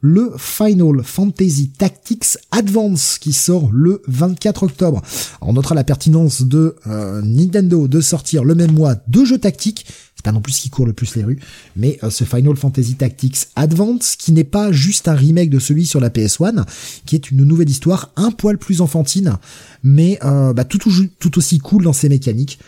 [0.00, 5.02] le Final Fantasy Tactics Advance qui sort le 24 octobre.
[5.40, 9.86] On notera la pertinence de euh, Nintendo de sortir le même mois deux jeux tactiques.
[10.16, 11.38] C'est pas non plus ce qui court le plus les rues,
[11.76, 15.86] mais euh, ce Final Fantasy Tactics Advance qui n'est pas juste un remake de celui
[15.86, 16.64] sur la PS1,
[17.06, 19.36] qui est une nouvelle histoire un poil plus enfantine,
[19.82, 20.80] mais euh, bah, tout,
[21.36, 22.58] aussi cool dans ses mécaniques.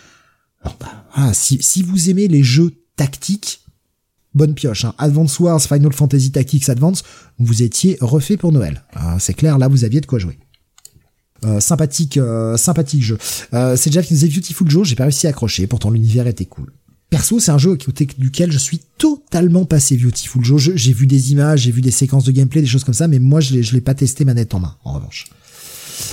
[0.62, 3.61] Alors, bah, si vous aimez les jeux tactiques,
[4.34, 4.84] bonne pioche.
[4.84, 4.94] Hein.
[4.98, 7.02] Advance Wars Final Fantasy Tactics Advance,
[7.38, 8.84] vous étiez refait pour Noël.
[8.94, 10.38] Ah, c'est clair, là vous aviez de quoi jouer.
[11.44, 13.18] Euh, sympathique, euh, sympathique jeu.
[13.52, 16.44] Euh, c'est déjà qui nous Beautiful Joe, j'ai pas réussi à accrocher, pourtant l'univers était
[16.44, 16.72] cool.
[17.10, 17.76] Perso, c'est un jeu
[18.16, 20.70] duquel je suis totalement passé Beautiful Joe.
[20.74, 23.18] J'ai vu des images, j'ai vu des séquences de gameplay, des choses comme ça, mais
[23.18, 25.26] moi je l'ai, je l'ai pas testé manette en main, en revanche.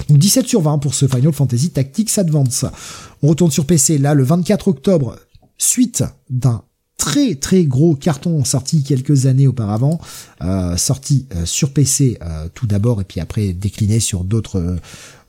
[0.09, 2.65] Donc 17 sur 20 pour ce Final Fantasy Tactics Advance.
[3.21, 5.17] On retourne sur PC là le 24 octobre,
[5.57, 6.63] suite d'un
[6.99, 9.99] très très gros carton sorti quelques années auparavant,
[10.77, 12.19] sorti sur PC
[12.53, 14.77] tout d'abord et puis après décliné sur d'autres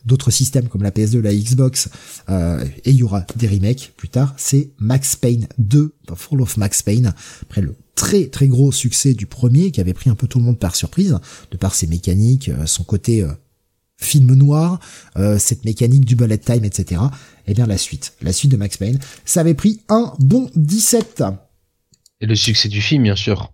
[0.05, 1.89] d'autres systèmes comme la PS2, la Xbox,
[2.29, 6.57] euh, et il y aura des remakes plus tard, c'est Max Payne 2, Fall of
[6.57, 10.27] Max Payne, après le très très gros succès du premier qui avait pris un peu
[10.27, 11.19] tout le monde par surprise,
[11.51, 13.29] de par ses mécaniques, euh, son côté euh,
[13.99, 14.81] film noir,
[15.39, 17.03] cette mécanique du bullet time, etc.
[17.47, 21.23] Et bien la suite, la suite de Max Payne, ça avait pris un bon 17.
[22.21, 23.53] Et le succès du film, bien sûr.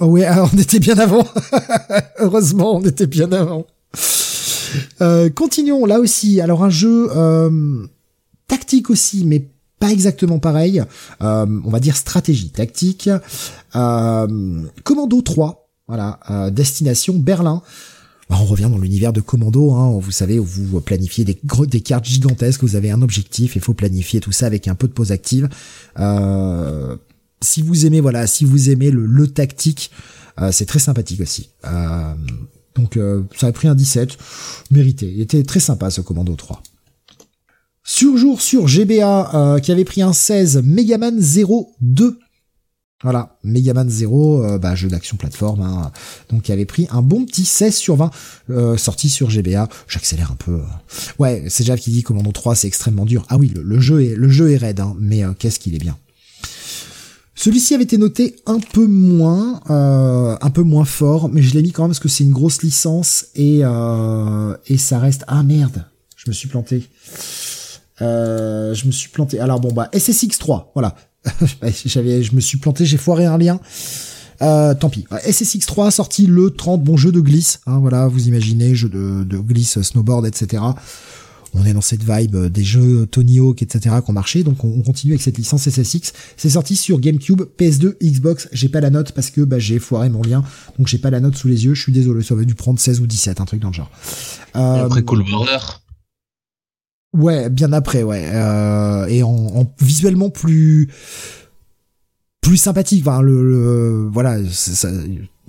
[0.00, 1.26] Oh ouais, alors on était bien avant.
[2.18, 3.66] Heureusement, on était bien avant.
[5.00, 6.40] Euh, continuons là aussi.
[6.40, 7.86] Alors un jeu euh,
[8.46, 9.48] tactique aussi, mais
[9.78, 10.82] pas exactement pareil.
[11.22, 13.10] Euh, on va dire stratégie tactique.
[13.72, 16.20] Commando 3, voilà,
[16.52, 17.62] destination Berlin.
[18.30, 21.34] Bah, on revient dans l'univers de Commando, hein, vous savez, vous planifiez des,
[21.80, 24.92] cartes gigantesques, vous avez un objectif, il faut planifier tout ça avec un peu de
[24.92, 25.48] pause active.
[27.42, 29.90] Si vous aimez, voilà, si vous aimez le, tactique,
[30.50, 31.50] c'est très sympathique aussi.
[32.74, 34.16] Donc euh, ça a pris un 17,
[34.70, 35.10] mérité.
[35.10, 36.62] Il était très sympa ce Commando 3.
[37.84, 42.18] Surjour sur GBA euh, qui avait pris un 16, Megaman 02.
[43.02, 45.90] Voilà, Megaman 0, euh, bah, jeu d'action plateforme, hein.
[46.30, 48.10] donc qui avait pris un bon petit 16 sur 20,
[48.78, 49.68] sorti sur GBA.
[49.88, 50.60] J'accélère un peu.
[51.18, 53.26] Ouais, c'est Jav qui dit Commando 3 c'est extrêmement dur.
[53.28, 55.98] Ah oui, le, jeu est le jeu est raide, hein, mais qu'est-ce qu'il est bien.
[57.34, 61.62] Celui-ci avait été noté un peu moins, euh, un peu moins fort, mais je l'ai
[61.62, 65.24] mis quand même parce que c'est une grosse licence et euh, et ça reste.
[65.28, 65.86] Ah merde,
[66.16, 66.88] je me suis planté.
[68.02, 69.40] Euh, je me suis planté.
[69.40, 70.94] Alors bon bah SSX 3, voilà.
[71.86, 73.60] J'avais, je me suis planté, j'ai foiré un lien.
[74.42, 75.06] Euh, tant pis.
[75.24, 79.22] SSX 3 sorti le 30, bon jeu de glisse, hein, voilà, vous imaginez, jeu de,
[79.22, 80.62] de glisse, snowboard, etc
[81.54, 83.96] on est dans cette vibe euh, des jeux Tony Hawk, etc.
[84.02, 86.12] qui ont marché, donc on, continue avec cette licence SSX.
[86.36, 88.48] C'est sorti sur GameCube, PS2, Xbox.
[88.52, 90.42] J'ai pas la note parce que bah, j'ai foiré mon lien,
[90.78, 91.74] donc j'ai pas la note sous les yeux.
[91.74, 93.90] Je suis désolé, ça aurait dû prendre 16 ou 17, un truc dans le genre.
[94.56, 95.24] Euh, après Cool
[97.14, 98.30] Ouais, bien après, ouais.
[98.32, 100.88] Euh, et en, visuellement plus
[102.40, 103.06] plus sympathique.
[103.06, 104.88] Enfin, le, voilà, ça,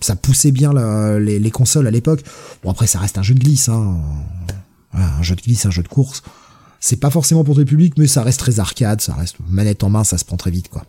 [0.02, 0.74] ça, poussait bien
[1.18, 2.22] les, les, consoles à l'époque.
[2.64, 3.70] Bon après, ça reste un jeu de glisse.
[3.70, 3.98] Hein
[4.94, 6.24] un jeu de glisse, un jeu de course.
[6.80, 9.84] C'est pas forcément pour tout le public, mais ça reste très arcade, ça reste manette
[9.84, 10.86] en main, ça se prend très vite, quoi.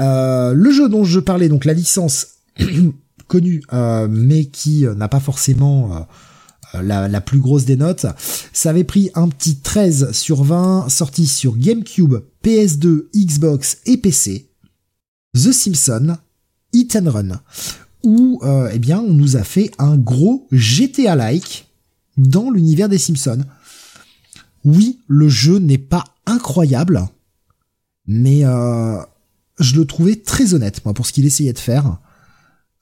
[0.00, 2.28] Euh, le jeu dont je parlais, donc la licence
[3.26, 6.06] connue, euh, mais qui euh, n'a pas forcément
[6.74, 8.06] la, plus grosse des notes,
[8.52, 14.50] ça avait pris un petit 13 sur 20, sorti sur GameCube, PS2, Xbox et PC.
[15.34, 16.16] The Simpsons,
[16.72, 17.40] Hit and Run,
[18.02, 18.40] où
[18.72, 21.69] eh bien on nous a fait un gros GTA-like
[22.16, 23.44] dans l'univers des Simpsons.
[24.64, 27.06] Oui, le jeu n'est pas incroyable,
[28.06, 28.98] mais euh,
[29.58, 31.98] je le trouvais très honnête, moi, pour ce qu'il essayait de faire.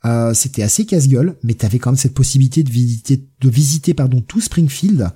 [0.04, 4.20] Euh, c'était assez casse-gueule, mais t'avais quand même cette possibilité de visiter, de visiter pardon,
[4.20, 5.10] tout Springfield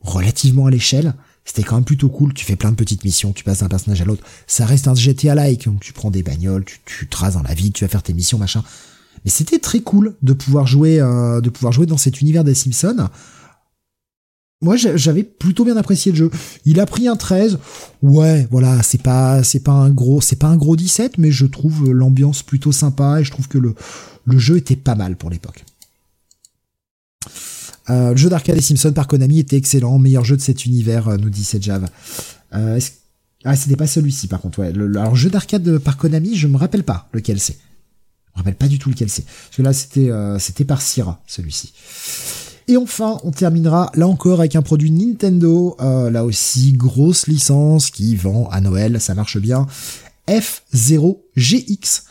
[0.00, 1.14] relativement à l'échelle.
[1.44, 2.34] C'était quand même plutôt cool.
[2.34, 4.24] Tu fais plein de petites missions, tu passes d'un personnage à l'autre.
[4.46, 5.68] Ça reste un GTA-like.
[5.80, 8.38] Tu prends des bagnoles, tu, tu traces dans la vie, tu vas faire tes missions,
[8.38, 8.62] machin.
[9.24, 12.54] Mais c'était très cool de pouvoir jouer, euh, de pouvoir jouer dans cet univers des
[12.54, 13.08] Simpsons.
[14.62, 16.30] Moi, j'avais plutôt bien apprécié le jeu.
[16.64, 17.58] Il a pris un 13.
[18.00, 21.46] Ouais, voilà, c'est pas, c'est pas un gros, c'est pas un gros 17, mais je
[21.46, 23.74] trouve l'ambiance plutôt sympa et je trouve que le,
[24.38, 25.64] jeu était pas mal pour l'époque.
[27.90, 31.08] Euh, le jeu d'arcade des Simpsons par Konami était excellent, meilleur jeu de cet univers,
[31.08, 31.88] euh, nous dit Sejav.
[32.54, 32.78] Euh,
[33.44, 34.60] ah, c'était pas celui-ci par contre.
[34.60, 34.72] Ouais.
[34.72, 37.58] Le, alors, jeu d'arcade par Konami, je me rappelle pas lequel c'est.
[38.34, 39.24] Je me rappelle pas du tout lequel c'est.
[39.24, 41.72] Parce que là, c'était euh, c'était par Sierra, celui-ci.
[42.68, 47.90] Et enfin, on terminera là encore avec un produit Nintendo, euh, là aussi grosse licence
[47.90, 49.66] qui vend à Noël, ça marche bien.
[50.28, 52.04] F0GX,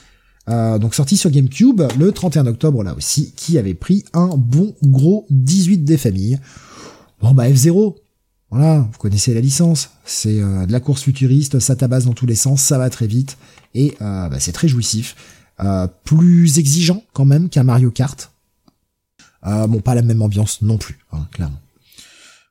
[0.49, 4.75] euh, donc sorti sur GameCube le 31 octobre là aussi, qui avait pris un bon
[4.83, 6.39] gros 18 des familles.
[7.21, 7.95] Bon bah F0,
[8.51, 12.35] voilà, vous connaissez la licence, c'est de la course futuriste, ça tabasse dans tous les
[12.35, 13.37] sens, ça va très vite
[13.73, 15.15] et bah, c'est très jouissif.
[15.59, 18.31] Euh, plus exigeant quand même qu'un Mario Kart.
[19.45, 21.59] Euh, bon, pas la même ambiance non plus, hein, clairement.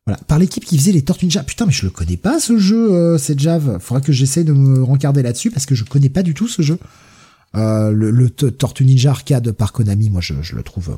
[0.07, 0.21] Voilà.
[0.25, 1.43] Par l'équipe qui faisait les Tortues Ninja.
[1.43, 3.79] Putain, mais je le connais pas ce jeu, euh, cette Jave.
[3.81, 6.63] Faudra que j'essaie de me rencarder là-dessus parce que je connais pas du tout ce
[6.63, 6.79] jeu.
[7.57, 10.97] Euh, le, le Tortue Ninja arcade par Konami, moi je, le trouve,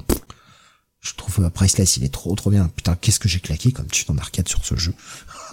[1.01, 1.97] je trouve priceless.
[1.97, 2.69] Il est trop trop bien.
[2.69, 4.95] Putain, qu'est-ce que j'ai claqué comme tu en arcade sur ce jeu.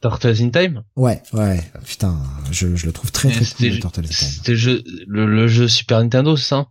[0.00, 1.60] Turtles in Time Ouais, ouais.
[1.84, 2.18] Putain,
[2.50, 4.28] je, je le trouve très très cool, Turtles in Time.
[4.28, 6.68] C'était le, le, jeu Super Nintendo, c'est ça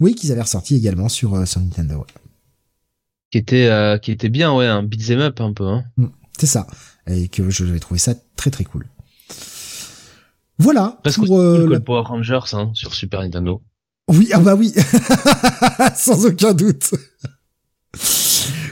[0.00, 1.98] Oui, qu'ils avaient ressorti également sur, euh, sur Nintendo.
[1.98, 2.06] Ouais.
[3.30, 5.66] Qui était euh, qui était bien, ouais, un beat'em up un peu.
[5.66, 5.84] Hein.
[5.96, 6.06] Mm,
[6.38, 6.66] c'est ça.
[7.06, 8.86] Et que je j'avais trouvé ça très très cool.
[10.58, 10.98] Voilà.
[11.02, 13.62] Parce pour, que euh, le la- Power Rangers hein, sur Super Nintendo.
[14.08, 14.74] Oui, ah bah oui,
[15.96, 16.90] sans aucun doute.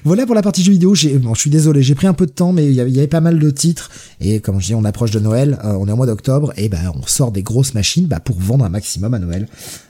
[0.04, 0.94] Voilà pour la partie jeux vidéo.
[1.18, 3.20] Bon, je suis désolé, j'ai pris un peu de temps, mais il y avait, pas
[3.20, 3.90] mal de titres.
[4.20, 6.68] Et comme je dis, on approche de Noël, euh, on est au mois d'octobre, et
[6.68, 9.46] ben on sort des grosses machines bah, pour vendre un maximum à Noël.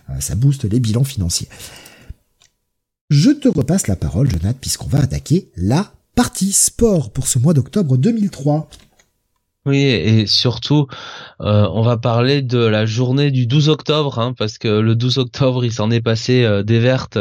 [0.08, 1.48] Euh, ça booste les bilans financiers.
[3.08, 7.54] Je te repasse la parole, Jonathan, puisqu'on va attaquer la partie sport pour ce mois
[7.54, 8.68] d'octobre 2003.
[9.66, 10.86] Oui, et surtout,
[11.40, 15.18] euh, on va parler de la journée du 12 octobre, hein, parce que le 12
[15.18, 17.18] octobre, il s'en est passé des vertes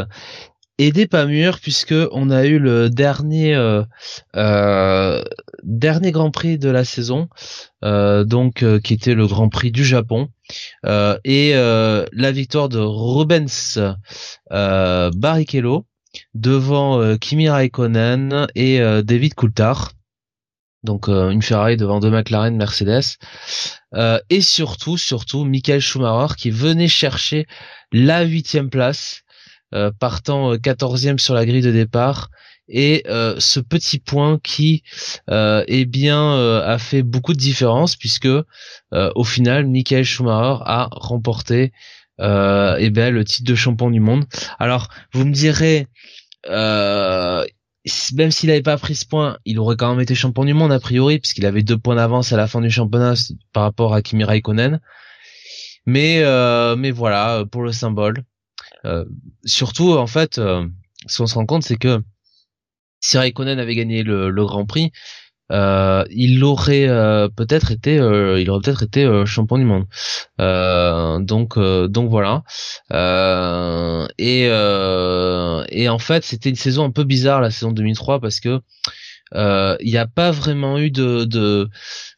[0.79, 3.83] et des pas mûres, puisque on a eu le dernier euh,
[4.37, 5.21] euh,
[5.61, 7.27] dernier Grand Prix de la saison,
[7.83, 10.29] euh, donc qui était le Grand Prix du Japon,
[10.85, 13.77] et la victoire de Rubens
[14.49, 15.85] Barrichello
[16.33, 19.91] devant Kimi Raikkonen et David Coulthard.
[20.83, 23.17] Donc une Ferrari devant deux McLaren Mercedes.
[24.29, 27.47] Et surtout surtout Michael Schumacher qui venait chercher
[27.91, 29.23] la huitième place
[29.99, 32.29] partant quatorzième sur la grille de départ
[32.69, 34.83] et euh, ce petit point qui
[35.29, 40.61] euh, eh bien euh, a fait beaucoup de différence puisque euh, au final Michael Schumacher
[40.65, 41.73] a remporté
[42.19, 44.25] euh, eh ben le titre de champion du monde
[44.59, 45.87] alors vous me direz
[46.47, 47.43] euh,
[48.13, 50.71] même s'il n'avait pas pris ce point, il aurait quand même été champion du monde
[50.71, 53.13] a priori, puisqu'il avait deux points d'avance à la fin du championnat
[53.53, 54.79] par rapport à Kimi Raikkonen.
[55.85, 58.25] Mais euh, mais voilà pour le symbole.
[58.85, 59.05] Euh,
[59.45, 60.65] surtout en fait, euh,
[61.07, 62.01] ce qu'on se rend compte, c'est que
[63.01, 64.91] si Raikkonen avait gagné le, le Grand Prix,
[65.51, 69.85] euh, il aurait euh, peut-être été, euh, il aurait peut-être été euh, champion du monde.
[70.39, 72.43] Euh, donc euh, donc voilà.
[72.93, 78.19] Euh, et euh, et en fait, c'était une saison un peu bizarre la saison 2003
[78.19, 78.59] parce que euh,
[79.33, 81.69] il n'y a pas vraiment eu de,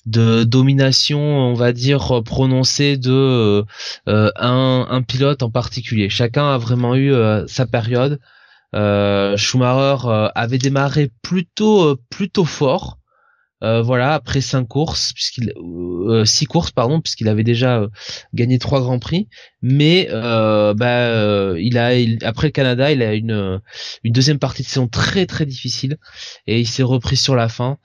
[0.06, 3.64] domination, on va dire prononcée de
[4.08, 6.10] euh, un un pilote en particulier.
[6.10, 8.20] Chacun a vraiment eu euh, sa période.
[8.74, 12.98] Euh, Schumacher euh, avait démarré plutôt euh, plutôt fort.
[13.64, 17.88] Euh, voilà après cinq courses puisqu'il euh, six courses pardon puisqu'il avait déjà euh,
[18.34, 19.28] gagné trois grands prix.
[19.62, 23.60] Mais euh, bah euh, il a il- après le Canada il a une euh,
[24.04, 25.98] une deuxième partie de saison très très difficile.
[26.48, 27.78] Et il s'est repris sur la fin.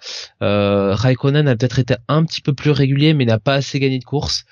[0.43, 3.99] Euh, Raikkonen a peut-être été un petit peu plus régulier mais n'a pas assez gagné
[3.99, 4.45] de courses.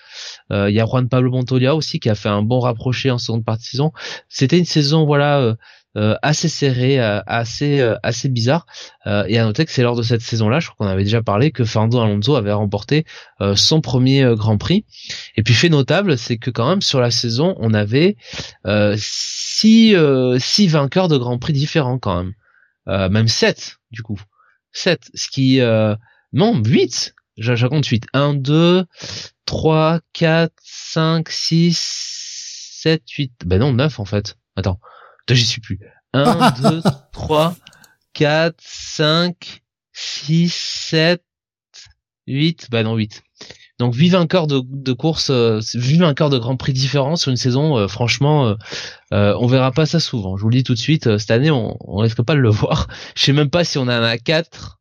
[0.52, 3.18] Euh, il y a Juan Pablo Montoya aussi qui a fait un bon rapproché en
[3.18, 3.92] seconde partie de saison.
[4.28, 5.56] C'était une saison voilà
[5.96, 8.66] euh, assez serrée euh, assez euh, assez bizarre
[9.06, 11.22] euh, et à noter que c'est lors de cette saison-là, je crois qu'on avait déjà
[11.22, 13.04] parlé, que Fernando Alonso avait remporté
[13.40, 14.84] euh, son premier euh, Grand Prix.
[15.36, 18.16] Et puis fait notable, c'est que quand même sur la saison, on avait
[18.96, 19.96] six,
[20.38, 22.32] six vainqueurs de Grand Prix différents quand même.
[22.86, 24.20] Même sept, du coup.
[24.72, 25.60] Sept, ce qui...
[26.32, 28.04] Non, huit Je, je compte huit.
[28.12, 28.84] Un, deux,
[29.46, 31.78] trois, quatre, cinq, six,
[32.82, 33.32] sept, huit...
[33.46, 34.36] Ben non, neuf en fait.
[34.56, 34.78] Attends,
[35.28, 35.78] j'y suis plus.
[36.12, 36.82] Un, deux,
[37.12, 37.56] trois...
[38.14, 41.22] 4, 5, 6, 7,
[42.28, 43.22] 8, bah non 8.
[43.80, 47.36] Donc 8 vainqueurs de, de course, euh, 8 vainqueurs de Grand Prix différents sur une
[47.36, 48.54] saison, euh, franchement, euh,
[49.12, 50.36] euh, on verra pas ça souvent.
[50.36, 52.38] Je vous le dis tout de suite, euh, cette année on, on risque pas de
[52.38, 52.86] le voir.
[53.16, 54.78] Je sais même pas si on en a 4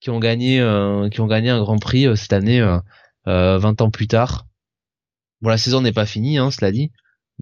[0.00, 2.78] qui ont gagné euh, qui ont gagné un Grand Prix euh, cette année euh,
[3.28, 4.46] euh, 20 ans plus tard.
[5.40, 6.90] Bon la saison n'est pas finie, hein, cela dit.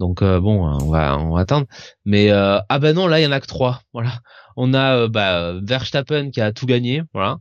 [0.01, 1.67] Donc euh, bon, euh, on va on va attendre.
[2.05, 3.83] Mais euh, ah bah non, là il y en a que trois.
[3.93, 4.19] Voilà.
[4.57, 7.37] On a euh, bah, Verstappen qui a tout gagné, voilà.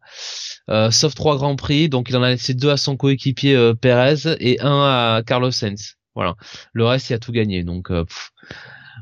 [0.68, 4.36] Euh, sauf trois grands prix, donc il en a laissé deux à son coéquipier Perez
[4.38, 5.96] et un à Carlos Sainz.
[6.14, 6.34] Voilà.
[6.74, 7.64] Le reste il a tout gagné.
[7.64, 8.30] Donc euh, pff.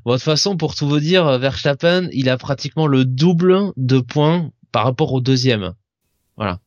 [0.05, 3.98] Bon, de toute façon, pour tout vous dire, Verstappen, il a pratiquement le double de
[3.98, 5.74] points par rapport au deuxième.
[6.36, 6.60] Voilà.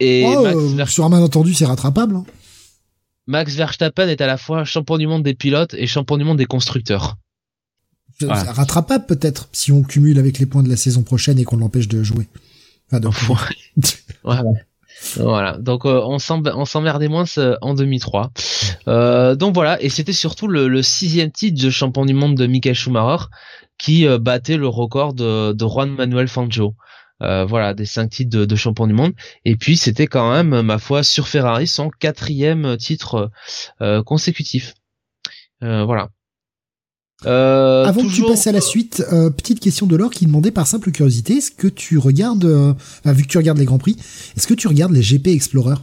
[0.00, 2.16] Et Oh, Max, euh, sur un malentendu, c'est rattrapable.
[2.16, 2.24] hein.
[3.32, 6.36] Max Verstappen est à la fois champion du monde des pilotes et champion du monde
[6.38, 7.16] des constructeurs.
[8.20, 8.52] C'est Voilà.
[8.52, 11.88] rattrapable peut-être si on cumule avec les points de la saison prochaine et qu'on l'empêche
[11.88, 12.28] de jouer.
[12.90, 13.08] Enfin, de-
[14.22, 14.42] Voilà.
[15.16, 15.56] Voilà.
[15.58, 18.30] Donc euh, on s'em- on s'emmerdait moins euh, en 2003.
[18.86, 19.82] Euh, donc voilà.
[19.82, 23.24] Et c'était surtout le, le sixième titre de champion du monde de Michael Schumacher
[23.78, 26.74] qui euh, battait le record de, de Juan Manuel Fangio.
[27.22, 29.12] Euh, voilà, des cinq titres de, de champion du monde.
[29.44, 33.30] Et puis c'était quand même, ma foi, sur Ferrari son quatrième titre
[33.80, 34.74] euh, consécutif.
[35.62, 36.08] Euh, voilà.
[37.24, 40.50] Euh, Avant que tu passes à la suite, euh, petite question de Laure qui demandait
[40.50, 43.78] par simple curiosité, est-ce que tu regardes, euh, enfin, vu que tu regardes les Grands
[43.78, 43.96] Prix,
[44.36, 45.76] est-ce que tu regardes les GP Explorer?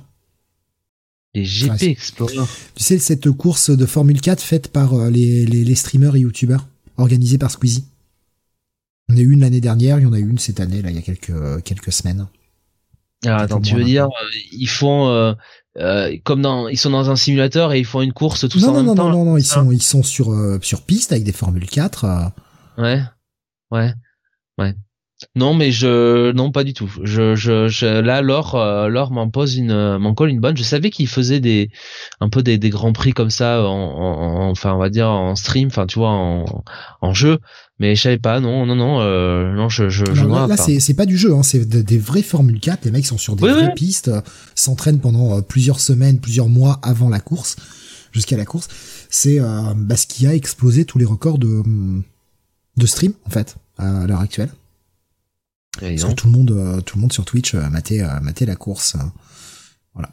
[1.34, 2.36] Les GP Explorer.
[2.76, 6.68] Tu sais, cette course de Formule 4 faite par les, les, les streamers et youtubeurs,
[6.98, 7.86] organisée par Squeezie.
[9.10, 10.60] Il y en a eu une l'année dernière, il y en a eu une cette
[10.60, 12.28] année, là, il y a quelques, quelques semaines.
[13.26, 14.08] Ah, attends, tu veux dire,
[14.52, 15.36] ils font
[16.24, 18.72] comme dans, ils sont dans un simulateur et ils font une course tout non, ça
[18.72, 19.10] non, non, temps.
[19.10, 22.32] Non, non, non, ils sont, ils sont sur sur piste avec des Formule 4.
[22.78, 23.02] Ouais,
[23.72, 23.94] ouais,
[24.58, 24.76] ouais.
[25.36, 26.90] Non, mais je non pas du tout.
[27.04, 30.56] Je je, je là Laure euh, Laure m'en pose une m'en colle une bonne.
[30.56, 31.70] Je savais qu'il faisait des
[32.22, 35.36] un peu des, des grands prix comme ça en, en, enfin on va dire en
[35.36, 36.64] stream, enfin tu vois en,
[37.02, 37.40] en jeu,
[37.80, 38.40] mais je savais pas.
[38.40, 41.34] Non non non euh, non je je, je là, là c'est c'est pas du jeu
[41.34, 44.10] hein, c'est des vrais Formule 4, les mecs sont sur des vraies pistes,
[44.56, 47.58] s'entraînent pendant euh, plusieurs semaines, plusieurs mois avant la course
[48.14, 48.70] jusqu'à la course.
[49.10, 51.62] C'est euh, bah, ce qui a explosé tous les records de
[52.78, 54.50] de stream en fait à l'heure actuelle.
[55.80, 58.46] Parce que tout le monde, euh, tout le monde sur Twitch a maté, a maté
[58.46, 58.96] la course.
[58.96, 59.00] Euh,
[59.94, 60.10] voilà.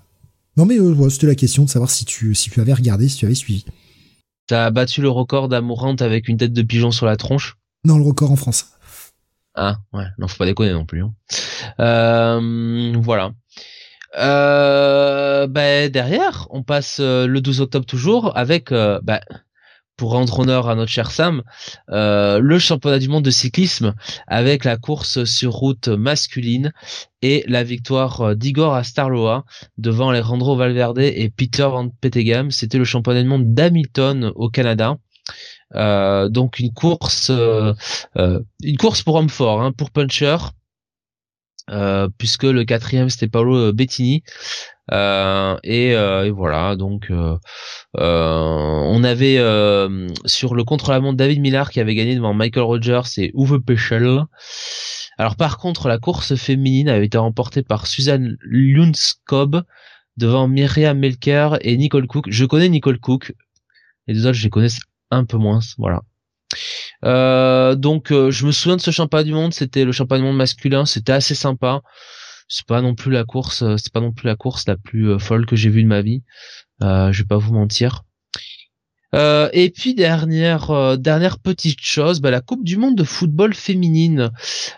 [0.56, 3.18] Non mais euh, c'était la question de savoir si tu, si tu avais regardé, si
[3.18, 3.64] tu avais suivi.
[4.46, 7.56] T'as battu le record d'amourante avec une tête de pigeon sur la tronche?
[7.84, 8.66] Non, le record en France.
[9.54, 11.02] Ah ouais, non faut pas déconner non plus.
[11.02, 11.14] Hein.
[11.80, 13.32] Euh, voilà.
[14.18, 19.20] Euh, bah, derrière, on passe le 12 octobre toujours avec bah,
[19.96, 21.42] pour rendre honneur à notre cher Sam,
[21.90, 23.94] euh, le championnat du monde de cyclisme
[24.26, 26.72] avec la course sur route masculine
[27.22, 29.44] et la victoire euh, d'Igor Astarloa
[29.78, 32.50] devant Alejandro Valverde et Peter Van Petegem.
[32.50, 34.98] C'était le championnat du monde d'Hamilton au Canada.
[35.74, 40.36] Euh, donc une course, une course pour homme fort, hein, pour puncher.
[42.18, 44.22] puisque le quatrième c'était Paolo Bettini
[44.92, 47.36] euh, euh, et, voilà, donc euh,
[47.94, 49.36] on avait
[50.24, 54.22] sur le contre-la-montre David Millard qui avait gagné devant Michael Rogers et Uwe Peschel.
[55.18, 59.62] Alors par contre, la course féminine avait été remportée par Suzanne Lundskob
[60.16, 62.26] devant Myriam Melker et Nicole Cook.
[62.28, 63.34] Je connais Nicole Cook,
[64.06, 64.68] les deux autres je les connais
[65.10, 66.02] un peu moins, voilà.
[67.74, 70.84] donc je me souviens de ce championnat du monde, c'était le championnat du monde masculin,
[70.84, 71.82] c'était assez sympa
[72.48, 75.10] c'est pas non plus la course, euh, c'est pas non plus la course la plus
[75.10, 76.22] euh, folle que j'ai vue de ma vie.
[76.82, 78.04] Euh, je vais pas vous mentir.
[79.14, 84.30] Euh, et puis dernière dernière petite chose, bah, la Coupe du Monde de football féminine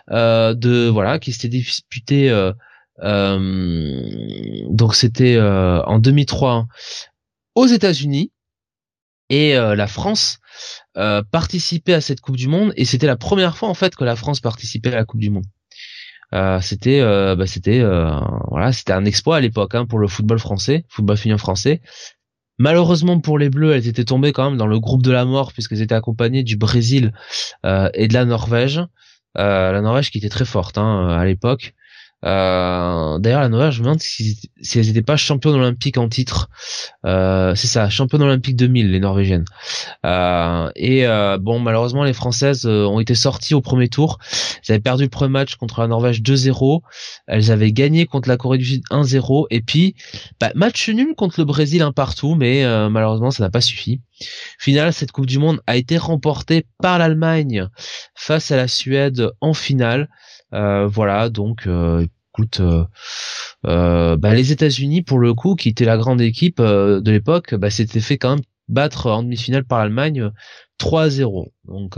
[0.09, 2.29] de voilà qui s'était disputée
[3.01, 6.67] donc c'était en 2003 hein,
[7.55, 8.31] aux États-Unis
[9.29, 10.37] et la France
[11.31, 14.15] participait à cette Coupe du Monde et c'était la première fois en fait que la
[14.15, 15.45] France participait à la Coupe du Monde.
[16.33, 18.11] Euh, c'était euh, bah, c'était euh,
[18.49, 21.81] voilà c'était un exploit à l'époque hein, pour le football français football féminin français.
[22.59, 25.53] Malheureusement pour les bleus elles étaient tombées quand même dans le groupe de la mort
[25.53, 27.13] puisqu'elles étaient accompagnées du Brésil
[27.65, 28.81] et de la Norvège.
[29.35, 31.73] La Norvège qui était très forte hein, à l'époque.
[31.73, 34.37] euh, D'ailleurs, la Norvège, je me demande si,
[34.75, 36.49] elles n'étaient pas championnes olympiques en titre.
[37.05, 39.45] Euh, c'est ça, championnes olympiques 2000, les Norvégiennes.
[40.05, 44.17] Euh, et euh, bon, malheureusement, les Françaises euh, ont été sorties au premier tour.
[44.67, 46.81] Elles avaient perdu le premier match contre la Norvège 2-0.
[47.27, 49.45] Elles avaient gagné contre la Corée du Sud 1-0.
[49.49, 49.95] Et puis,
[50.39, 54.01] bah, match nul contre le Brésil un partout, mais euh, malheureusement, ça n'a pas suffi.
[54.57, 57.67] Final, cette Coupe du Monde a été remportée par l'Allemagne
[58.15, 60.09] face à la Suède en finale.
[60.53, 62.61] Euh, voilà, donc euh, écoute,
[63.65, 67.69] euh, bah, les États-Unis pour le coup, qui était la grande équipe de l'époque, bah,
[67.69, 70.31] s'était fait quand même battre en demi-finale par l'Allemagne
[70.79, 71.47] 3-0.
[71.65, 71.97] Donc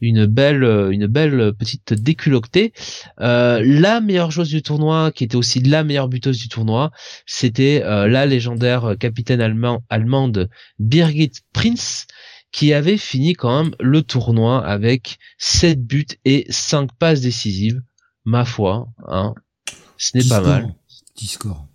[0.00, 2.72] une belle une belle petite déculoctée.
[3.18, 6.90] la meilleure joueuse du tournoi, qui était aussi la meilleure buteuse du tournoi,
[7.26, 10.48] c'était la légendaire capitaine allemand, allemande
[10.78, 12.06] Birgit Prinz,
[12.52, 17.82] qui avait fini quand même le tournoi avec 7 buts et 5 passes décisives.
[18.24, 19.34] Ma foi, hein,
[19.98, 20.74] ce n'est pas mal.
[21.16, 21.66] 10 scores.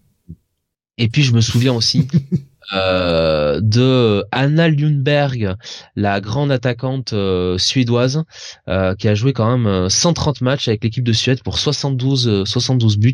[0.97, 2.07] Et puis je me souviens aussi
[2.73, 5.55] euh, de Anna Lundberg,
[5.95, 8.23] la grande attaquante euh, suédoise,
[8.67, 12.97] euh, qui a joué quand même 130 matchs avec l'équipe de Suède pour 72 72
[12.97, 13.13] buts.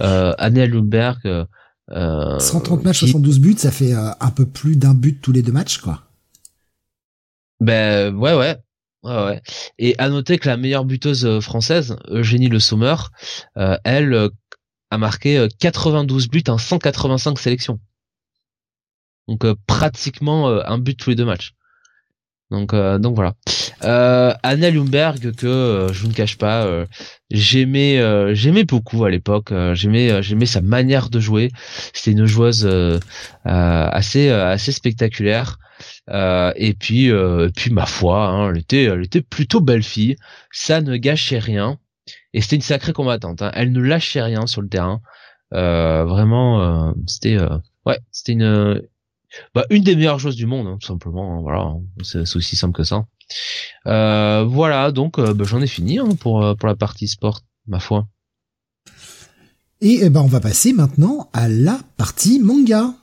[0.00, 1.46] Anna Lundberg.
[1.90, 5.78] 130 matchs, 72 buts, ça fait un peu plus d'un but tous les deux matchs,
[5.78, 6.02] quoi.
[7.60, 8.56] Ben ouais ouais.
[9.02, 9.42] Ouais, ouais.
[9.78, 12.94] Et à noter que la meilleure buteuse euh, française, Eugénie Le Sommer,
[13.56, 14.28] euh, elle euh,
[14.90, 17.80] a marqué 92 buts en 185 sélections.
[19.32, 21.54] Donc pratiquement un but tous les deux matchs.
[22.50, 23.34] Donc donc voilà.
[23.82, 26.84] Euh, Anna Lumberg que je ne cache pas,
[27.30, 29.54] j'aimais j'aimais beaucoup à l'époque.
[29.72, 31.50] j'aimais j'aimais sa manière de jouer.
[31.94, 32.68] C'était une joueuse
[33.44, 35.58] assez assez spectaculaire.
[36.10, 40.16] Euh, et puis, euh, puis ma foi, hein, elle était, elle était plutôt belle fille.
[40.50, 41.78] Ça ne gâchait rien.
[42.32, 43.42] Et c'était une sacrée combattante.
[43.42, 43.50] Hein.
[43.54, 45.00] Elle ne lâchait rien sur le terrain.
[45.54, 47.36] Euh, vraiment, c'était,
[47.86, 48.82] ouais, c'était une,
[49.54, 51.38] bah, une des meilleures joueuses du monde, hein, tout simplement.
[51.38, 53.04] Hein, voilà, c'est aussi simple que ça.
[53.84, 58.06] voilà, donc bah, j'en ai fini pour pour la partie sport, ma foi.
[59.80, 62.94] Et eh ben on va passer maintenant à la partie manga.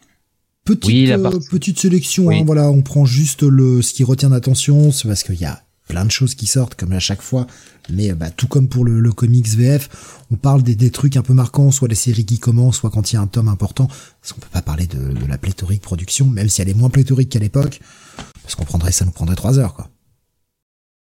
[0.64, 2.40] Petite, Oui, la euh, partie- petite sélection, Oui.
[2.40, 5.62] hein, voilà, on prend juste le ce qui retient l'attention, c'est parce qu'il y a
[5.90, 7.48] plein de choses qui sortent comme à chaque fois,
[7.90, 9.90] mais bah, tout comme pour le, le comics VF,
[10.32, 13.12] on parle des, des trucs un peu marquants, soit les séries qui commencent, soit quand
[13.12, 13.88] il y a un tome important,
[14.22, 16.90] parce qu'on peut pas parler de, de la pléthorique production, même si elle est moins
[16.92, 17.82] pléthorique qu'à l'époque,
[18.44, 19.90] parce qu'on prendrait ça nous prendrait trois heures quoi.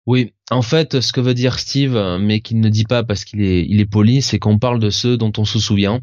[0.09, 3.41] Oui, en fait, ce que veut dire Steve, mais qu'il ne dit pas parce qu'il
[3.41, 5.99] est, il est poli, c'est qu'on parle de ceux dont on se souvient.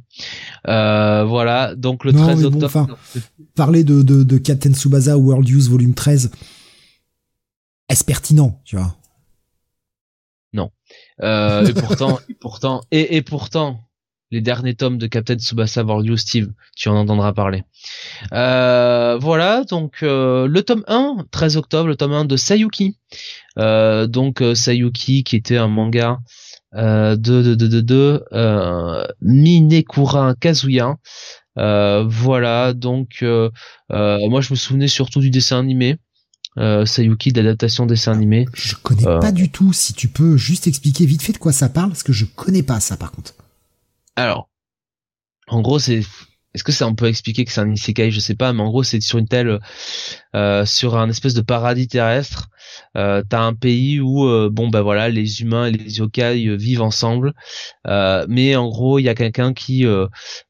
[0.69, 2.67] Euh, voilà, donc le Non, 13 mais bon, octobre.
[2.67, 2.87] enfin,
[3.55, 6.31] Parler de, de, de Captain Tsubasa World Use Volume 13,
[7.89, 8.97] est-ce pertinent, tu vois?
[11.23, 13.81] Euh, et pourtant, et pourtant, et, et pourtant,
[14.31, 17.63] les derniers tomes de Captain Tsubasa World You Steve, tu en entendras parler.
[18.33, 22.99] Euh, voilà, donc euh, le tome 1, 13 octobre, le tome 1 de Sayuki.
[23.59, 26.19] Euh, donc euh, Sayuki qui était un manga
[26.75, 30.97] euh, de de de de, de euh, Minekura Kazuya.
[31.57, 33.49] Euh, voilà, donc euh,
[33.93, 35.99] euh, moi je me souvenais surtout du dessin animé.
[36.57, 38.47] Euh, Sayuki d'adaptation dessin animé.
[38.55, 39.19] Je connais Euh.
[39.19, 42.05] pas du tout, si tu peux juste expliquer vite fait de quoi ça parle, parce
[42.05, 43.35] que je connais pas ça par contre.
[44.17, 44.49] Alors,
[45.49, 46.03] en gros, c'est.
[46.55, 48.13] Est-ce que c'est on peut expliquer que c'est un isekai?
[48.13, 49.59] Je sais pas, mais en gros, c'est sur une telle,
[50.37, 52.49] euh, sur un espèce de paradis terrestre.
[52.97, 56.83] Euh, T'as un pays où, euh, bon, bah voilà, les humains et les yokai vivent
[56.83, 57.33] ensemble,
[57.89, 59.85] Euh, mais en gros, il y a quelqu'un qui,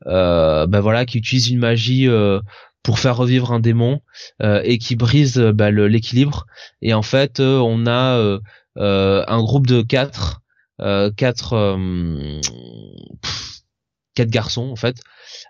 [0.05, 2.39] bah voilà, qui utilise une magie euh,
[2.85, 4.01] pour faire revivre un démon
[4.43, 6.47] euh, et qui brise euh, bah, l'équilibre.
[6.82, 8.39] Et en fait, euh, on a
[8.77, 10.43] un groupe de quatre,
[11.16, 11.77] quatre.
[13.23, 13.53] pff,
[14.15, 14.97] quatre garçons en fait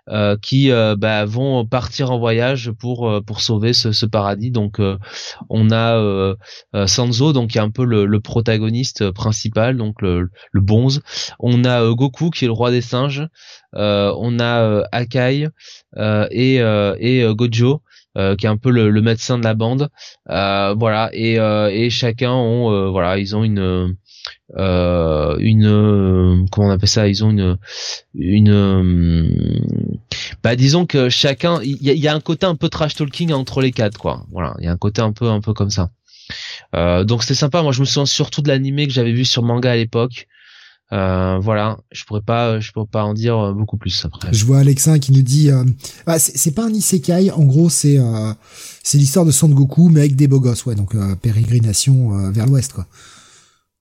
[0.09, 4.51] euh, qui euh, bah, vont partir en voyage pour euh, pour sauver ce, ce paradis.
[4.51, 4.97] Donc euh,
[5.49, 6.35] on a euh,
[6.87, 11.01] Sanzo donc qui est un peu le, le protagoniste principal donc le, le bonze.
[11.39, 13.27] On a Goku qui est le roi des singes.
[13.73, 15.47] On a Akai
[16.31, 17.81] et et Gojo
[18.17, 19.89] euh, qui est un peu le, médecin de la bande.
[20.29, 23.95] Euh, voilà et euh, et chacun ont voilà ils ont une
[24.57, 27.57] une comment on appelle ça ils ont une
[28.13, 29.29] une
[30.43, 33.71] bah disons que chacun il y a, un côté un peu trash talking entre les
[33.71, 34.25] quatre quoi.
[34.31, 35.89] Voilà il y a un côté un peu un peu comme ça.
[36.73, 37.61] Donc c'était sympa.
[37.63, 40.27] Moi je me souviens surtout de l'animé que j'avais vu sur manga à l'époque
[40.91, 44.45] euh, voilà je pourrais pas je pourrais pas en dire euh, beaucoup plus après Je
[44.45, 45.63] vois Alexin qui nous dit, euh,
[46.05, 48.33] ah, c'est pas un isekai, en gros c'est euh,
[48.83, 52.45] c'est l'histoire de Sangoku mais avec des beaux gosses, ouais, donc euh, pérégrination euh, vers
[52.45, 52.85] l'ouest quoi.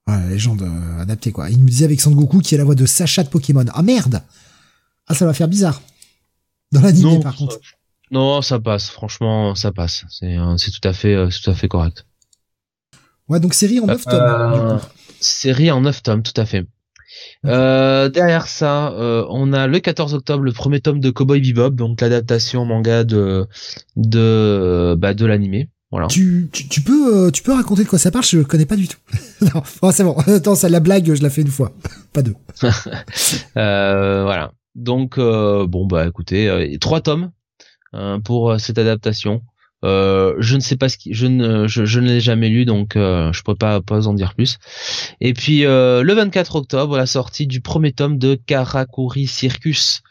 [0.06, 1.51] Ouais, légende euh, adaptée quoi.
[1.51, 3.64] Il nous disait avec Sangoku qui a la voix de Sacha de Pokémon.
[3.74, 4.22] Ah merde
[5.06, 5.81] Ah ça va faire bizarre.
[6.72, 7.59] Dans l'anime par contre.
[8.10, 11.68] non ça passe franchement ça passe c'est c'est tout à fait c'est tout à fait
[11.68, 12.05] correct
[13.28, 14.20] Ouais, donc série en 9 tomes.
[14.20, 14.78] Euh,
[15.20, 16.66] série en 9 tomes, tout à fait.
[17.45, 21.70] Euh, derrière ça, euh, on a le 14 octobre le premier tome de Cowboy Bebop,
[21.70, 23.47] donc l'adaptation manga de
[23.97, 25.69] de bah, de l'animé.
[25.91, 26.09] Voilà.
[26.09, 28.77] Tu, tu, tu peux euh, tu peux raconter de quoi ça parle Je connais pas
[28.77, 28.99] du tout.
[29.43, 30.16] non, bon, c'est bon.
[30.27, 31.73] Attends, ça la blague, je la fais une fois,
[32.12, 32.35] pas deux.
[33.57, 34.53] Euh, voilà.
[34.74, 37.31] Donc bon bah écoutez, trois tomes
[38.24, 39.43] pour cette adaptation.
[39.85, 42.65] Euh, je ne sais pas ce qui, je ne, je, je ne l'ai jamais lu,
[42.65, 44.59] donc euh, je peux pas, pas en dire plus.
[45.20, 50.02] Et puis euh, le 24 octobre, la sortie du premier tome de Karakuri Circus,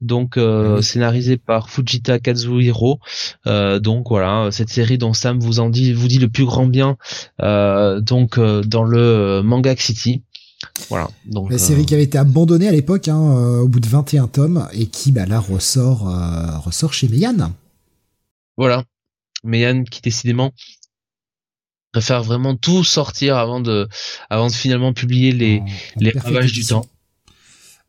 [0.00, 0.82] donc euh, Oui.
[0.82, 2.98] scénarisé par Fujita Kazuhiro.
[3.46, 6.66] Euh, donc voilà, cette série dont Sam vous en dit, vous dit le plus grand
[6.66, 6.96] bien,
[7.40, 10.22] euh, donc euh, dans le Manga City.
[10.88, 11.08] Voilà.
[11.26, 13.86] Donc La euh, série qui avait été abandonnée à l'époque, hein, euh, au bout de
[13.88, 17.52] 21 tomes, et qui bah, là ressort, euh, ressort chez Meian.
[18.56, 18.84] Voilà.
[19.44, 20.52] Mais Yann qui décidément
[21.92, 23.88] préfère vraiment tout sortir avant de,
[24.30, 25.68] avant de finalement publier les, En- en
[26.00, 26.86] les perfect ravages du temps.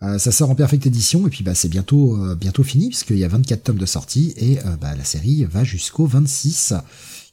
[0.01, 3.17] Euh, ça sort en perfecte édition, et puis bah, c'est bientôt, euh, bientôt fini, puisqu'il
[3.17, 6.73] y a 24 tomes de sortie, et euh, bah, la série va jusqu'au 26,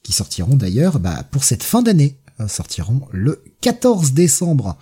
[0.04, 4.76] qui sortiront d'ailleurs bah, pour cette fin d'année, euh, sortiront le 14 décembre,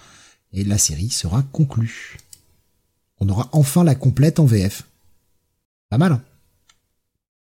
[0.52, 2.18] et la série sera conclue.
[3.20, 4.82] On aura enfin la complète en VF.
[5.88, 6.22] Pas mal, hein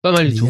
[0.04, 0.46] Pas mal du tout.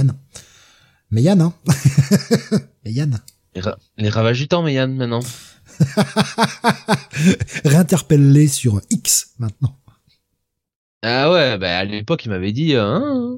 [1.11, 1.35] Meian.
[1.35, 1.53] Meian, hein
[2.85, 3.09] Meian.
[3.55, 5.21] Les, ra- les ravages du temps, mais Yann, maintenant.
[7.65, 9.77] Réinterpelle-les sur X maintenant.
[11.03, 13.37] Ah ouais, bah à l'époque, il m'avait dit, hein,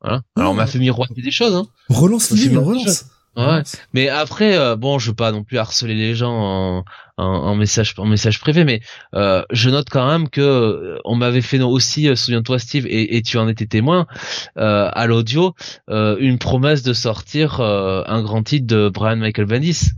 [0.00, 0.22] voilà.
[0.36, 1.66] Alors on m'a fait miroiter des choses, hein.
[1.88, 3.06] Relance l'idée, relance.
[3.36, 3.62] Ouais.
[3.92, 6.84] Mais après, euh, bon, je veux pas non plus harceler les gens en,
[7.18, 8.80] en, en message en message privé, mais
[9.14, 13.16] euh, je note quand même que euh, on m'avait fait aussi, euh, souviens-toi Steve, et,
[13.16, 14.06] et tu en étais témoin,
[14.58, 15.54] euh, à l'audio,
[15.90, 19.90] euh, une promesse de sortir euh, un grand titre de Brian Michael Bendis.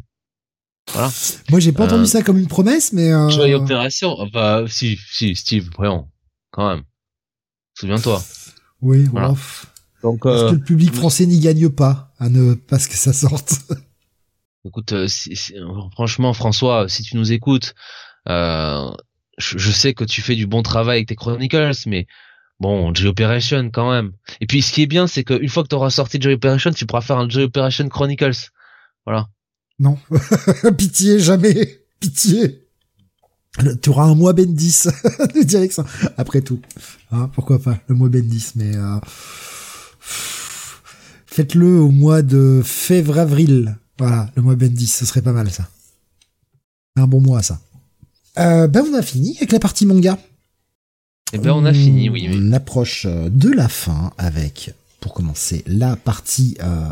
[0.92, 1.10] Voilà.
[1.50, 4.14] Moi, j'ai pas Euh, entendu ça comme une promesse, mais euh, Jolie opération.
[4.18, 6.08] Enfin, si, si, Steve, voyons,
[6.50, 6.82] quand même.
[7.74, 8.22] Souviens-toi.
[8.80, 9.32] Oui, Voilà.
[9.32, 9.66] ouf.
[10.02, 12.94] Donc, Parce euh, que le public français n'y gagne pas à ne pas ce que
[12.94, 13.54] ça sorte.
[14.68, 15.08] écoute, euh,
[15.92, 17.74] franchement, François, si tu nous écoutes,
[18.28, 18.90] euh,
[19.38, 22.06] je, sais que tu fais du bon travail avec tes Chronicles, mais
[22.60, 24.12] bon, J-Operation quand même.
[24.40, 26.86] Et puis, ce qui est bien, c'est qu'une fois que tu auras sorti J-Operation, tu
[26.86, 28.50] pourras faire un J-Operation Chronicles.
[29.06, 29.28] Voilà.
[29.78, 29.98] Non.
[30.76, 31.84] Pitié, jamais.
[32.00, 32.64] Pitié.
[33.82, 34.84] Tu auras un mois Bendis
[35.34, 35.84] de direction.
[36.16, 36.60] Après tout.
[37.10, 38.98] Hein, pourquoi pas, le mois Bendis, mais euh,
[40.00, 43.78] faites-le au mois de février-avril.
[43.98, 45.68] Voilà, le mois Bendis, ce serait pas mal ça.
[46.96, 47.60] Un bon mois ça.
[48.38, 50.18] Euh, ben on a fini avec la partie manga.
[51.32, 52.28] Eh ben, on a fini, oui.
[52.30, 52.38] oui.
[52.40, 56.88] On approche euh, de la fin avec, pour commencer, la partie euh,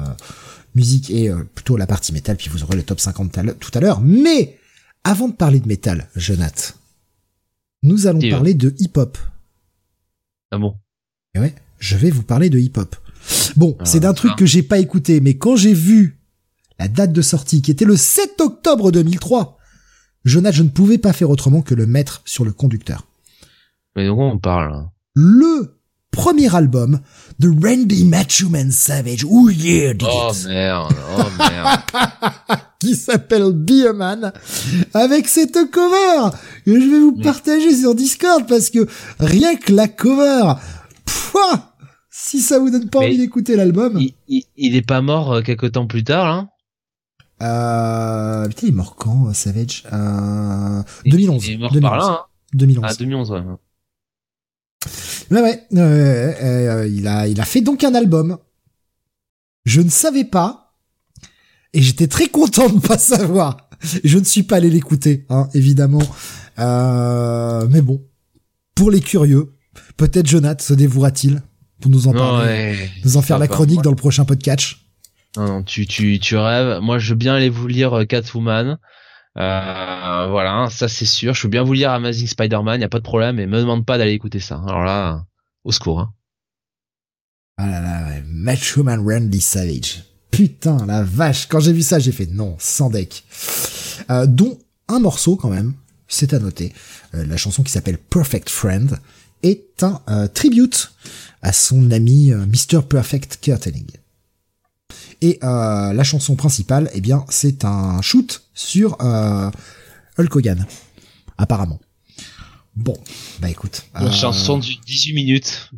[0.75, 3.81] musique et euh, plutôt la partie métal, puis vous aurez le top 50 tout à
[3.81, 4.01] l'heure-.
[4.01, 4.59] Mais
[5.05, 6.77] avant de parler de métal, Jonath,
[7.83, 9.17] nous allons parler de hip-hop.
[10.51, 10.77] Ah bon?
[11.35, 12.95] Et ouais, je vais vous parler de hip-hop.
[13.57, 14.39] Bon, Ah, c'est d'un truc ah.
[14.39, 16.16] que j'ai pas écouté, mais quand j'ai vu
[16.79, 19.59] la date de sortie, qui était le 7 octobre 2003,
[20.25, 23.07] Jonath, je ne pouvais pas faire autrement que le mettre sur le conducteur.
[23.95, 24.91] Mais de quoi on parle hein?
[25.15, 25.79] Le
[26.11, 27.01] premier album
[27.39, 29.25] de Randy Macho Man Savage.
[29.29, 31.81] Oh yeah, Oh merde, oh merde.
[32.81, 34.33] qui s'appelle Be a Man,
[34.95, 36.31] avec cette cover
[36.65, 37.23] que je vais vous Mm.
[37.23, 38.87] partager sur Discord parce que
[39.19, 40.55] rien que la cover,
[41.05, 41.73] pouah,
[42.11, 45.33] si ça vous donne pas Mais envie d'écouter l'album, il, il, il est pas mort
[45.35, 46.49] euh, quelque temps plus tard, là
[47.43, 49.85] euh, putain, il est mort quand, euh, Savage?
[49.93, 51.47] Euh, Il- 2011.
[51.47, 51.91] Il est mort 2011.
[51.91, 52.85] par là, hein 2011.
[52.89, 53.43] Ah, 2011, ouais.
[55.31, 58.39] Ouais, ouais, euh, il a, il a fait donc un album.
[59.65, 60.75] Je ne savais pas,
[61.73, 63.69] et j'étais très content de pas savoir.
[64.05, 66.03] Je ne suis pas allé l'écouter, hein, évidemment.
[66.61, 68.03] Euh, mais bon,
[68.77, 69.53] pour les curieux,
[69.97, 71.43] peut-être Jonath se dévouera-t-il
[71.81, 72.91] pour nous en parler, ouais.
[73.05, 74.77] nous en faire la chronique dans le prochain podcast.
[75.37, 76.81] Non, tu, tu, tu rêves.
[76.81, 78.79] Moi, je veux bien aller vous lire euh, Catwoman.
[79.37, 81.35] Euh, voilà, ça c'est sûr.
[81.35, 83.85] Je veux bien vous lire Amazing Spider-Man, y a pas de problème, mais me demande
[83.85, 84.63] pas d'aller écouter ça.
[84.67, 85.27] Alors là,
[85.65, 86.01] au secours.
[86.01, 86.13] Hein.
[87.59, 90.05] Ah là là, ouais, Macho Man Randy Savage.
[90.31, 93.25] Putain, la vache, quand j'ai vu ça, j'ai fait non, sans deck.
[94.11, 94.59] Euh, dont
[94.89, 95.75] un morceau quand même,
[96.09, 96.73] c'est à noter.
[97.13, 98.99] La chanson qui s'appelle Perfect Friend
[99.43, 100.93] est un tribute
[101.43, 102.83] à son ami Mr.
[102.89, 103.87] Perfect Curtaining.
[105.21, 109.51] Et euh, la chanson principale, eh bien, c'est un shoot sur euh,
[110.19, 110.67] Hulk Hogan,
[111.39, 111.81] apparemment.
[112.75, 112.97] Bon,
[113.41, 113.87] bah écoute.
[113.99, 115.71] Une euh, chanson du 18 minutes.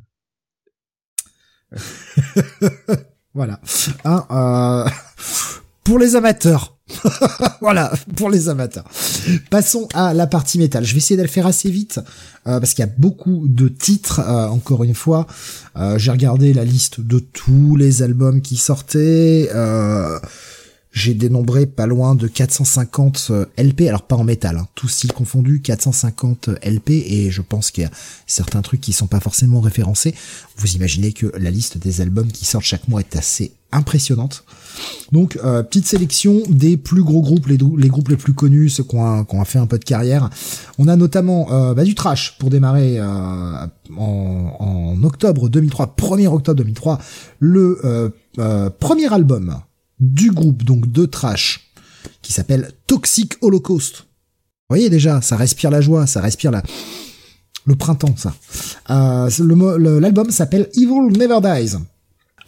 [3.35, 3.61] Voilà.
[4.05, 4.89] Hein, euh,
[5.85, 6.78] pour les amateurs.
[7.61, 8.85] voilà, pour les amateurs.
[9.51, 10.85] Passons à la partie métal.
[10.85, 12.01] Je vais essayer de le faire assez vite
[12.47, 14.21] euh, parce qu'il y a beaucoup de titres.
[14.21, 15.27] euh, encore une fois,
[15.77, 19.49] Euh, j'ai regardé la liste de tous les albums qui sortaient.
[19.55, 20.19] Euh,
[20.91, 25.13] j'ai dénombré pas loin de 450 euh, LP, alors pas en métal, hein, tout style
[25.13, 27.91] confondu, 450 LP, et je pense qu'il y a
[28.27, 30.15] certains trucs qui sont pas forcément référencés.
[30.57, 34.45] Vous imaginez que la liste des albums qui sortent chaque mois est assez impressionnante.
[35.13, 38.85] Donc, euh, petite sélection des plus gros groupes, les, les groupes les plus connus, ceux
[38.85, 40.29] qui ont, fait un peu de carrière.
[40.79, 43.05] On a notamment euh, bah, du trash pour démarrer euh,
[43.97, 46.99] en, en octobre 2003, 1er octobre 2003,
[47.39, 49.61] le euh, euh, premier album
[50.01, 51.73] du groupe donc de trash
[52.23, 54.07] qui s'appelle Toxic Holocaust.
[54.69, 56.63] Vous voyez déjà, ça respire la joie, ça respire la
[57.69, 58.35] le printemps, ça.
[58.91, 59.29] Euh,
[60.01, 61.77] L'album s'appelle Evil Never Dies.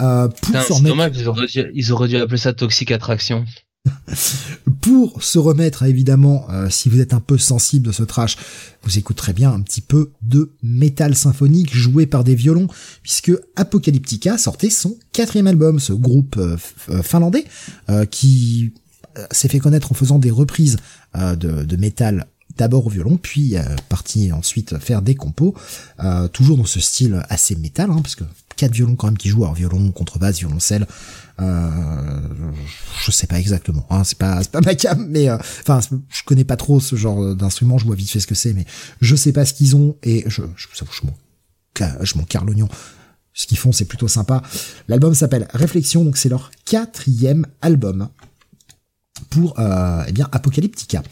[0.00, 3.44] Euh, pour, remettre, dommage, ils auraient, dû, ils auraient dû appeler ça Toxic Attraction.
[4.80, 8.36] pour se remettre, évidemment, euh, si vous êtes un peu sensible de ce trash,
[8.82, 12.68] vous écouterez bien un petit peu de métal symphonique joué par des violons,
[13.02, 16.56] puisque Apocalyptica sortait son quatrième album, ce groupe euh,
[16.90, 17.44] euh, finlandais
[17.88, 18.72] euh, qui
[19.18, 20.76] euh, s'est fait connaître en faisant des reprises
[21.16, 25.54] euh, de, de métal d'abord au violon, puis euh, parti ensuite faire des compos,
[26.02, 28.24] euh, toujours dans ce style assez métal, hein, parce que
[28.60, 30.86] quatre violons quand même qui jouent, alors violon, contrebasse, violoncelle,
[31.40, 32.20] euh,
[33.02, 36.22] je sais pas exactement, hein, c'est pas c'est pas ma cam, mais euh, enfin je
[36.26, 38.66] connais pas trop ce genre d'instrument, je vois vite fait ce que c'est, mais
[39.00, 41.14] je sais pas ce qu'ils ont et je je, je m'en
[42.02, 42.68] je m'en carre l'oignon.
[43.32, 44.42] Ce qu'ils font, c'est plutôt sympa.
[44.88, 48.08] L'album s'appelle Réflexion, donc c'est leur quatrième album
[49.30, 51.02] pour euh, eh bien Apocalyptica.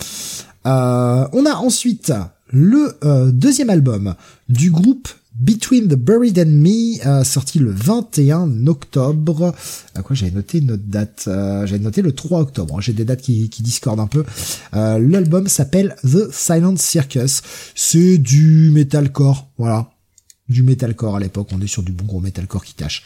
[0.67, 2.13] Euh, on a ensuite
[2.51, 2.99] le
[3.33, 4.15] deuxième album
[4.51, 5.09] du groupe
[5.39, 9.55] Between the Buried and Me, euh, sorti le 21 octobre.
[9.95, 12.81] À quoi j'avais noté notre date euh, J'avais noté le 3 octobre.
[12.81, 14.25] J'ai des dates qui, discordent un peu.
[14.75, 17.43] Euh, L'album s'appelle The Silent Circus.
[17.77, 19.93] C'est du metalcore, voilà.
[20.49, 21.51] du metalcore à l'époque.
[21.53, 23.05] On est sur du bon gros metalcore qui cache.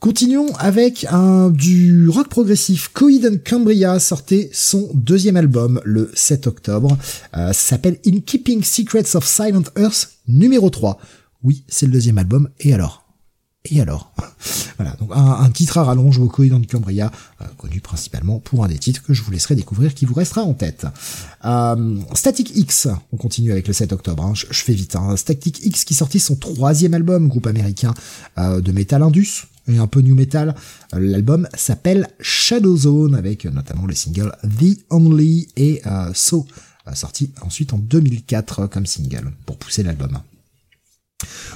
[0.00, 2.88] Continuons avec un du rock progressif.
[2.94, 6.96] Coed and Cambria sortait son deuxième album le 7 octobre.
[7.36, 11.00] Euh, s'appelle In Keeping Secrets of Silent Earth numéro 3.
[11.42, 12.48] Oui, c'est le deuxième album.
[12.60, 13.06] Et alors?
[13.64, 14.12] Et alors?
[14.78, 17.10] Voilà, donc un, titre à rallonge au Cambria,
[17.40, 20.42] euh, connu principalement pour un des titres que je vous laisserai découvrir qui vous restera
[20.42, 20.86] en tête.
[21.44, 24.94] Euh, Static X, on continue avec le 7 octobre, hein, je, fais vite.
[24.94, 25.16] Hein.
[25.16, 27.92] Static X qui sortit son troisième album, groupe américain
[28.36, 30.54] de metal indus, et un peu new metal.
[30.92, 36.46] L'album s'appelle Shadow Zone avec notamment les singles The Only et euh, So,
[36.86, 40.18] euh, sorti ensuite en 2004 comme single pour pousser l'album.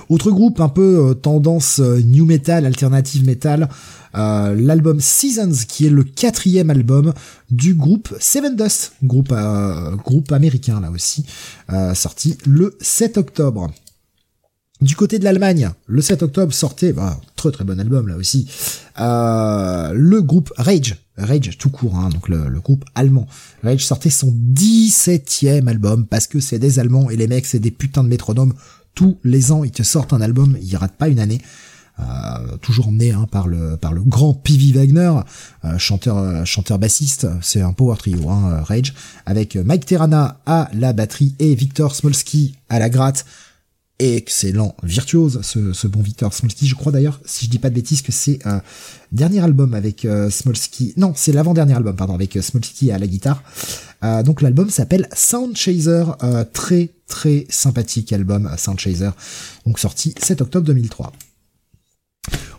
[0.08, 3.68] Autre groupe un peu euh, tendance new metal, alternative metal,
[4.14, 7.14] l'album Seasons qui est le quatrième album
[7.50, 9.32] du groupe Seven Dust, groupe,
[10.04, 11.24] groupe américain là aussi,
[11.94, 13.70] sorti le 7 octobre.
[14.82, 18.48] Du côté de l'Allemagne, le 7 octobre sortait, bah, très très bon album là aussi,
[18.98, 23.28] euh, le groupe Rage, Rage tout court, hein, donc le, groupe allemand.
[23.62, 27.70] Rage sortait son 17e album parce que c'est des Allemands et les mecs c'est des
[27.70, 28.54] putains de métronomes.
[28.96, 31.40] Tous les ans ils te sortent un album, ils ratent pas une année.
[32.00, 34.78] Euh, toujours emmené hein, par le par le grand P.V.
[34.78, 35.12] Wagner,
[35.64, 38.94] euh, chanteur euh, chanteur bassiste, c'est un power trio, hein, Rage,
[39.26, 43.26] avec Mike Terrana à la batterie et Victor Smolski à la gratte
[44.02, 46.66] excellent, virtuose, ce, bon Victor Smolsky.
[46.66, 48.62] Je crois d'ailleurs, si je dis pas de bêtises, que c'est un
[49.12, 50.94] dernier album avec euh, Smolsky.
[50.96, 53.42] Non, c'est l'avant-dernier album, pardon, avec euh, Smolsky à la guitare.
[54.04, 59.10] Euh, donc l'album s'appelle Sound Chaser, euh, très très sympathique album Sound Chaser,
[59.66, 61.12] donc sorti 7 octobre 2003.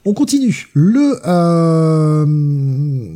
[0.06, 0.68] On continue.
[0.74, 2.26] Le, euh,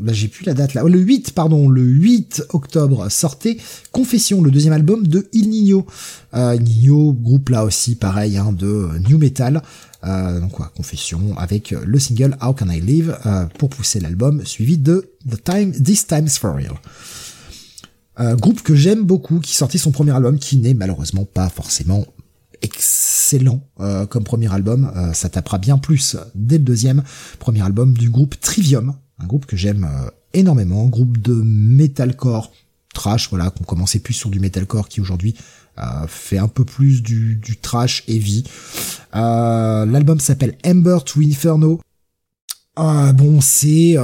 [0.02, 0.84] bah, j'ai plus la date là.
[0.84, 3.58] Le 8, pardon, le 8 octobre sortait
[3.92, 5.86] Confession, le deuxième album de Il Nino.
[6.34, 9.62] Euh, Nino, groupe là aussi, pareil, hein, de new metal.
[10.06, 14.46] Euh, donc quoi, Confession avec le single How Can I Live euh, pour pousser l'album,
[14.46, 16.76] suivi de The Time, This Time's For Real.
[18.20, 22.06] Euh, groupe que j'aime beaucoup, qui sortit son premier album, qui n'est malheureusement pas forcément
[22.62, 24.92] excellent euh, comme premier album.
[24.96, 27.04] Euh, ça tapera bien plus dès le deuxième
[27.40, 32.52] premier album du groupe Trivium, un groupe que j'aime euh, énormément, groupe de metalcore
[32.94, 35.36] trash, voilà, qu'on commençait plus sur du metalcore qui aujourd'hui
[36.08, 38.44] fait un peu plus du, du trash heavy.
[39.14, 41.80] L'album s'appelle Ember to Inferno.
[42.76, 43.96] bon, c'est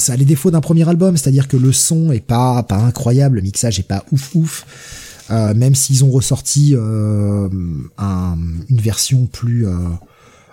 [0.00, 3.36] ça a les défauts d'un premier album, c'est-à-dire que le son est pas pas incroyable,
[3.36, 4.66] le mixage est pas ouf ouf.
[5.30, 9.76] Euh, même s'ils ont ressorti euh, une version plus euh,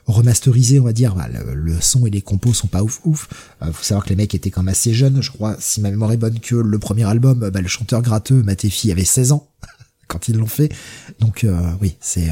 [0.05, 1.15] remasterisée, on va dire.
[1.15, 3.27] Bah, le, son et les compos sont pas ouf ouf.
[3.71, 5.21] faut savoir que les mecs étaient quand même assez jeunes.
[5.21, 8.43] Je crois, si ma mémoire est bonne, que le premier album, bah, le chanteur gratteux
[8.43, 9.47] Matéfi avait 16 ans
[10.07, 10.71] quand ils l'ont fait.
[11.19, 11.45] Donc
[11.81, 12.29] oui, c'est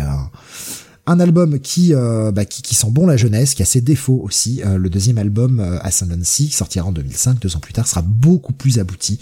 [1.06, 4.62] un album qui, bah, qui, sent bon la jeunesse, qui a ses défauts aussi.
[4.64, 8.80] le deuxième album, Ascendancy, qui sortira en 2005, deux ans plus tard, sera beaucoup plus
[8.80, 9.20] abouti.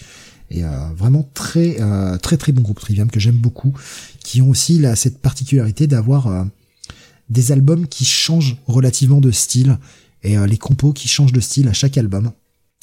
[0.52, 3.74] Et euh, vraiment très euh, très très bon groupe Trivium que j'aime beaucoup,
[4.20, 6.44] qui ont aussi là, cette particularité d'avoir euh,
[7.30, 9.78] des albums qui changent relativement de style
[10.24, 12.32] et les compos qui changent de style à chaque album.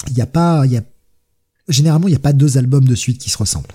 [0.07, 0.83] Il n'y a pas, y a
[1.67, 3.67] généralement il n'y a pas deux albums de suite qui se ressemblent,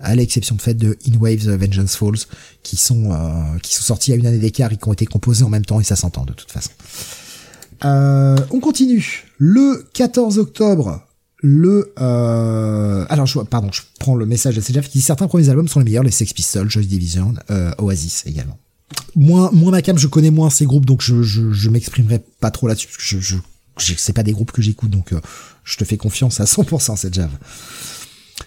[0.00, 2.26] à l'exception de fait de In Waves Vengeance Falls,
[2.64, 3.16] qui sont
[3.62, 5.78] qui sont sortis à une année d'écart et qui ont été composés en même temps
[5.78, 6.70] et ça s'entend de toute façon.
[7.82, 9.24] on continue.
[9.38, 11.03] Le 14 octobre,
[11.46, 15.50] le euh, alors je pardon je prends le message de Jeff qui dit certains premiers
[15.50, 18.56] albums sont les meilleurs les Sex Pistols Joy Division euh, Oasis également.
[19.14, 22.50] Moins moins ma cam je connais moins ces groupes donc je je, je m'exprimerai pas
[22.50, 23.36] trop là-dessus parce que je,
[23.76, 25.20] je, c'est pas des groupes que j'écoute donc euh,
[25.64, 27.36] je te fais confiance à 100% cette Jave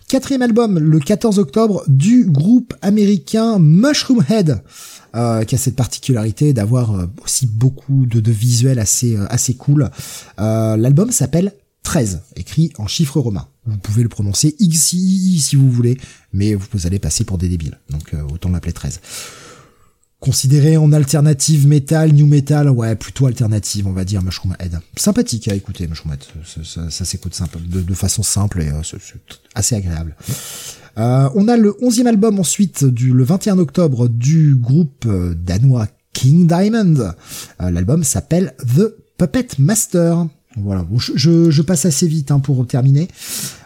[0.08, 4.64] quatrième album le 14 octobre du groupe américain Mushroom Head
[5.16, 9.92] euh, qui a cette particularité d'avoir euh, aussi beaucoup de, de visuels assez assez cool.
[10.40, 11.54] L'album s'appelle
[11.88, 13.48] 13, écrit en chiffres romains.
[13.66, 15.98] Vous pouvez le prononcer XI si vous voulez,
[16.34, 17.80] mais vous allez passer pour des débiles.
[17.90, 19.00] Donc euh, autant l'appeler 13.
[20.20, 24.82] Considéré en alternative metal, new metal, ouais, plutôt alternative, on va dire, Mushroom Head.
[24.98, 26.14] Sympathique à écouter, Mushroom.
[26.90, 30.18] Ça, s'écoute de, façon simple et euh, c'est assez agréable.
[30.98, 35.08] Euh, on a le 11e album ensuite, du, le 21 octobre, du groupe
[35.38, 37.14] danois King Diamond.
[37.62, 40.28] L'album s'appelle The Puppet Master.
[40.60, 40.86] Voilà,
[41.16, 43.08] je, passe assez vite hein, pour terminer.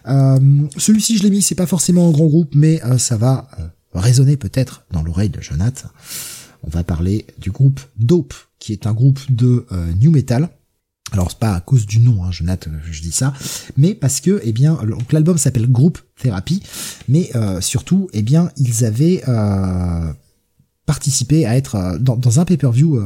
[0.08, 0.40] Euh,
[0.78, 3.68] Celui-ci, je l'ai mis, c'est pas forcément un grand groupe, mais euh, ça va euh,
[3.94, 5.86] résonner peut-être dans l'oreille de Jonath.
[6.64, 10.50] On va parler du groupe Dope, qui est un groupe de euh, new metal.
[11.14, 13.34] Alors c'est pas à cause du nom, hein, Jonath, je dis ça,
[13.76, 14.78] mais parce que, eh bien,
[15.12, 16.64] l'album s'appelle Groupe Thérapie,
[17.10, 19.22] mais surtout, eh bien, ils avaient
[20.86, 23.00] participé à être dans, dans un pay-per-view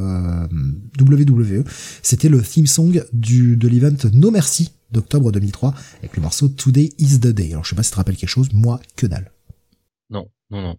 [0.99, 1.63] WWE.
[2.01, 6.93] C'était le theme song du de l'event No Mercy d'octobre 2003 avec le morceau Today
[6.97, 7.51] is the Day.
[7.51, 9.31] Alors je sais pas si ça te rappelle quelque chose, moi que dalle.
[10.09, 10.75] Non, non, non.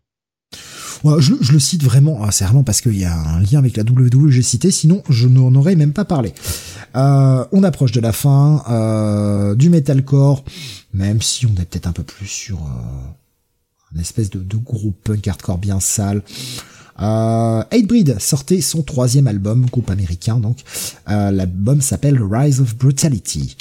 [1.04, 3.58] Ouais, je, je, le cite vraiment, ah, c'est vraiment parce qu'il y a un lien
[3.58, 6.32] avec la WWE que j'ai cité, sinon je n'en aurais même pas parlé.
[6.96, 10.44] Euh, on approche de la fin, euh, du metalcore,
[10.94, 14.96] même si on est peut-être un peu plus sur euh, une espèce de, de groupe
[15.04, 16.22] punk hardcore bien sale.
[17.00, 17.62] Euh,
[18.18, 20.58] sortait son troisième album, groupe américain donc.
[21.08, 23.56] Euh, L'album s'appelle Rise of Brutality.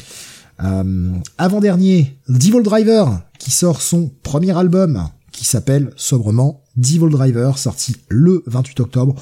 [0.63, 7.97] Euh, avant-dernier, Devil Driver, qui sort son premier album, qui s'appelle sobrement Devil Driver, sorti
[8.07, 9.15] le 28 octobre.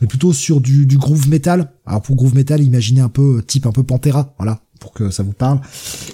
[0.00, 1.70] On est plutôt sur du, du groove metal.
[1.86, 5.22] Alors pour groove metal, imaginez un peu type un peu Pantera, voilà, pour que ça
[5.22, 5.60] vous parle.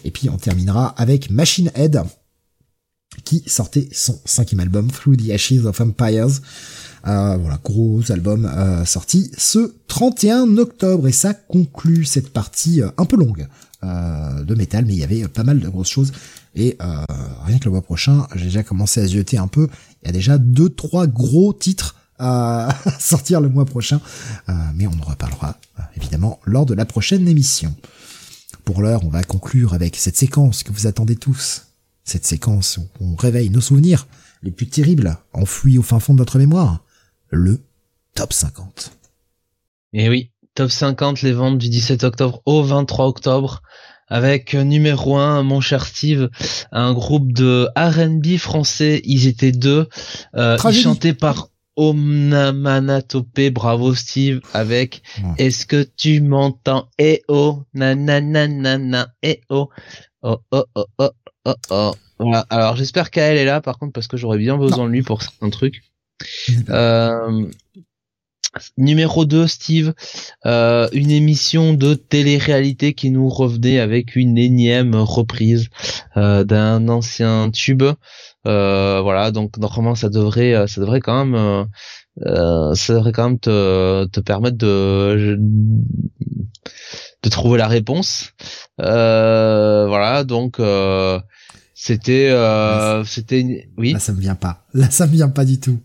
[0.04, 2.02] Et puis on terminera avec Machine Head,
[3.24, 6.40] qui sortait son cinquième album, Through the Ashes of Empires.
[7.06, 12.88] Euh, voilà, gros album euh, sorti ce 31 octobre et ça conclut cette partie euh,
[12.96, 13.46] un peu longue
[13.82, 16.10] de métal, mais il y avait pas mal de grosses choses
[16.54, 17.04] et euh,
[17.44, 19.68] rien que le mois prochain, j'ai déjà commencé à zioter un peu.
[20.02, 24.00] Il y a déjà deux trois gros titres à sortir le mois prochain,
[24.74, 25.58] mais on en reparlera
[25.98, 27.76] évidemment lors de la prochaine émission.
[28.64, 31.66] Pour l'heure, on va conclure avec cette séquence que vous attendez tous.
[32.04, 34.06] Cette séquence où on réveille nos souvenirs
[34.42, 36.83] les plus terribles, enfouis au fin fond de notre mémoire
[37.34, 37.60] le
[38.14, 38.92] top 50.
[39.92, 43.62] Et oui, top 50 les ventes du 17 octobre au 23 octobre
[44.08, 46.28] avec euh, numéro 1 mon cher Steve
[46.72, 49.88] un groupe de R&B français ils étaient deux
[50.36, 55.02] euh, ils chantaient par Omnamanatopé, bravo Steve, avec
[55.38, 56.88] Est-ce que tu m'entends?
[56.98, 59.70] Eh oh, na na na na na, eh oh,
[60.22, 61.10] oh oh oh oh
[61.46, 61.94] oh oh.
[62.20, 62.46] Voilà.
[62.48, 65.20] Alors j'espère qu'elle est là par contre parce que j'aurais bien besoin de lui pour
[65.40, 65.82] un truc.
[66.70, 67.46] Euh,
[68.78, 69.94] numéro 2, Steve,
[70.46, 75.68] euh, une émission de télé-réalité qui nous revenait avec une énième reprise
[76.16, 77.82] euh, d'un ancien tube.
[78.44, 81.66] voilà, donc normalement ça devrait, ça devrait quand même,
[82.24, 85.36] ça devrait quand même te, te permettre de
[87.22, 88.34] de trouver la réponse.
[88.78, 90.60] voilà, donc
[91.74, 92.30] c'était,
[93.04, 93.94] c'était, oui.
[93.94, 94.64] Là ça me vient pas.
[94.74, 95.80] Là ça me vient pas du tout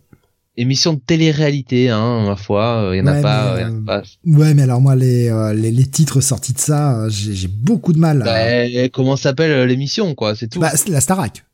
[0.59, 4.03] émission de télé-réalité, hein, ma foi, il y en a pas, y en a pas.
[4.25, 7.93] Ouais, mais alors moi les euh, les, les, titres sortis de ça, euh, j'ai beaucoup
[7.93, 8.21] de mal.
[8.23, 10.59] Bah, comment s'appelle euh, l'émission, quoi, c'est tout.
[10.59, 11.45] Bah, la Starac.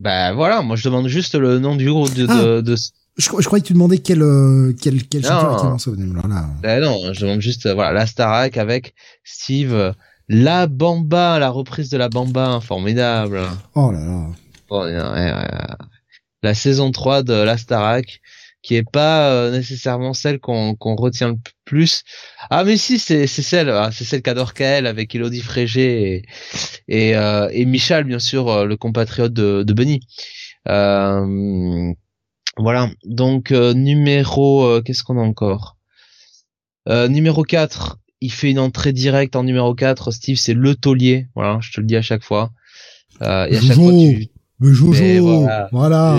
[0.00, 2.26] Bah voilà, moi je demande juste le nom du groupe de.
[2.28, 2.62] Ah.
[2.62, 4.20] de, Je, je, croyais que tu demandais quel
[4.80, 5.94] quel quel chanteur était morceau.
[5.94, 6.46] Là.
[6.62, 8.94] Bah non, je demande juste voilà la Starac avec
[9.24, 9.94] Steve,
[10.28, 13.40] la Bamba, la reprise de la Bamba, formidable.
[13.74, 14.26] Oh là là.
[14.70, 14.84] Oh,
[16.42, 18.20] la saison 3 de la Starac
[18.64, 21.36] qui est pas euh, nécessairement celle qu'on qu'on retient le
[21.66, 22.02] plus.
[22.50, 26.24] Ah mais si c'est c'est celle ah, c'est celle qu'adore Kael avec Elodie Frégé
[26.88, 30.00] et et, euh, et Michel bien sûr euh, le compatriote de de Benny.
[32.56, 32.90] voilà.
[33.04, 35.76] Donc numéro qu'est-ce qu'on a encore?
[36.88, 41.26] Numéro 4 il fait une entrée directe en numéro 4 Steve c'est le taulier.
[41.34, 42.50] Voilà je te le dis à chaque fois.
[43.20, 44.28] Et à chaque fois tu
[44.60, 46.18] mais Jojo, voilà.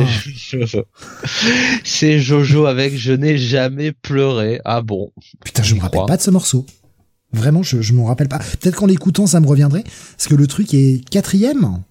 [1.84, 4.60] C'est Jojo avec Je n'ai jamais pleuré.
[4.66, 5.12] Ah bon.
[5.44, 6.66] Putain, je me rappelle pas de ce morceau.
[7.32, 8.40] Vraiment, je, je m'en rappelle pas.
[8.40, 9.84] Peut-être qu'en l'écoutant, ça me reviendrait.
[9.84, 11.82] Parce que le truc est quatrième.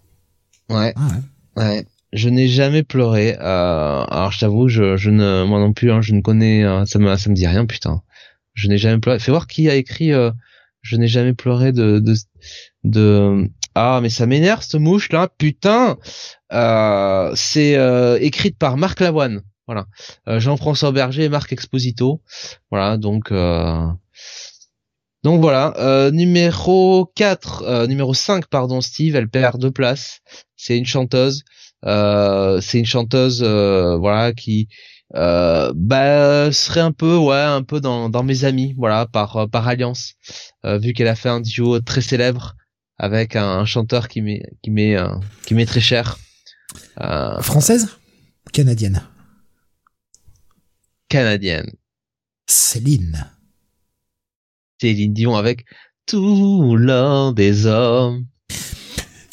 [0.71, 0.93] Ouais.
[0.97, 1.09] Ah
[1.57, 1.65] ouais.
[1.65, 1.87] ouais.
[2.15, 3.37] Je n'ai jamais pleuré.
[3.41, 6.87] Euh, alors, je t'avoue, je, je ne, moi non plus, hein, je ne connais, euh,
[6.87, 8.03] ça me, ça me dit rien, putain.
[8.55, 9.19] Je n'ai jamais pleuré.
[9.19, 10.31] Fais voir qui a écrit euh,
[10.81, 12.15] Je n'ai jamais pleuré de, de,
[12.85, 15.99] de, ah, mais ça m'énerve cette mouche là, putain.
[16.53, 19.43] Euh, c'est euh, écrite par Marc Lavoine.
[19.67, 19.87] Voilà.
[20.29, 22.23] Euh, Jean-François Berger et Marc Exposito.
[22.71, 23.33] Voilà, donc
[25.25, 30.21] donc voilà, numéro 4, numéro 5 pardon Steve, elle perd deux places.
[30.57, 31.43] C'est une chanteuse
[31.83, 34.69] c'est une chanteuse voilà qui
[35.13, 40.15] bah serait un peu ouais un peu dans, dans mes amis voilà par par alliance
[40.65, 42.55] vu qu'elle a fait un duo très célèbre
[42.99, 45.09] avec un, chanteur qui m'est qui m'est euh,
[45.47, 46.19] qui m'est très cher.
[47.01, 47.89] Euh, Française?
[48.53, 49.03] Canadienne
[51.09, 51.71] Canadienne.
[52.47, 53.31] Céline.
[54.81, 55.65] Céline Dion avec
[56.07, 58.27] tout l'or des hommes.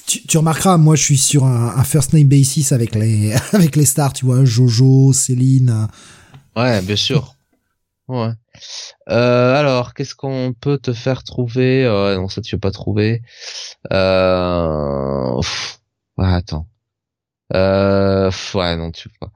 [0.06, 3.76] Tu, tu, remarqueras, moi je suis sur un, un, first name basis avec les avec
[3.76, 5.88] les stars, tu vois, Jojo, Céline.
[6.56, 7.36] Ouais, bien sûr.
[8.12, 8.32] Ouais.
[9.10, 11.86] Euh, alors, qu'est-ce qu'on peut te faire trouver?
[11.86, 13.22] Euh, Non, ça tu veux pas trouver.
[13.94, 15.38] Euh...
[16.18, 16.68] Ouais, attends.
[17.56, 18.30] Euh...
[18.54, 19.32] Ouais, non, tu pas.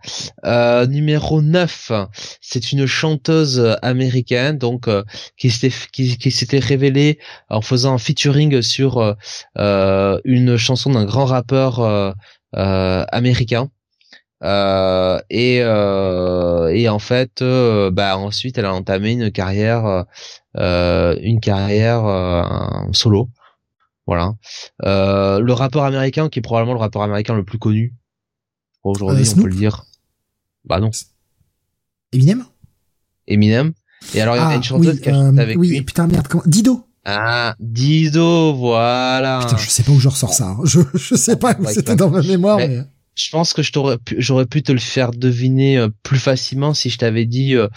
[0.45, 1.93] Euh, numéro 9,
[2.41, 4.89] c'est une chanteuse américaine donc
[5.37, 7.19] qui s'était qui, qui s'était révélée
[7.49, 9.15] en faisant un featuring sur
[9.57, 12.13] une chanson d'un grand rappeur
[12.51, 13.69] américain.
[14.45, 20.05] Euh, et euh, et en fait, euh, bah ensuite, elle a entamé une carrière,
[20.55, 23.29] une carrière solo.
[24.07, 24.35] Voilà.
[24.83, 27.95] le rappeur américain, qui est probablement le rappeur américain le plus connu
[28.83, 29.85] aujourd'hui, on peut le dire.
[30.63, 30.91] Bah non.
[32.13, 32.45] Eminem?
[33.27, 33.73] Eminem.
[34.13, 35.81] Et alors il y a ah, une chanteuse qui a avec oui, lui.
[35.81, 36.43] putain merde, comment...
[36.45, 36.87] Dido?
[37.03, 39.39] Ah, Dido, voilà.
[39.41, 40.49] Putain, je sais pas où je ressors ça.
[40.49, 40.59] Hein.
[40.63, 42.57] Je je sais pas où c'était dans ma mémoire.
[42.57, 42.85] mais
[43.15, 46.89] je pense que je t'aurais j'aurais pu te le faire deviner euh, plus facilement si
[46.89, 47.67] je t'avais dit euh,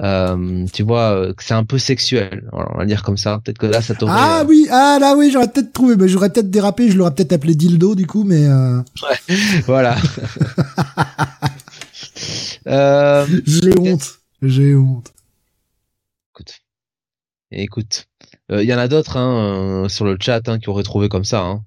[0.00, 2.48] euh, tu vois que c'est un peu sexuel.
[2.52, 3.40] On va dire comme ça.
[3.44, 6.30] Peut-être que là ça t'aurait ah oui ah là oui j'aurais peut-être trouvé mais j'aurais
[6.30, 9.18] peut-être dérapé je l'aurais peut-être appelé dildo du coup mais ouais
[9.66, 9.96] voilà.
[12.66, 15.12] J'ai honte j'ai honte.
[16.32, 16.60] écoute.
[17.50, 18.09] Écoute
[18.50, 21.08] il euh, y en a d'autres hein, euh, sur le chat hein, qui auraient trouvé
[21.08, 21.42] comme ça.
[21.42, 21.62] Hein.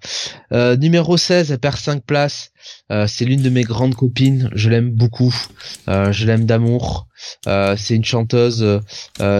[0.51, 2.51] Euh, numéro 16, elle perd 5 places.
[3.07, 4.49] c'est l'une de mes grandes copines.
[4.53, 5.33] Je l'aime beaucoup.
[5.87, 7.07] je l'aime d'amour.
[7.45, 8.65] c'est une chanteuse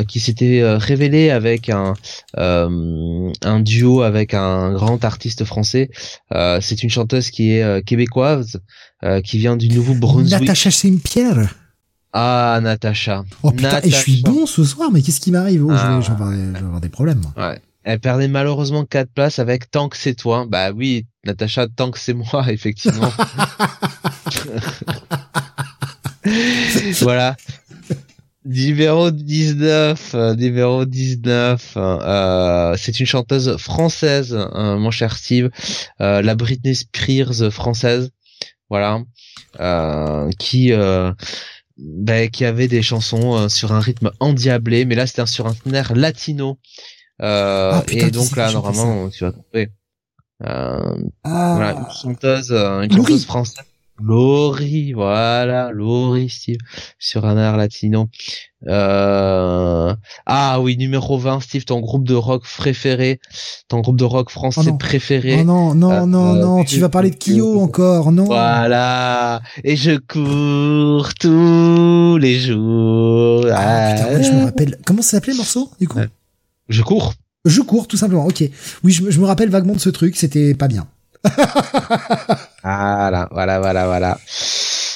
[0.08, 1.94] qui s'était révélée avec un
[2.36, 5.90] un duo avec un grand artiste français.
[6.62, 8.60] c'est une chanteuse qui est québécoise,
[9.24, 10.42] qui vient du Nouveau-Brunswick.
[10.42, 11.63] Natacha Saint-Pierre?
[12.14, 13.26] Ah, Natacha.
[13.42, 16.00] Oh putain, et je suis bon ce soir, mais qu'est-ce qui m'arrive oh, ah.
[16.00, 17.22] Je vais avoir des problèmes.
[17.36, 17.60] Ouais.
[17.84, 20.46] Elle perdait malheureusement 4 places avec Tant que c'est toi.
[20.48, 23.12] Bah oui, Natacha, tant que c'est moi, effectivement.
[27.02, 27.36] voilà.
[28.46, 35.50] Numéro 19, euh, numéro 19, euh, c'est une chanteuse française, euh, mon cher Steve,
[36.02, 38.12] euh, la Britney Spears française,
[38.70, 39.02] voilà,
[40.40, 40.74] qui
[41.84, 45.56] bah, qui avait des chansons euh, sur un rythme endiablé, mais là c'était sur un
[45.74, 46.58] air latino.
[47.22, 49.70] Euh, ah, et donc là, normalement, tu vas trouver.
[50.44, 51.54] Euh, ah.
[51.56, 53.66] voilà, une chanteuse, euh, une chanteuse française
[54.02, 56.58] Laurie, voilà, Laurie, Steve,
[56.98, 58.10] sur un air latino.
[58.68, 59.94] Euh...
[60.26, 63.20] Ah oui, numéro 20, Steve, ton groupe de rock préféré,
[63.68, 65.38] ton groupe de rock français oh préféré.
[65.42, 69.76] Oh non, non, non, euh, non, tu vas parler de Kyo encore, non Voilà, et
[69.76, 73.46] je cours tous les jours.
[73.52, 74.80] Ah, putain, je me rappelle.
[74.86, 76.00] Comment ça s'appelait le morceau, du coup?
[76.68, 77.14] Je cours.
[77.46, 78.44] Je cours, tout simplement, ok.
[78.84, 80.88] Oui, je, je me rappelle vaguement de ce truc, c'était pas bien.
[82.64, 84.18] voilà, voilà, voilà, voilà.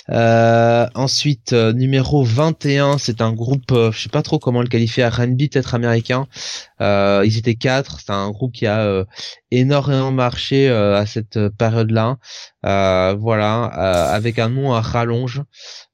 [0.10, 4.70] Euh, ensuite, euh, numéro 21, c'est un groupe, euh, je sais pas trop comment le
[4.70, 6.28] qualifier, R&B peut-être américain.
[6.80, 8.00] ils étaient quatre.
[8.00, 9.06] C'est un groupe qui a
[9.52, 12.18] énormément marché à cette période-là.
[12.64, 13.64] voilà,
[14.14, 15.42] avec un nom à rallonge.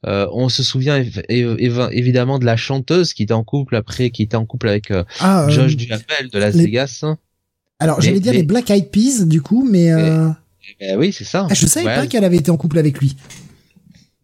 [0.04, 4.46] on se souvient évidemment de la chanteuse qui était en couple après, qui était en
[4.46, 7.04] couple avec ah, Josh Duhamel de Las Vegas.
[7.80, 9.92] Alors, j'allais dire les Black Eyed Peas, du coup, mais...
[9.92, 10.30] Euh...
[10.80, 11.46] Eh oui, c'est ça.
[11.50, 13.16] Ah, je savais pas qu'elle avait été en couple avec lui.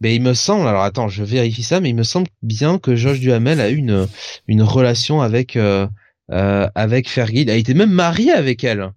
[0.01, 2.95] Mais il me semble, alors attends, je vérifie ça, mais il me semble bien que
[2.95, 4.07] Josh Duhamel a eu une,
[4.47, 5.87] une relation avec, euh,
[6.31, 7.41] euh, avec Fergie.
[7.41, 8.91] Il a été même marié avec elle.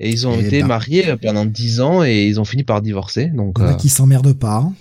[0.00, 0.66] Et ils ont eh été ben.
[0.66, 3.26] mariés pendant dix ans et ils ont fini par divorcer.
[3.26, 3.74] Donc, euh...
[3.74, 4.56] qui s'emmerde pas.
[4.56, 4.74] Hein.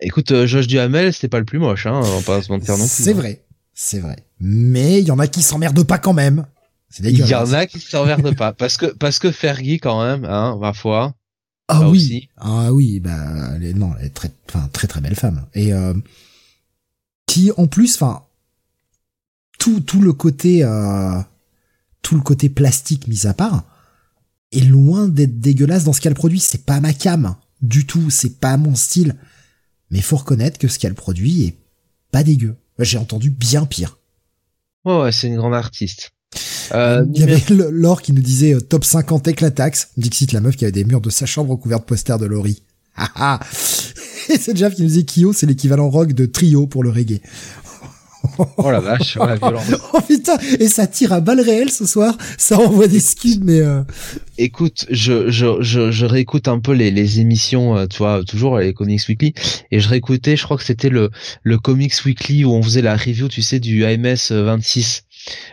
[0.00, 2.76] Écoute, euh, Josh Duhamel, c'était pas le plus moche, hein, on va pas se mentir
[2.78, 3.04] non plus.
[3.04, 3.14] C'est hein.
[3.14, 3.42] vrai,
[3.74, 4.16] c'est vrai.
[4.40, 6.46] Mais il y en a qui s'emmerdent pas quand même.
[6.98, 10.56] Il y en a qui s'emmerdent pas parce que parce que Fergie quand même, hein,
[10.58, 11.14] ma foi.
[11.68, 15.14] Ah oui, ah oui, bah elle est, non, elle est très, enfin très très belle
[15.14, 15.92] femme et euh,
[17.26, 18.22] qui en plus, enfin
[19.58, 21.20] tout tout le côté euh,
[22.00, 23.64] tout le côté plastique mis à part
[24.52, 26.40] est loin d'être dégueulasse dans ce qu'elle produit.
[26.40, 29.16] C'est pas ma cam du tout, c'est pas mon style.
[29.90, 31.56] Mais faut reconnaître que ce qu'elle produit est
[32.10, 32.56] pas dégueu.
[32.78, 33.98] J'ai entendu bien pire.
[34.84, 36.12] Ouais, ouais, c'est une grande artiste.
[36.74, 39.90] Euh, il y avait Laure qui nous disait euh, top 50 éclatax.
[39.96, 42.62] Dixit, la meuf qui avait des murs de sa chambre recouverts de posters de Laurie.
[44.30, 47.20] Et c'est Jeff qui nous disait Kyo, c'est l'équivalent rock de trio pour le reggae.
[48.56, 49.64] oh la vache, oh la violence.
[49.92, 53.60] oh putain, et ça tire à balles réelles ce soir, ça envoie des skids, mais
[53.60, 53.82] euh...
[54.36, 58.58] Écoute, je, je, je, je, réécoute un peu les, les émissions, euh, tu vois, toujours
[58.58, 59.34] les Comics Weekly,
[59.70, 61.10] et je réécoutais, je crois que c'était le,
[61.42, 65.04] le Comics Weekly où on faisait la review, tu sais, du AMS 26.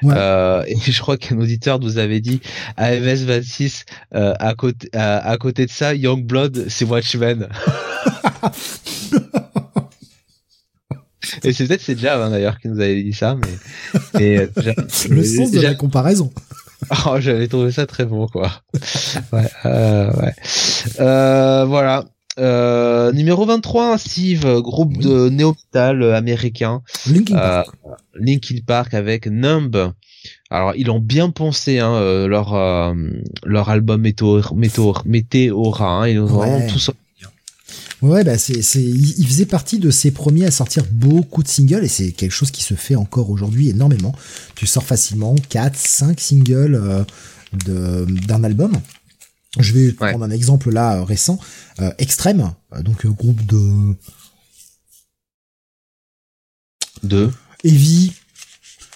[0.04, 2.42] Euh, et je crois qu'un auditeur nous avait dit
[2.78, 7.48] AMS 26 euh, à côté à, côté de ça Youngblood c'est Watchmen.
[11.44, 13.36] et c'est peut-être c'est Jav hein, d'ailleurs qui nous avait dit ça
[14.14, 14.48] mais, euh,
[15.10, 16.32] le sens de la comparaison.
[17.08, 18.52] Oh, j'avais trouvé ça très bon quoi.
[19.32, 20.36] ouais, ouais.
[21.00, 22.06] voilà.
[22.38, 26.82] Euh, numéro 23, Steve, groupe de néo-metal américain.
[27.10, 27.70] Linkin Park.
[27.86, 27.90] Euh,
[28.20, 29.94] Linkin Park avec Numb.
[30.50, 32.94] Alors ils ont bien pensé hein, euh, leur euh,
[33.46, 34.54] leur album Météora,
[35.06, 36.50] Météora, hein, ils ont Ouais.
[36.50, 37.00] vraiment tout sorti.
[38.02, 41.84] Ouais, bah c'est, c'est, il faisait partie de ces premiers à sortir beaucoup de singles
[41.84, 44.14] et c'est quelque chose qui se fait encore aujourd'hui énormément.
[44.56, 47.04] Tu sors facilement 4, 5 singles euh,
[47.66, 48.74] de, d'un album.
[49.60, 50.10] Je vais Ouais.
[50.12, 51.40] prendre un exemple là euh, récent,
[51.80, 53.96] euh, Extrême, euh, donc groupe de
[57.04, 57.32] Deux.
[57.64, 58.14] heavy.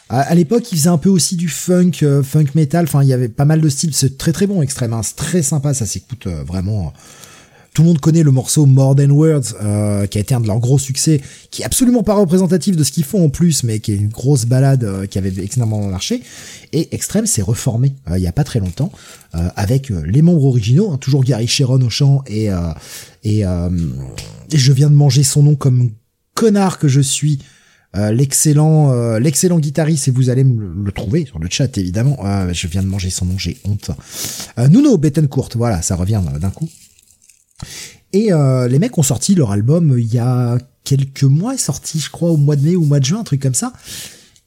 [0.10, 2.86] À, à l'époque, il faisait un peu aussi du funk, euh, funk metal.
[2.86, 3.94] Enfin, il y avait pas mal de styles.
[3.94, 4.94] C'est très très bon, Extrême.
[4.94, 5.03] hein.
[5.03, 5.73] C'est très sympa.
[5.73, 6.91] Ça s'écoute vraiment.
[7.73, 10.47] Tout le monde connaît le morceau More Than Words, euh, qui a été un de
[10.47, 11.21] leurs gros succès,
[11.51, 14.09] qui est absolument pas représentatif de ce qu'ils font en plus, mais qui est une
[14.09, 16.21] grosse balade euh, qui avait extrêmement marché.
[16.73, 18.91] Et Extrême s'est reformé euh, il y a pas très longtemps
[19.35, 22.49] euh, avec euh, les membres originaux, hein, toujours Gary Sharon au chant et
[23.23, 23.43] et,
[24.53, 25.91] je viens de manger son nom comme
[26.33, 27.39] connard que je suis.
[27.95, 32.19] Euh, l'excellent euh, l'excellent guitariste et vous allez me le, trouver sur le chat évidemment
[32.23, 33.89] Euh, je viens de manger son nom j'ai honte
[34.69, 36.69] Nuno Bettencourt voilà ça revient d'un coup
[38.14, 41.99] et euh, les mecs ont sorti leur album euh, il y a quelques mois, sorti
[41.99, 43.73] je crois au mois de mai ou au mois de juin, un truc comme ça.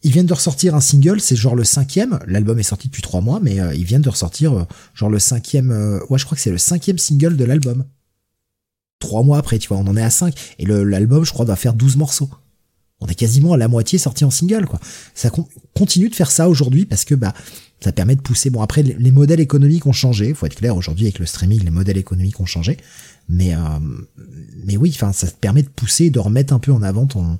[0.03, 2.19] Ils viennent de ressortir un single, c'est genre le cinquième.
[2.27, 5.71] L'album est sorti depuis trois mois, mais euh, ils viennent de ressortir genre le cinquième.
[6.11, 7.85] ouais, je crois que c'est le cinquième single de l'album.
[8.99, 10.35] Trois mois après, tu vois, on en est à cinq.
[10.59, 12.31] Et l'album, je crois, doit faire 12 morceaux.
[13.01, 14.79] On est quasiment à la moitié sorti en single, quoi.
[15.15, 17.35] Ça con- continue de faire ça aujourd'hui parce que bah
[17.83, 18.51] ça permet de pousser.
[18.51, 20.35] Bon après, les, les modèles économiques ont changé.
[20.35, 22.77] Faut être clair, aujourd'hui avec le streaming, les modèles économiques ont changé.
[23.29, 23.59] Mais euh,
[24.65, 27.39] mais oui, enfin, ça te permet de pousser, de remettre un peu en avant ton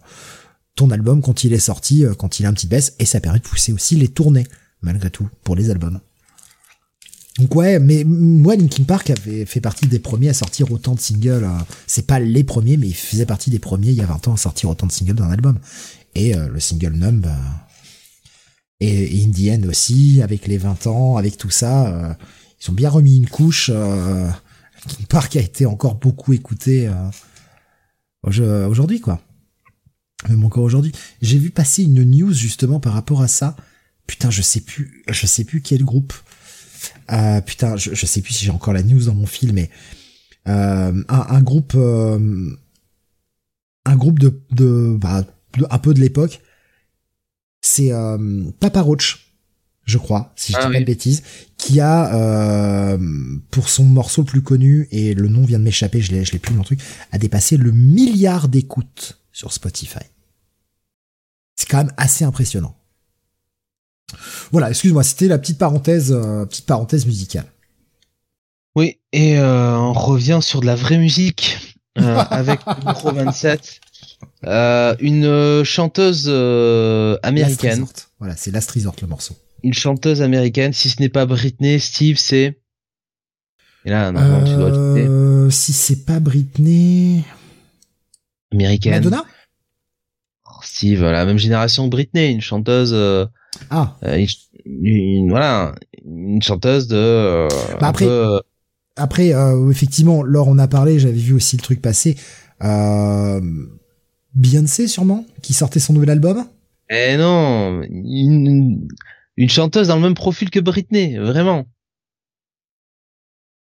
[0.75, 3.21] ton album quand il est sorti, euh, quand il a un petit baisse, et ça
[3.21, 4.47] permet de pousser aussi les tournées
[4.83, 6.01] malgré tout pour les albums.
[7.39, 11.01] Donc ouais, mais moi Linkin Park avait fait partie des premiers à sortir autant de
[11.01, 11.45] singles.
[11.45, 14.29] euh, c'est pas les premiers, mais il faisait partie des premiers il y a 20
[14.29, 15.59] ans à sortir autant de singles d'un album.
[16.15, 17.31] Et euh, le single Numb euh,
[18.83, 22.15] et, Indian aussi, avec les 20 ans, avec tout ça, euh,
[22.61, 23.71] ils ont bien remis une couche.
[23.73, 24.29] Euh,
[24.87, 27.11] Linkin Park a été encore beaucoup écouté euh,
[28.67, 29.21] au- aujourd'hui, quoi.
[30.29, 30.93] Même encore aujourd'hui.
[31.21, 33.57] J'ai vu passer une news justement par rapport à ça.
[34.07, 36.13] Putain, je sais plus, je sais plus quel groupe.
[37.47, 39.71] Putain, je, sais plus si j'ai encore la news dans mon fil, mais
[40.47, 42.57] un, groupe, un
[43.97, 45.23] groupe de, de, bah,
[45.59, 46.41] de- un peu de l'époque.
[47.63, 49.33] C'est euh, Papa Roach,
[49.85, 51.23] je crois, si je Ah dis pas de bêtises,
[51.57, 52.99] qui a euh,
[53.51, 56.33] pour son morceau le plus connu et le nom vient de m'échapper, je l'ai, je
[56.33, 56.81] l'ai plus mon truc,
[57.13, 60.05] a dépassé le milliard d'écoutes sur Spotify.
[61.57, 62.77] C'est quand même assez impressionnant.
[64.51, 67.47] Voilà, excuse-moi, c'était la petite parenthèse, euh, petite parenthèse musicale.
[68.75, 73.81] Oui, et euh, on revient sur de la vraie musique euh, avec numéro 27.
[74.45, 77.87] Euh, une euh, chanteuse euh, américaine.
[78.19, 79.37] Voilà, c'est Last Resort le morceau.
[79.63, 80.73] Une chanteuse américaine.
[80.73, 82.59] Si ce n'est pas Britney, Steve, c'est?
[83.85, 87.25] Et là, normalement, tu dois le si c'est pas Britney,
[88.53, 88.95] Américaine.
[88.95, 89.25] Madonna?
[90.47, 92.95] Oh, Steve, la même génération que Britney, une chanteuse.
[93.71, 93.97] Ah,
[94.65, 95.75] une, voilà,
[96.05, 97.49] une chanteuse de.
[97.81, 98.41] Bah après- peu,
[98.97, 99.33] après,
[99.71, 102.17] effectivement, Laure on a parlé, j'avais vu aussi le truc passer.
[102.63, 103.41] Euh,
[104.35, 106.47] Beyoncé sûrement, qui sortait son nouvel album?
[106.91, 108.87] Eh non, une,
[109.37, 111.65] une chanteuse dans le même profil que Britney, vraiment.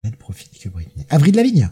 [0.03, 1.05] Elle profite que Britney.
[1.09, 1.69] Avril Lavigne?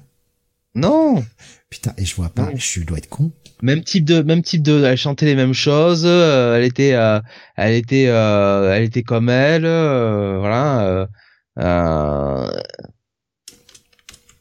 [0.76, 1.23] Non,
[1.69, 2.51] Putain, et je vois pas, Non.
[2.57, 3.31] je dois être con.
[3.61, 7.22] même type de, même type de, elle chantait les mêmes choses, euh, elle était, euh,
[7.55, 11.07] elle était, euh, elle était comme elle, voilà.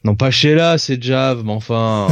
[0.05, 2.07] Non pas Sheila, c'est Jav, mais enfin.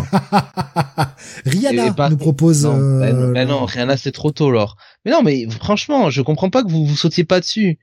[1.46, 2.66] Rihanna pas- nous propose.
[2.66, 4.78] non, euh, ben, ben non, Rihanna c'est trop tôt, alors.
[5.06, 7.78] Mais non, mais franchement, je comprends pas que vous vous sautiez pas dessus.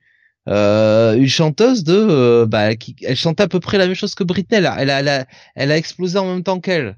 [0.49, 4.13] Euh, une chanteuse de, euh, bah, qui, elle chantait à peu près la même chose
[4.13, 4.57] que Britney.
[4.57, 5.25] Elle a, elle a, elle a,
[5.55, 6.97] elle a explosé en même temps qu'elle.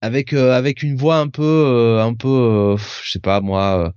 [0.00, 3.92] Avec, euh, avec une voix un peu, euh, un peu, je sais pas moi,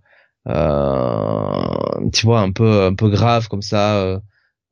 [2.11, 4.19] tu vois, un peu, un peu grave comme ça.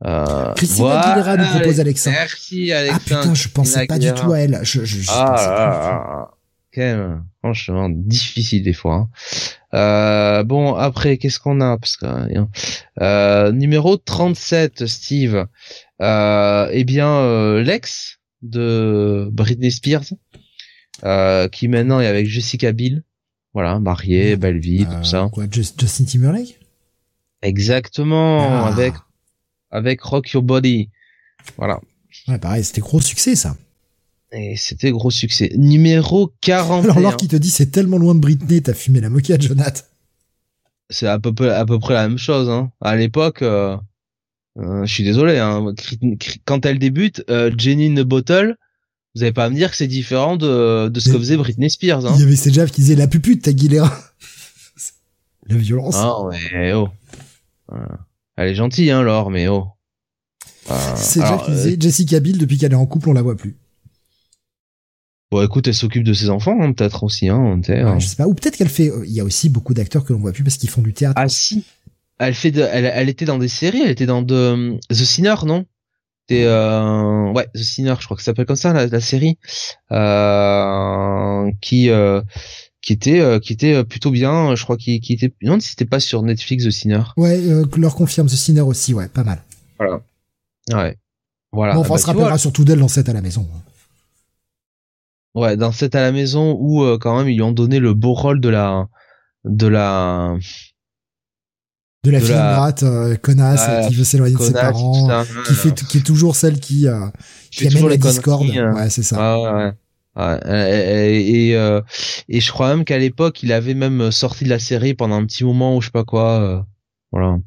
[0.03, 2.11] Euh, euh, Christina Aguilera nous propose Alexa.
[2.11, 2.99] Merci Ah Alexa.
[2.99, 4.59] putain, je pensais pas du tout à elle.
[4.63, 6.35] Je, je, je Ah pensais.
[6.73, 8.95] Quand même, franchement, difficile des fois.
[8.95, 9.09] hein.
[9.73, 11.77] Euh, bon, après, qu'est-ce qu'on a?
[11.77, 12.05] Parce que,
[13.01, 15.45] euh, numéro 37, Steve.
[16.01, 20.03] Euh, eh bien, euh, l'ex de Britney Spears,
[21.05, 23.03] euh, qui maintenant est avec Jessica Biel.
[23.53, 25.29] Voilà, mariée, belle vie, Euh, tout ça.
[25.31, 26.59] Quoi, Just- Justin Timberlake?
[27.41, 28.67] Exactement, Ah.
[28.67, 28.93] avec
[29.75, 30.89] avec Rock Your Body.
[31.57, 31.79] Voilà.
[32.27, 33.55] Ouais, pareil, c'était gros succès, ça.
[34.31, 35.51] Et c'était gros succès.
[35.55, 36.85] Numéro 40.
[36.85, 39.81] Alors, alors qui te dit c'est tellement loin de Britney, t'as fumé la moquette, Jonathan.
[40.89, 42.71] C'est à peu près, à peu près la même chose, hein.
[42.81, 43.75] À l'époque, euh,
[44.59, 45.73] euh, je suis désolé, hein.
[46.45, 48.55] Quand elle débute, euh, Jenny in the Bottle,
[49.15, 51.69] vous allez pas à me dire que c'est différent de, de ce que faisait Britney
[51.69, 52.13] Spears, hein.
[52.15, 53.91] Il y avait Sejaf qui disait la pupute, Aguilera.
[55.47, 55.95] la violence.
[55.97, 56.89] Ah, mais oh.
[58.37, 59.67] Elle est gentille, hein, Laure, mais oh.
[60.95, 63.55] c'est qui disait Jessica Biel, depuis qu'elle est en couple, on la voit plus.
[65.31, 67.59] Bon, écoute, elle s'occupe de ses enfants, hein, peut-être aussi, hein.
[67.67, 68.27] Ouais, je sais pas.
[68.27, 68.91] Ou peut-être qu'elle fait.
[69.05, 71.15] Il y a aussi beaucoup d'acteurs que l'on voit plus parce qu'ils font du théâtre.
[71.17, 71.65] Ah si.
[72.19, 72.61] Elle fait de.
[72.61, 73.81] Elle, elle était dans des séries.
[73.83, 75.65] Elle était dans de The Sinner, non?
[76.27, 77.31] C'était euh...
[77.33, 79.37] ouais, The Sinner, je crois que ça s'appelle comme ça la, la série,
[79.91, 81.51] euh...
[81.61, 82.21] qui euh...
[82.85, 84.55] qui était euh, qui était plutôt bien.
[84.55, 85.33] Je crois qu'il qui était.
[85.41, 87.01] Non, c'était pas sur Netflix The Sinner.
[87.17, 88.93] Ouais, euh, leur confirme The Sinner aussi.
[88.93, 89.41] Ouais, pas mal.
[89.79, 90.01] Voilà.
[90.71, 90.97] Ouais.
[91.51, 91.73] Voilà.
[91.73, 93.47] Bon, enfin, on bah, se rappellera surtout d'elle dans cette à la maison.
[95.33, 97.93] Ouais, dans cette à la maison où euh, quand même ils lui ont donné le
[97.93, 98.87] beau rôle de la
[99.45, 100.37] de la
[102.03, 105.97] de la fille ingrate, euh, connasse, qui veut s'éloigner de ses parents, qui fait qui
[105.97, 107.07] est toujours celle qui euh,
[107.49, 108.47] qui, amène la discorde.
[108.55, 108.75] Hein.
[108.75, 109.39] Ouais, c'est ça.
[109.39, 109.71] ouais, ouais.
[110.17, 111.81] Et, et, euh,
[112.29, 115.25] et, je crois même qu'à l'époque, il avait même sorti de la série pendant un
[115.25, 116.65] petit moment ou je sais pas quoi.
[117.11, 117.37] voilà.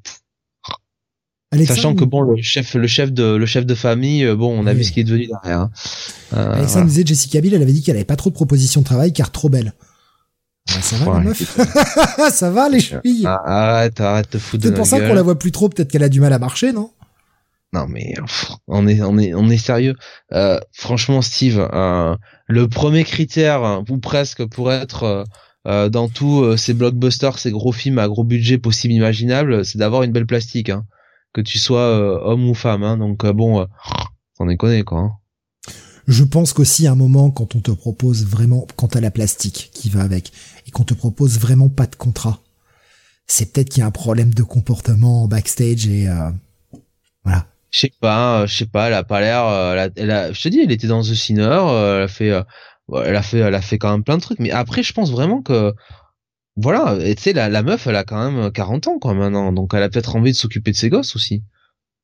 [1.67, 4.67] Sachant que bon, le chef, le chef de, le chef de famille, euh, bon, on
[4.67, 5.61] a vu ce qui est devenu derrière.
[5.61, 5.71] Hein.
[6.35, 8.85] Euh, Alexandre disait Jessica Biel, elle avait dit qu'elle avait pas trop de propositions de
[8.85, 9.73] travail car trop belle.
[10.67, 11.43] ça va, meuf
[12.33, 15.23] Ça va, les chevilles ah, Arrête, arrête de foutre de C'est pour ça qu'on la
[15.23, 16.91] voit plus trop, peut-être qu'elle a du mal à marcher, non?
[17.75, 18.15] Non, mais
[18.67, 19.95] on est, on est, on est sérieux.
[20.33, 22.17] Euh, franchement, Steve, euh,
[22.47, 25.27] le premier critère, ou presque, pour être
[25.67, 30.03] euh, dans tous ces blockbusters, ces gros films à gros budget possible imaginable, c'est d'avoir
[30.03, 30.71] une belle plastique.
[30.71, 30.85] Hein
[31.35, 32.83] que tu sois homme ou femme.
[32.83, 33.67] Hein, donc bon,
[34.39, 34.99] on est connu quoi.
[34.99, 35.13] Hein.
[36.09, 39.71] Je pense qu'aussi à un moment quand on te propose vraiment, quand t'as la plastique
[39.75, 40.33] qui va avec,
[40.67, 42.41] et qu'on te propose vraiment pas de contrat,
[43.27, 46.09] c'est peut-être qu'il y a un problème de comportement backstage et
[47.25, 47.47] voilà.
[47.71, 49.89] Je sais pas, je sais pas, elle a pas l'air, a,
[50.33, 53.55] je te dis, elle était dans The Sinner, elle a fait, elle a fait, elle
[53.55, 54.39] a fait quand même plein de trucs.
[54.39, 55.75] Mais après, je pense vraiment que
[56.61, 59.53] voilà, et tu sais, la, la, meuf, elle a quand même 40 ans, quoi, maintenant.
[59.53, 61.45] Donc, elle a peut-être envie de s'occuper de ses gosses aussi.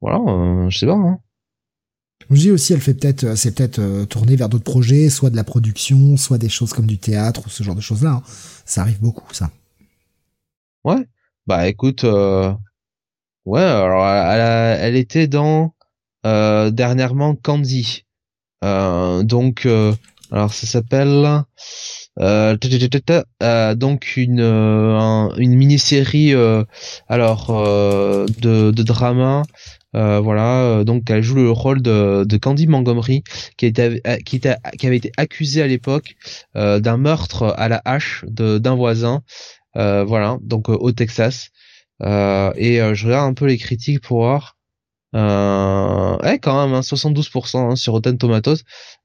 [0.00, 1.18] Voilà, euh, je sais pas, hein.
[2.30, 5.30] Je dis aussi, elle fait peut-être, euh, c'est peut-être euh, tourner vers d'autres projets, soit
[5.30, 8.10] de la production, soit des choses comme du théâtre ou ce genre de choses-là.
[8.10, 8.22] Hein.
[8.64, 9.50] Ça arrive beaucoup, ça.
[10.84, 11.04] Ouais.
[11.46, 12.52] Bah, écoute, euh...
[13.46, 15.74] ouais, alors, elle, elle était dans
[16.24, 18.04] dernièrement Candy.
[18.62, 19.66] donc,
[20.30, 21.44] alors ça s'appelle.
[22.20, 22.56] Euh,
[23.42, 26.32] euh, donc une euh, une mini-série
[27.08, 29.42] alors de, de drama
[29.92, 33.24] voilà donc elle joue le rôle de, de Candy Montgomery
[33.56, 36.14] qui, était, qui, était, qui avait été accusée à l'époque
[36.54, 39.22] d'un meurtre à la hache d'un voisin
[39.74, 41.50] voilà donc au Texas
[42.00, 44.54] et je regarde un peu les critiques pour voir
[45.14, 48.56] euh, ouais, quand même, hein, 72% hein, sur Rotten Tomatoes,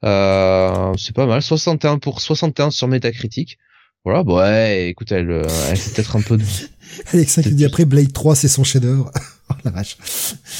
[0.03, 1.41] euh, c'est pas mal.
[1.41, 3.57] 61 pour 61 sur Metacritic.
[4.05, 6.43] Voilà, bah ouais, écoute, elle, euh, elle fait peut-être un peu de...
[7.13, 9.11] Alexa qui dit après Blade 3, c'est son chef-d'œuvre.
[9.49, 9.97] oh la vache.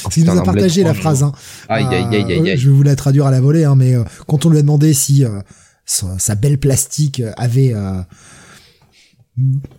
[0.02, 1.24] Parce qu'il nous a partagé la phrase.
[1.24, 1.32] Hein.
[1.68, 2.58] Aïe, aïe, aïe, aïe, aïe.
[2.58, 4.62] Je vais vous la traduire à la volée, hein, mais euh, quand on lui a
[4.62, 5.40] demandé si euh,
[5.84, 7.74] sa, sa, belle plastique avait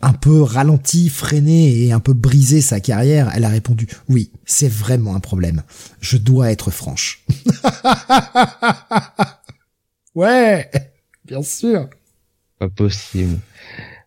[0.01, 4.71] un peu ralenti, freiné et un peu brisé sa carrière, elle a répondu oui, c'est
[4.71, 5.63] vraiment un problème.
[5.99, 7.23] Je dois être franche.
[10.15, 10.69] ouais,
[11.25, 11.89] bien sûr.
[12.59, 13.39] Pas possible.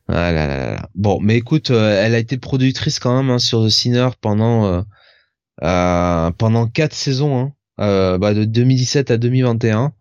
[0.08, 0.86] Ah.
[0.94, 4.66] Bon, mais écoute, euh, elle a été productrice quand même hein, sur The Sinner pendant
[4.66, 4.82] euh,
[5.62, 9.92] euh, pendant saisons, hein, euh, bah, de 2017 à 2021.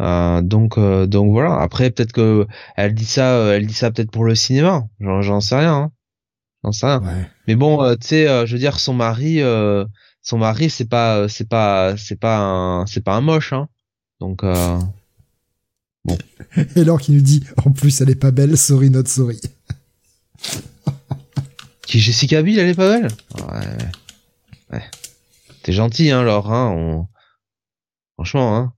[0.00, 1.60] Euh, donc euh, donc voilà.
[1.60, 4.84] Après peut-être que elle dit ça, euh, elle dit ça peut-être pour le cinéma.
[5.00, 5.74] J'en sais rien.
[5.74, 5.92] Hein.
[6.64, 7.02] J'en sais rien.
[7.46, 9.40] Mais bon, tu sais, je veux dire, son mari,
[10.22, 13.52] son mari, c'est pas, c'est pas, c'est pas un, c'est pas un moche.
[13.52, 13.68] Hein.
[14.20, 14.44] Donc
[16.04, 16.18] bon.
[16.76, 18.56] Et alors qu'il nous dit, en plus, elle est pas belle.
[18.56, 19.40] Sorry, not sorry.
[21.82, 23.08] Qui Jessica Biel, elle est pas belle?
[23.50, 24.76] Ouais.
[24.76, 24.84] ouais.
[25.62, 26.52] T'es gentil, hein, Laure.
[26.52, 27.06] Hein, on...
[28.16, 28.72] Franchement, hein.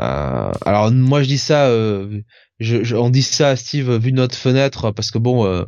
[0.00, 2.22] Euh, alors moi je dis ça, euh,
[2.60, 5.64] je, on dit ça à Steve vu notre fenêtre parce que bon, euh,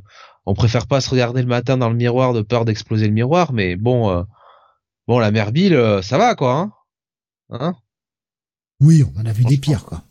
[0.46, 3.52] on préfère pas se regarder le matin dans le miroir de peur d'exploser le miroir,
[3.52, 4.22] mais bon, euh,
[5.06, 6.72] bon la mère Bill, euh, ça va quoi, hein,
[7.50, 7.74] hein?
[8.80, 10.02] Oui, on en a vu des pires quoi.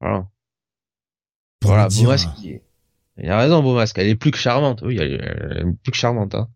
[0.00, 0.28] Voilà.
[1.62, 2.28] voilà, Beaumasque,
[3.16, 6.34] il a raison Beaumasque, elle est plus que charmante, oui, elle est, plus que charmante,
[6.34, 6.48] hein.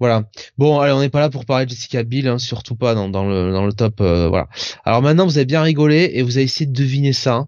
[0.00, 0.28] Voilà.
[0.58, 3.06] Bon, allez, on n'est pas là pour parler de Jessica Biel, hein, surtout pas dans,
[3.06, 4.00] le dans le top.
[4.00, 4.48] euh, voilà.
[4.84, 7.46] Alors maintenant, vous avez bien rigolé et vous avez essayé de deviner ça.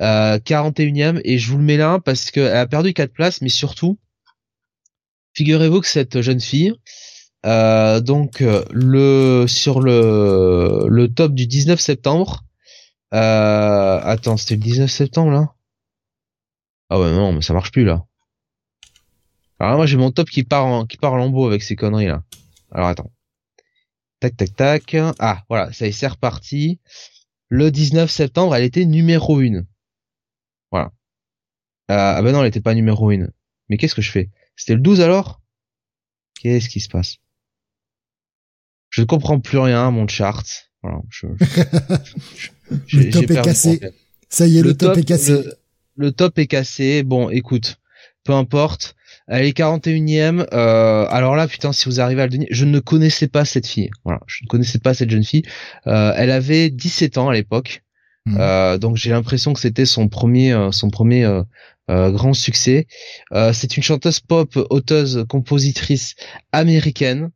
[0.00, 3.48] Euh, 41e et je vous le mets là parce qu'elle a perdu 4 places, mais
[3.48, 3.98] surtout,
[5.34, 6.72] figurez-vous que cette jeune fille,
[7.46, 12.44] euh, donc euh, le sur le le top du 19 septembre.
[13.12, 15.54] Attends, c'était le 19 septembre là?
[16.90, 18.04] Ah ouais, non, mais ça marche plus là.
[19.64, 21.74] Alors là, moi j'ai mon top qui part en qui part en lambeau avec ces
[21.74, 22.22] conneries là.
[22.70, 23.10] Alors attends.
[24.20, 24.96] Tac tac tac.
[25.18, 26.80] Ah voilà, ça y est, c'est reparti.
[27.48, 29.62] Le 19 septembre, elle était numéro 1.
[30.70, 30.92] Voilà.
[31.90, 33.26] Euh, ah ben non, elle était pas numéro 1.
[33.70, 34.28] Mais qu'est-ce que je fais?
[34.54, 35.40] C'était le 12 alors?
[36.42, 37.16] Qu'est-ce qui se passe?
[38.90, 40.44] Je ne comprends plus rien à mon chart.
[40.82, 41.26] Voilà, je,
[42.86, 43.80] je- Le top est cassé.
[44.28, 45.32] Ça y est, le, top, est cassé.
[45.32, 45.54] Le,
[45.96, 47.02] le top est cassé.
[47.02, 47.80] Bon, écoute,
[48.24, 48.94] peu importe.
[49.28, 50.46] Elle est 41e.
[50.52, 53.66] Euh, alors là, putain, si vous arrivez à le donner, je ne connaissais pas cette
[53.66, 53.90] fille.
[54.04, 55.44] Voilà, je ne connaissais pas cette jeune fille.
[55.86, 57.82] Euh, elle avait 17 ans à l'époque.
[58.26, 58.36] Mhm.
[58.38, 61.26] Euh, donc j'ai l'impression que c'était son premier, euh, son premier
[61.88, 62.86] grand succès.
[63.32, 66.14] Euh, c'est une chanteuse pop, auteuse, compositrice
[66.52, 67.30] américaine.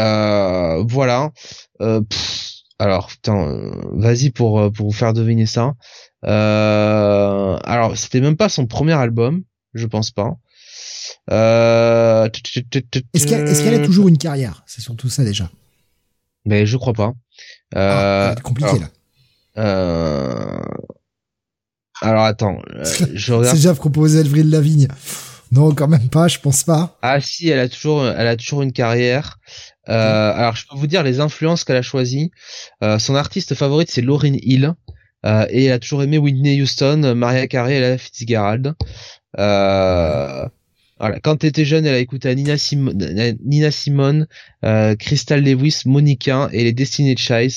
[0.00, 1.30] Euh, voilà.
[1.80, 5.74] Euh, pff, alors putain, vas-y pour pour vous faire deviner ça.
[6.24, 9.42] Euh, alors c'était même pas son premier album,
[9.74, 10.36] je pense pas.
[11.30, 14.62] Euh, Est-ce qu'elle est, qu'elle a toujours une carrière?
[14.66, 15.50] C'est surtout ça déjà.
[16.44, 17.12] Mais je crois pas.
[17.74, 18.88] Ah, Euh, c'est compliqué alors, là.
[19.62, 20.58] euh,
[22.02, 22.84] alors attends, euh,
[23.14, 23.56] je C'est regarde.
[23.56, 24.88] déjà proposé Avril Lavigne.
[25.52, 26.98] Non, quand même pas, je pense pas.
[27.02, 29.38] Ah si, elle a toujours, elle a toujours une carrière.
[29.88, 32.30] Euh, alors je peux vous dire les influences qu'elle a choisies.
[32.82, 34.74] Euh, son artiste favorite c'est Lauryn Hill
[35.24, 38.74] euh, et elle a toujours aimé Whitney Houston, Mariah Carey et Ella Fitzgerald.
[39.38, 40.48] Euh,
[40.98, 41.20] voilà.
[41.20, 42.92] Quand elle était jeune, elle a écouté Nina, Sim-
[43.44, 44.26] Nina Simone,
[44.64, 47.52] euh, Crystal Lewis, Monica et les Destiny's Child.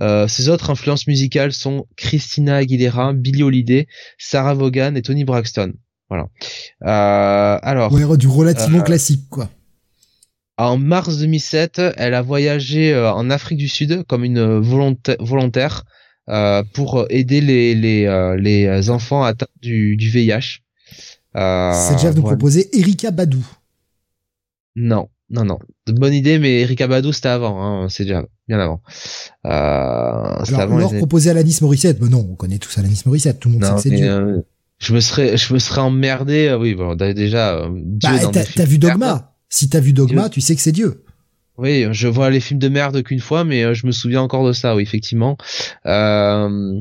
[0.00, 3.86] Euh, ses autres influences musicales sont Christina Aguilera, Billie Holiday,
[4.18, 5.72] Sarah Vaughan et Tony Braxton.
[6.10, 6.26] Voilà.
[6.82, 7.90] Euh, alors.
[7.92, 9.48] Ouais, du relativement Euh, classique, quoi.
[10.58, 15.84] En mars 2007, elle a voyagé euh, en Afrique du Sud comme une volonta- volontaire
[16.28, 20.58] euh, pour aider les les, les enfants atteints du, du VIH.
[21.36, 22.36] Euh, C'est déjà nous voilà.
[22.36, 23.44] proposer Erika Badou.
[24.76, 25.58] Non, non, non.
[25.86, 27.62] De bonne idée, mais Erika Badu c'était avant.
[27.62, 28.80] Hein, c'est déjà bien avant.
[29.46, 32.00] Euh, Alors, avant les leur années- proposer Alanis Morissette.
[32.00, 33.40] Mais non, on connaît tous Alanis Morissette.
[33.40, 34.40] Tout le monde sait que c'est euh,
[34.78, 36.48] je me serais, je me serais emmerdé.
[36.48, 37.54] euh, Oui, bon, déjà.
[37.56, 38.88] euh, Dieu Bah, t'as vu de.
[38.88, 39.34] Dogma.
[39.48, 40.30] Si t'as vu Dogma, Dieu.
[40.30, 41.04] tu sais que c'est Dieu.
[41.58, 44.46] Oui, je vois les films de merde qu'une fois, mais euh, je me souviens encore
[44.46, 45.36] de ça, oui, effectivement.
[45.86, 46.80] Euh,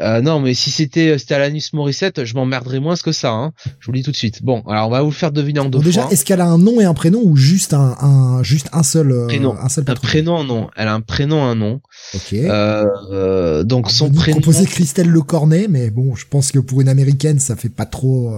[0.00, 3.30] euh, non, mais si c'était c'était Alanis Morissette, je m'emmerderais moins que ça.
[3.32, 3.52] Hein.
[3.80, 4.42] Je vous le dis tout de suite.
[4.42, 6.12] Bon, alors on va vous le faire deviner en deux Bon, déjà, fois.
[6.12, 9.12] est-ce qu'elle a un nom et un prénom ou juste un, un juste un seul,
[9.12, 9.54] euh, Prénom.
[9.60, 10.68] un seul Un prénom, non.
[10.76, 11.80] Elle a un prénom, un nom.
[12.14, 12.32] Ok.
[12.32, 14.40] Euh, donc son prénom.
[14.40, 17.86] proposait Christelle Le Cornet, mais bon, je pense que pour une américaine, ça fait pas
[17.86, 18.32] trop.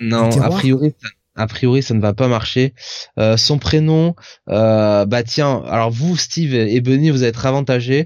[0.00, 1.08] Non, a priori, ça-
[1.38, 2.74] a priori, ça ne va pas marcher.
[3.18, 4.16] Euh, son prénom,
[4.48, 8.04] euh, bah tiens, alors vous, Steve et Benny, vous allez être avantagés.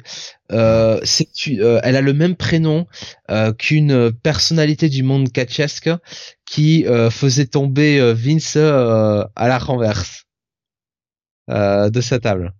[0.52, 2.86] Euh, c'est, euh, elle a le même prénom
[3.30, 5.90] euh, qu'une personnalité du monde catchesque
[6.44, 10.24] qui euh, faisait tomber Vince euh, à la renverse
[11.48, 12.52] euh, de sa table.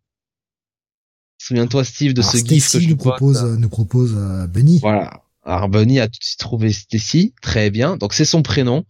[1.37, 4.15] Souviens-toi, Steve, de alors ce gif que Stacy nous propose, nous propose
[4.49, 4.79] Benny.
[4.81, 5.23] Voilà.
[5.45, 7.97] Alors Bunny a tout de suite trouvé Stacy, très bien.
[7.99, 8.85] Donc c'est son prénom.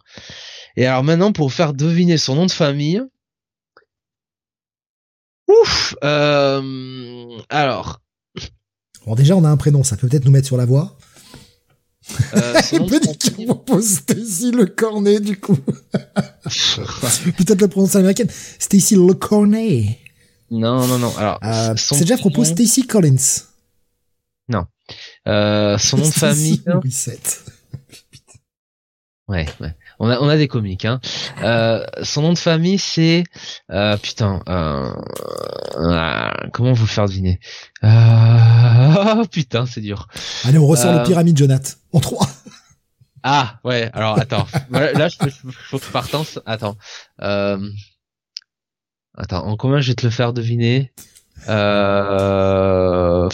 [0.76, 3.02] Et alors maintenant pour faire deviner son nom de famille.
[5.48, 5.94] Ouf.
[6.04, 8.00] Euh, alors
[9.04, 10.96] Bon, déjà, on a un prénom, ça peut peut-être nous mettre sur la voie.
[12.34, 12.76] euh, qui
[13.30, 15.56] famille- propose Stacy Le Cornet, du coup.
[15.92, 18.30] peut-être la prononciation américaine.
[18.60, 19.98] Stacy Le Cornet.
[20.50, 21.12] non non non.
[21.18, 23.16] Alors Euh, c'est déjà propose Stacy Collins.
[25.26, 26.62] euh, son nom de famille.
[26.66, 27.44] Morissette.
[29.28, 29.74] Ouais, ouais.
[30.04, 31.00] On a, on a des comiques, hein.
[31.44, 33.22] Euh, son nom de famille, c'est,
[33.70, 34.92] euh, putain, euh,
[35.76, 37.38] euh, comment vous le faire deviner?
[37.84, 40.08] Euh, putain, c'est dur.
[40.44, 41.70] Allez, on ressort le pyramide, Jonathan.
[41.92, 42.26] En trois.
[43.24, 44.48] Ah, ouais, alors, attends.
[44.72, 45.16] Là, je
[45.68, 46.40] faut que je partance.
[46.44, 46.76] Attends.
[47.20, 47.68] Attends,
[49.46, 50.92] en combien je vais te le faire deviner?
[51.48, 53.28] Euh,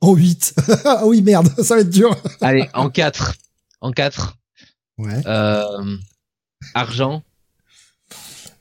[0.00, 0.54] En 8.
[0.84, 2.14] ah oui, merde, ça va être dur.
[2.40, 3.34] allez, en 4.
[3.80, 4.36] En 4.
[4.98, 5.20] Ouais.
[5.26, 5.96] Euh,
[6.74, 7.22] argent,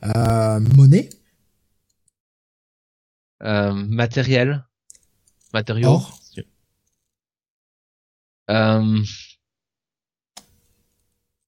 [0.03, 1.10] Euh, monnaie.
[3.44, 4.66] euh, matériel,
[5.53, 5.90] matériaux.
[5.90, 6.20] Or.
[8.52, 9.02] Euh,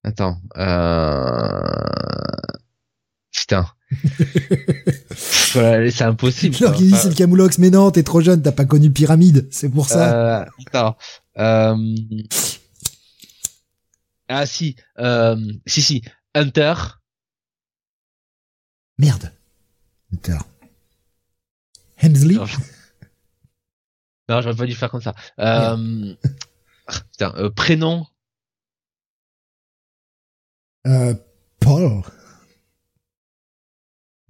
[0.03, 0.39] attends.
[0.57, 1.61] Euh,
[3.31, 3.67] putain.
[5.53, 6.55] voilà, c'est impossible.
[6.61, 9.47] Alors qu'il dit c'est le Camoulox, mais non, t'es trop jeune, t'as pas connu Pyramide,
[9.51, 10.41] c'est pour ça.
[10.41, 10.97] Euh, attends.
[11.37, 11.75] Euh...
[14.29, 15.37] Ah si, euh...
[15.65, 16.01] si si,
[16.35, 16.73] Hunter.
[18.97, 19.31] Merde.
[20.13, 20.37] Hunter.
[21.97, 22.35] Hemsley.
[22.35, 22.57] Non, je-
[24.29, 25.15] j'aurais pas dû faire comme ça.
[25.39, 26.15] Euh...
[26.87, 28.05] ah, Putain, euh, prénom.
[30.85, 31.13] Euh,
[31.59, 32.01] Paul.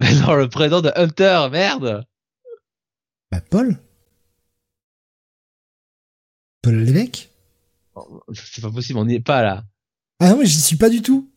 [0.00, 2.04] non, le prénom de Hunter, merde.
[3.30, 3.76] Bah, Paul.
[6.62, 7.30] Paul l'évêque.
[8.32, 9.64] C'est pas possible, on n'y est pas là.
[10.20, 11.28] Ah non, mais j'y suis pas du tout.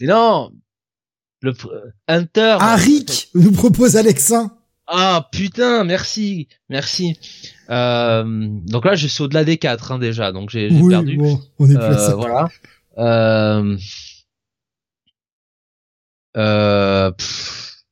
[0.00, 0.52] Mais non
[1.42, 1.70] Le pr-
[2.08, 4.52] Hunter Ah, Rick nous propose Alexin.
[4.88, 7.18] Ah putain, merci, merci.
[7.70, 8.22] Euh,
[8.66, 11.16] donc là, je suis au-delà des 4 hein, déjà, donc j'ai Oui, perdu.
[11.16, 12.14] bon, on est plus à Euh, ça.
[12.14, 12.48] voilà.
[12.98, 13.76] Euh,
[16.36, 17.82] euh, pff,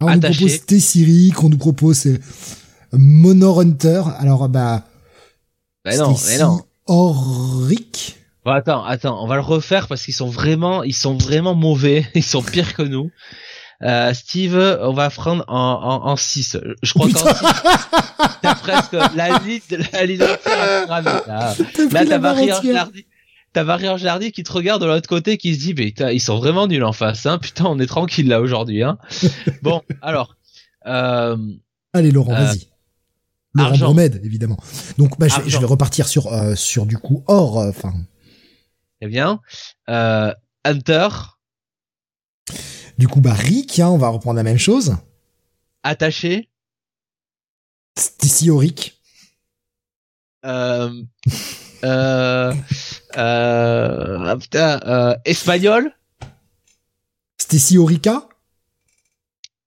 [0.00, 2.18] Alors, on nous propose Tessiric, on nous propose euh,
[2.92, 4.02] Monor Hunter.
[4.18, 4.84] Alors, bah,
[5.84, 6.60] mais non, mais non.
[6.86, 8.17] Auric.
[8.48, 12.06] Bon, attends, attends, on va le refaire parce qu'ils sont vraiment, ils sont vraiment mauvais,
[12.14, 13.10] ils sont pires que nous.
[13.82, 16.56] Euh, Steve, on va prendre en, en, en 6.
[16.82, 17.44] Je crois qu'en 6,
[18.40, 20.20] t'as presque la ligne de la pyramide,
[21.26, 21.54] là.
[21.74, 22.74] T'as Là, t'as barre Marie entière.
[22.74, 23.04] Jardy.
[23.52, 26.38] T'as Marie Jardy qui te regarde de l'autre côté, qui se dit, mais ils sont
[26.38, 27.36] vraiment nuls en face, hein.
[27.38, 28.96] Putain, on est tranquille là aujourd'hui, hein.
[29.62, 30.36] bon, alors,
[30.86, 31.36] euh,
[31.92, 32.66] Allez, Laurent, Euh, vas-y.
[33.54, 33.84] Laurent argent.
[33.86, 34.56] Bromède, évidemment.
[34.96, 37.92] Donc, bah, je, je vais repartir sur, euh, sur du coup, or, euh, enfin,
[39.00, 39.40] eh bien,
[39.88, 40.34] euh,
[40.64, 41.08] Hunter,
[42.98, 44.96] du coup, bah, Rick, hein, on va reprendre la même chose.
[45.84, 46.50] attaché,
[47.96, 49.00] Stacy Auric.
[50.44, 50.90] euh,
[51.84, 52.52] euh,
[53.16, 55.92] euh, putain, euh, espagnol,
[57.40, 58.28] Stacy Aurica.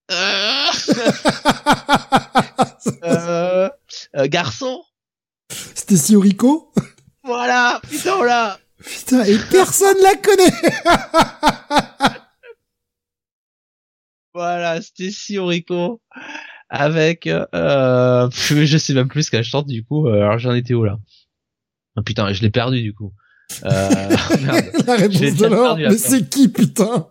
[0.11, 0.67] euh,
[4.15, 4.83] euh, garçon,
[5.49, 6.73] Stacy Aurico.
[7.23, 12.19] voilà, putain, là, Putain, et personne la connaît.
[14.33, 16.01] Voilà, Stacy Orico
[16.69, 20.07] avec euh, je sais même plus ce qu'elle chante du coup.
[20.07, 20.97] euh, alors j'en étais où là?
[21.97, 23.11] Oh, Putain, je l'ai perdu du coup.
[23.65, 23.69] Euh,
[24.41, 24.65] merde.
[24.87, 27.09] la réponse de la Mais c'est qui, putain?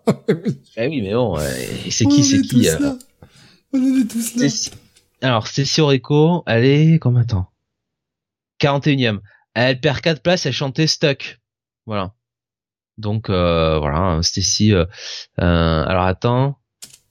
[0.78, 1.46] Eh oui, mais bon, euh,
[1.90, 2.92] c'est qui, c'est est qui euh.
[3.74, 4.48] On est tous là.
[5.20, 7.50] Alors Stacy Orico, elle est combien de temps
[8.62, 9.18] 41ème.
[9.52, 11.38] Elle perd 4 places, elle chantait Stuck.
[11.86, 12.12] Voilà.
[12.98, 14.72] Donc euh, voilà, Stacy.
[14.74, 14.84] Euh,
[15.40, 16.58] euh, alors attends.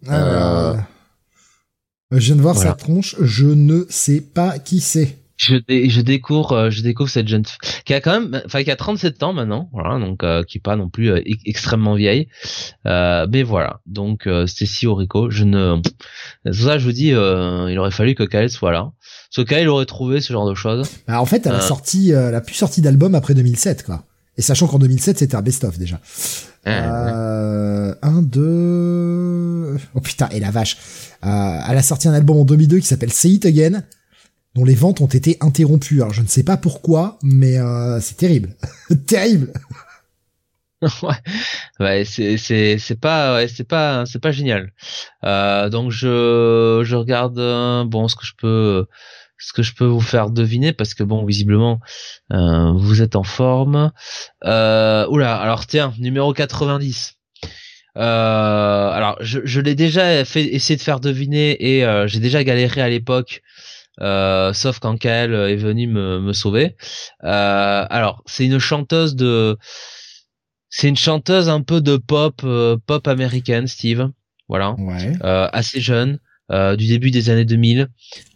[0.08, 0.76] Euh,
[2.12, 2.72] Je viens de voir voilà.
[2.72, 3.16] sa tronche.
[3.22, 5.18] Je ne sais pas qui c'est.
[5.38, 7.44] je, dé- je découvre je découvre cette jeune
[7.86, 10.62] qui a quand même enfin qui a 37 ans maintenant voilà donc euh, qui est
[10.62, 12.28] pas non plus euh, extrêmement vieille
[12.86, 15.78] euh, mais voilà donc euh, Stacy Orico je ne
[16.44, 19.46] c'est pour ça je vous dis euh, il aurait fallu que Kael soit là parce
[19.46, 22.34] que Kael aurait trouvé ce genre de choses Bah, en fait, elle a sorti, elle
[22.36, 24.04] a plus sorti d'album après 2007, quoi.
[24.40, 26.00] Et sachant qu'en 2007, c'était un best-of déjà.
[26.66, 29.78] Euh, un, deux...
[29.94, 30.78] Oh putain, et la vache.
[31.26, 33.84] Euh, elle a sorti un album en 2002 qui s'appelle Say It Again,
[34.56, 36.02] dont les ventes ont été interrompues.
[36.02, 38.56] Alors je ne sais pas pourquoi, mais euh, c'est terrible.
[39.08, 39.52] terrible.
[41.04, 41.16] ouais,
[41.82, 44.72] ouais c'est c'est c'est pas ouais, c'est pas c'est pas génial.
[45.26, 48.86] Euh, donc je je regarde euh, bon ce que je peux
[49.40, 51.80] ce que je peux vous faire deviner parce que bon visiblement
[52.34, 53.92] euh, vous êtes en forme.
[54.44, 57.16] Euh, oula alors tiens numéro 90.
[57.98, 58.02] Euh,
[58.92, 62.82] alors je, je l'ai déjà fait essayer de faire deviner et euh, j'ai déjà galéré
[62.82, 63.42] à l'époque.
[64.02, 66.78] Euh, sauf quand Kael est venu me, me sauver.
[67.24, 69.58] Euh, alors c'est une chanteuse de
[70.70, 74.10] c'est une chanteuse un peu de pop, euh, pop américaine, Steve.
[74.48, 75.14] Voilà, Ouais.
[75.24, 76.20] euh, assez jeune,
[76.52, 77.90] euh, du début des années 2000,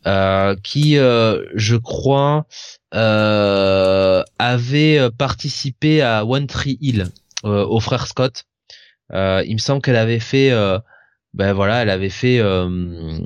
[0.07, 2.45] euh, qui, euh, je crois,
[2.93, 7.07] euh, avait participé à One Tree Hill
[7.45, 8.45] euh, aux frères Scott.
[9.13, 10.79] Euh, il me semble qu'elle avait fait, euh,
[11.33, 13.17] ben voilà, elle avait fait, euh,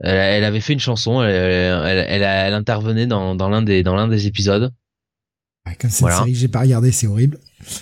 [0.00, 1.22] elle, elle avait fait une chanson.
[1.22, 4.72] Elle, elle, elle, intervenait dans, dans l'un des dans l'un des épisodes.
[5.66, 6.16] Ouais, Comme c'est Voilà.
[6.16, 7.38] une série que j'ai pas regardé, c'est horrible.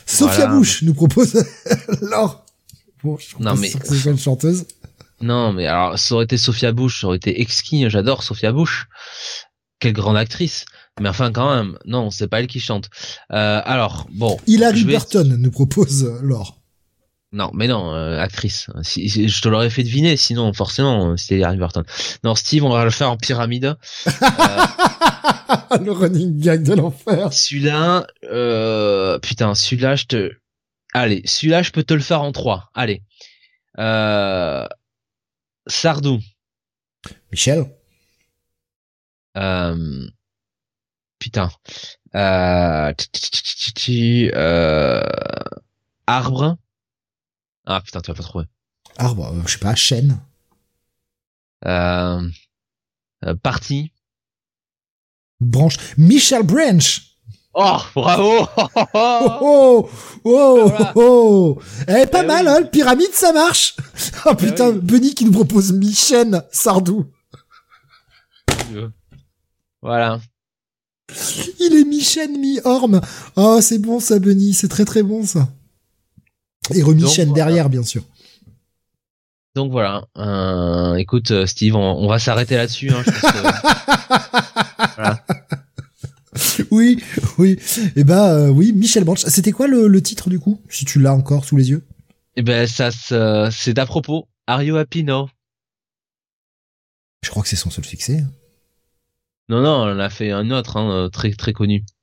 [0.06, 0.54] Sophia Voilà.
[0.54, 1.44] Bush nous propose
[2.02, 2.44] Laure.
[3.02, 4.66] Bon, je suis Non, mais- sûr que ce soit une chanteuse.
[5.22, 7.88] Non, mais alors ça aurait été Sophia Bush, ça aurait été exquis.
[7.88, 8.86] J'adore Sophia Bush.
[9.78, 10.64] Quelle grande actrice.
[11.00, 12.90] Mais enfin, quand même, non, c'est pas elle qui chante.
[13.32, 14.38] Euh, alors, bon.
[14.46, 16.58] Hilary vais- Burton nous propose euh, Laure.
[17.32, 18.68] Non, mais non, euh, actrice.
[18.82, 21.82] Si, si- je te l'aurais fait deviner, sinon forcément, euh, c'était Hilary Burton.
[22.24, 23.76] Non, Steve, on va le faire en pyramide.
[25.72, 27.32] Euh, le running gag de l'enfer.
[27.32, 30.32] celui-là, euh, putain, celui-là, je te.
[30.94, 32.70] Allez, celui-là, je peux te le faire en trois.
[32.74, 33.02] Allez.
[33.78, 34.66] Euh,
[35.66, 36.20] Sardou.
[37.30, 37.66] Michel?
[39.36, 40.08] Euh,
[41.18, 41.50] putain.
[42.14, 42.92] Euh,
[44.34, 45.02] euh,
[46.06, 46.58] arbre.
[47.64, 48.46] Ah putain, tu vas pas trouver.
[48.98, 50.20] Arbre, euh, je sais pas, chêne.
[51.64, 52.28] Euh,
[53.24, 53.92] euh, parti.
[55.40, 55.76] Branche.
[55.96, 57.11] Michel Branch.
[57.54, 58.46] Oh, bravo
[58.94, 59.90] Oh, oh,
[60.24, 60.92] oh, Voilà.
[60.94, 61.58] oh.
[61.86, 62.52] Eh, pas Eh mal, oui.
[62.52, 63.76] hein, le pyramide, ça marche.
[64.26, 64.78] Oh putain, oui.
[64.80, 67.06] Benny qui nous propose Michel Sardou.
[69.82, 70.20] Voilà.
[71.60, 73.00] Il est Michel mi-orme.
[73.36, 75.48] Oh, c'est bon ça, Benny, c'est très très bon ça.
[76.72, 77.50] Et remichel Donc, voilà.
[77.50, 78.02] derrière, bien sûr.
[79.54, 80.04] Donc voilà.
[80.16, 82.90] Euh, écoute, euh, Steve, on, on va s'arrêter là-dessus.
[82.90, 85.24] Hein, je pense que- voilà.
[86.72, 86.98] Oui,
[87.38, 87.58] oui.
[87.96, 89.18] Eh ben, euh, oui, Michel Branch.
[89.28, 91.84] C'était quoi le, le titre du coup, si tu l'as encore sous les yeux?
[92.36, 94.26] Eh ben, ça, se- c'est d'à propos.
[94.46, 95.28] Are you happy now
[97.22, 98.24] Je crois que c'est son seul succès.
[99.48, 101.84] Non, non, on en a fait un autre, hein, euh, très très connu.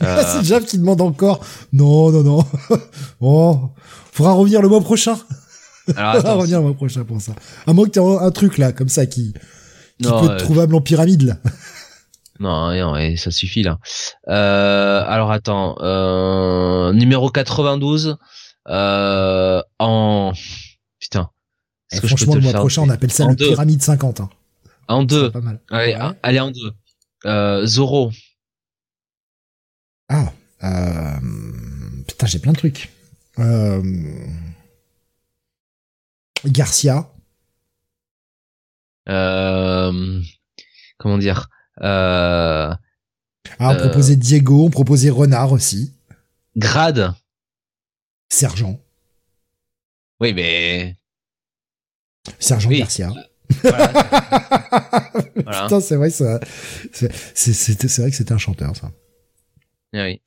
[0.00, 1.44] Ah, Euh, c'est Jab qui demande encore.
[1.72, 2.44] Non, non, non.
[3.20, 3.70] oh,
[4.12, 5.18] faudra revenir le mois prochain.
[5.96, 7.32] alors faudra revenir le mois prochain pour ça.
[7.66, 9.32] À moins que tu un, un truc là, comme ça, qui,
[10.00, 11.38] qui non, peut euh, être trouvable en pyramide là.
[12.40, 13.78] Non, non, ouais, ça suffit là.
[14.28, 18.16] Euh, alors attends, euh, numéro 92
[18.68, 20.32] euh, en
[21.00, 21.30] putain.
[21.90, 23.28] Et Est-ce que je peux franchement, te le mois faire prochain, on appelle ça en
[23.30, 23.48] le deux.
[23.48, 24.20] pyramide 50.
[24.20, 24.30] Hein.
[24.88, 25.30] En deux.
[25.30, 25.60] Pas mal.
[25.70, 25.98] Allez, Ouais.
[26.00, 26.72] ah, allez en deux.
[27.26, 28.10] Euh, Zoro.
[30.08, 30.32] Ah,
[30.64, 31.18] euh,
[32.06, 32.90] putain, j'ai plein de trucs.
[33.38, 33.82] Euh,
[36.46, 37.10] Garcia.
[39.08, 40.20] Euh,
[40.98, 41.48] comment dire?
[41.82, 42.78] Euh, Ah,
[43.60, 43.78] on Euh.
[43.78, 45.94] proposait Diego, on proposait Renard aussi.
[46.56, 47.12] Grade.
[48.28, 48.78] Sergent.
[50.20, 50.96] Oui, mais
[52.38, 52.78] Sergent Oui.
[52.80, 53.10] Garcia.
[53.62, 53.92] voilà.
[55.44, 55.62] Voilà.
[55.62, 56.40] Putain, c'est vrai, ça,
[56.92, 58.90] c'est, c'est, c'est, c'est vrai que c'était un chanteur, ça.
[59.94, 60.20] Ah oui.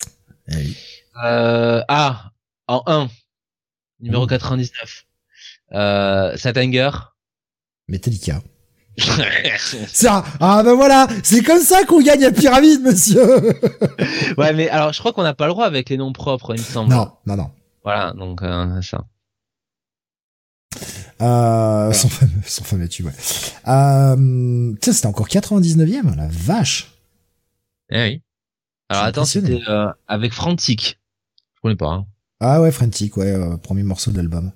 [0.47, 0.77] Eh oui.
[1.23, 2.31] Euh, ah,
[2.67, 3.09] en 1,
[3.99, 4.27] numéro Oh.
[4.27, 5.05] 99.
[5.73, 6.89] Euh, Satanger.
[7.87, 8.41] Metallica.
[9.87, 13.23] Ça, ah ben voilà, c'est comme ça qu'on gagne à pyramide, monsieur.
[14.37, 16.59] ouais, mais alors je crois qu'on n'a pas le droit avec les noms propres, il
[16.59, 16.89] me semble.
[16.93, 17.51] non, non, non.
[17.83, 19.05] Voilà, donc euh, ça.
[21.21, 23.11] Euh, son fameux, son fameux tube, ouais.
[23.67, 26.91] Euh, tiens, c'était encore 99e, la vache.
[27.91, 28.21] Eh oui.
[28.89, 30.99] Alors attends, c'était euh, avec Frantic.
[31.55, 31.89] Je connais pas.
[31.89, 32.05] Hein.
[32.39, 34.51] Ah ouais, Frantic, ouais, euh, premier morceau de l'album.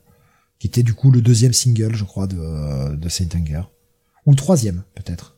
[0.60, 3.62] Qui était du coup le deuxième single, je crois, de, euh, de Saint Anger.
[4.26, 5.36] Ou le troisième, peut-être.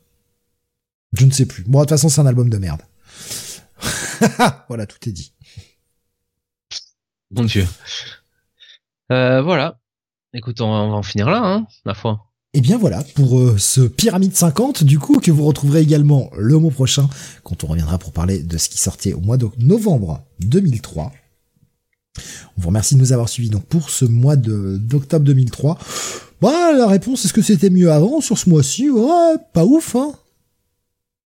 [1.12, 1.64] Je ne sais plus.
[1.64, 2.82] Bon, de toute façon, c'est un album de merde.
[4.68, 5.32] voilà, tout est dit.
[7.30, 7.66] Mon Dieu.
[9.12, 9.78] Euh, voilà.
[10.34, 12.28] Écoute, on va, on va en finir là, hein, ma foi.
[12.54, 16.56] Et bien voilà, pour euh, ce Pyramide 50, du coup, que vous retrouverez également le
[16.58, 17.08] mois prochain,
[17.42, 21.12] quand on reviendra pour parler de ce qui sortait au mois de novembre 2003.
[22.16, 25.78] On vous remercie de nous avoir suivis donc pour ce mois d'octobre 2003.
[26.40, 28.90] Bah, la réponse, est-ce que c'était mieux avant sur ce mois-ci?
[28.90, 30.12] Ouais, pas ouf, hein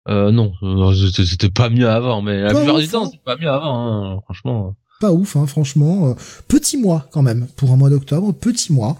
[0.09, 0.52] Euh, non,
[0.94, 3.10] c'était pas mieux avant, mais la plupart du temps, hein.
[3.12, 4.75] c'est pas mieux avant, hein, franchement.
[4.99, 6.09] Pas ouf, hein, franchement.
[6.09, 6.15] Euh,
[6.49, 8.97] petit mois quand même pour un mois d'octobre, petit mois.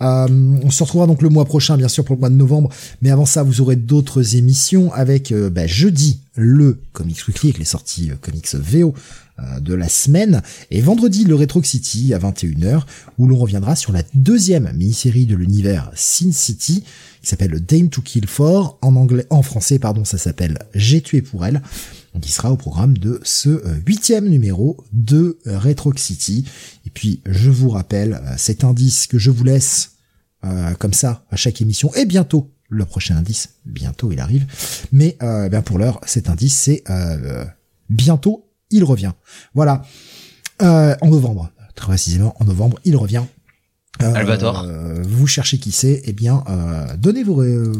[0.00, 0.26] Euh,
[0.62, 2.70] on se retrouvera donc le mois prochain, bien sûr, pour le mois de novembre.
[3.02, 7.58] Mais avant ça, vous aurez d'autres émissions avec euh, bah, jeudi le Comics Weekly avec
[7.58, 8.94] les sorties euh, comics VO
[9.60, 10.42] de la semaine.
[10.70, 12.82] Et vendredi le Retro City à 21h
[13.18, 16.84] où l'on reviendra sur la deuxième mini-série de l'univers Sin City
[17.20, 21.20] qui s'appelle Dame to Kill For en anglais en français pardon ça s'appelle J'ai tué
[21.20, 21.62] pour elle.
[22.20, 26.44] Qui sera au programme de ce euh, huitième numéro de Retro City.
[26.86, 29.94] Et puis je vous rappelle euh, cet indice que je vous laisse
[30.44, 34.46] euh, comme ça à chaque émission et bientôt le prochain indice bientôt il arrive.
[34.92, 37.46] Mais euh, ben pour l'heure cet indice c'est euh,
[37.88, 39.12] bientôt il revient
[39.54, 39.82] voilà
[40.62, 43.24] Euh, en novembre très précisément en novembre il revient
[44.02, 44.66] Euh, Albator.
[45.02, 47.72] vous cherchez qui c'est eh bien euh, donnez vos euh,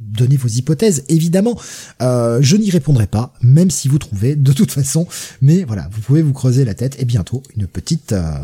[0.00, 1.56] donnez vos hypothèses évidemment
[2.00, 5.06] Euh, je n'y répondrai pas même si vous trouvez de toute façon
[5.40, 8.38] mais voilà vous pouvez vous creuser la tête et bientôt une petite euh,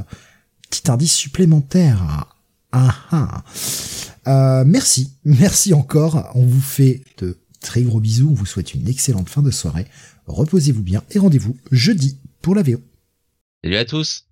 [0.71, 2.27] petit indice supplémentaire
[2.73, 3.43] ah, ah.
[4.27, 6.31] Euh, merci, merci encore.
[6.35, 8.29] On vous fait de très gros bisous.
[8.31, 9.87] On vous souhaite une excellente fin de soirée.
[10.29, 12.79] Reposez-vous bien et rendez-vous jeudi pour la VO.
[13.65, 14.28] Salut à tous.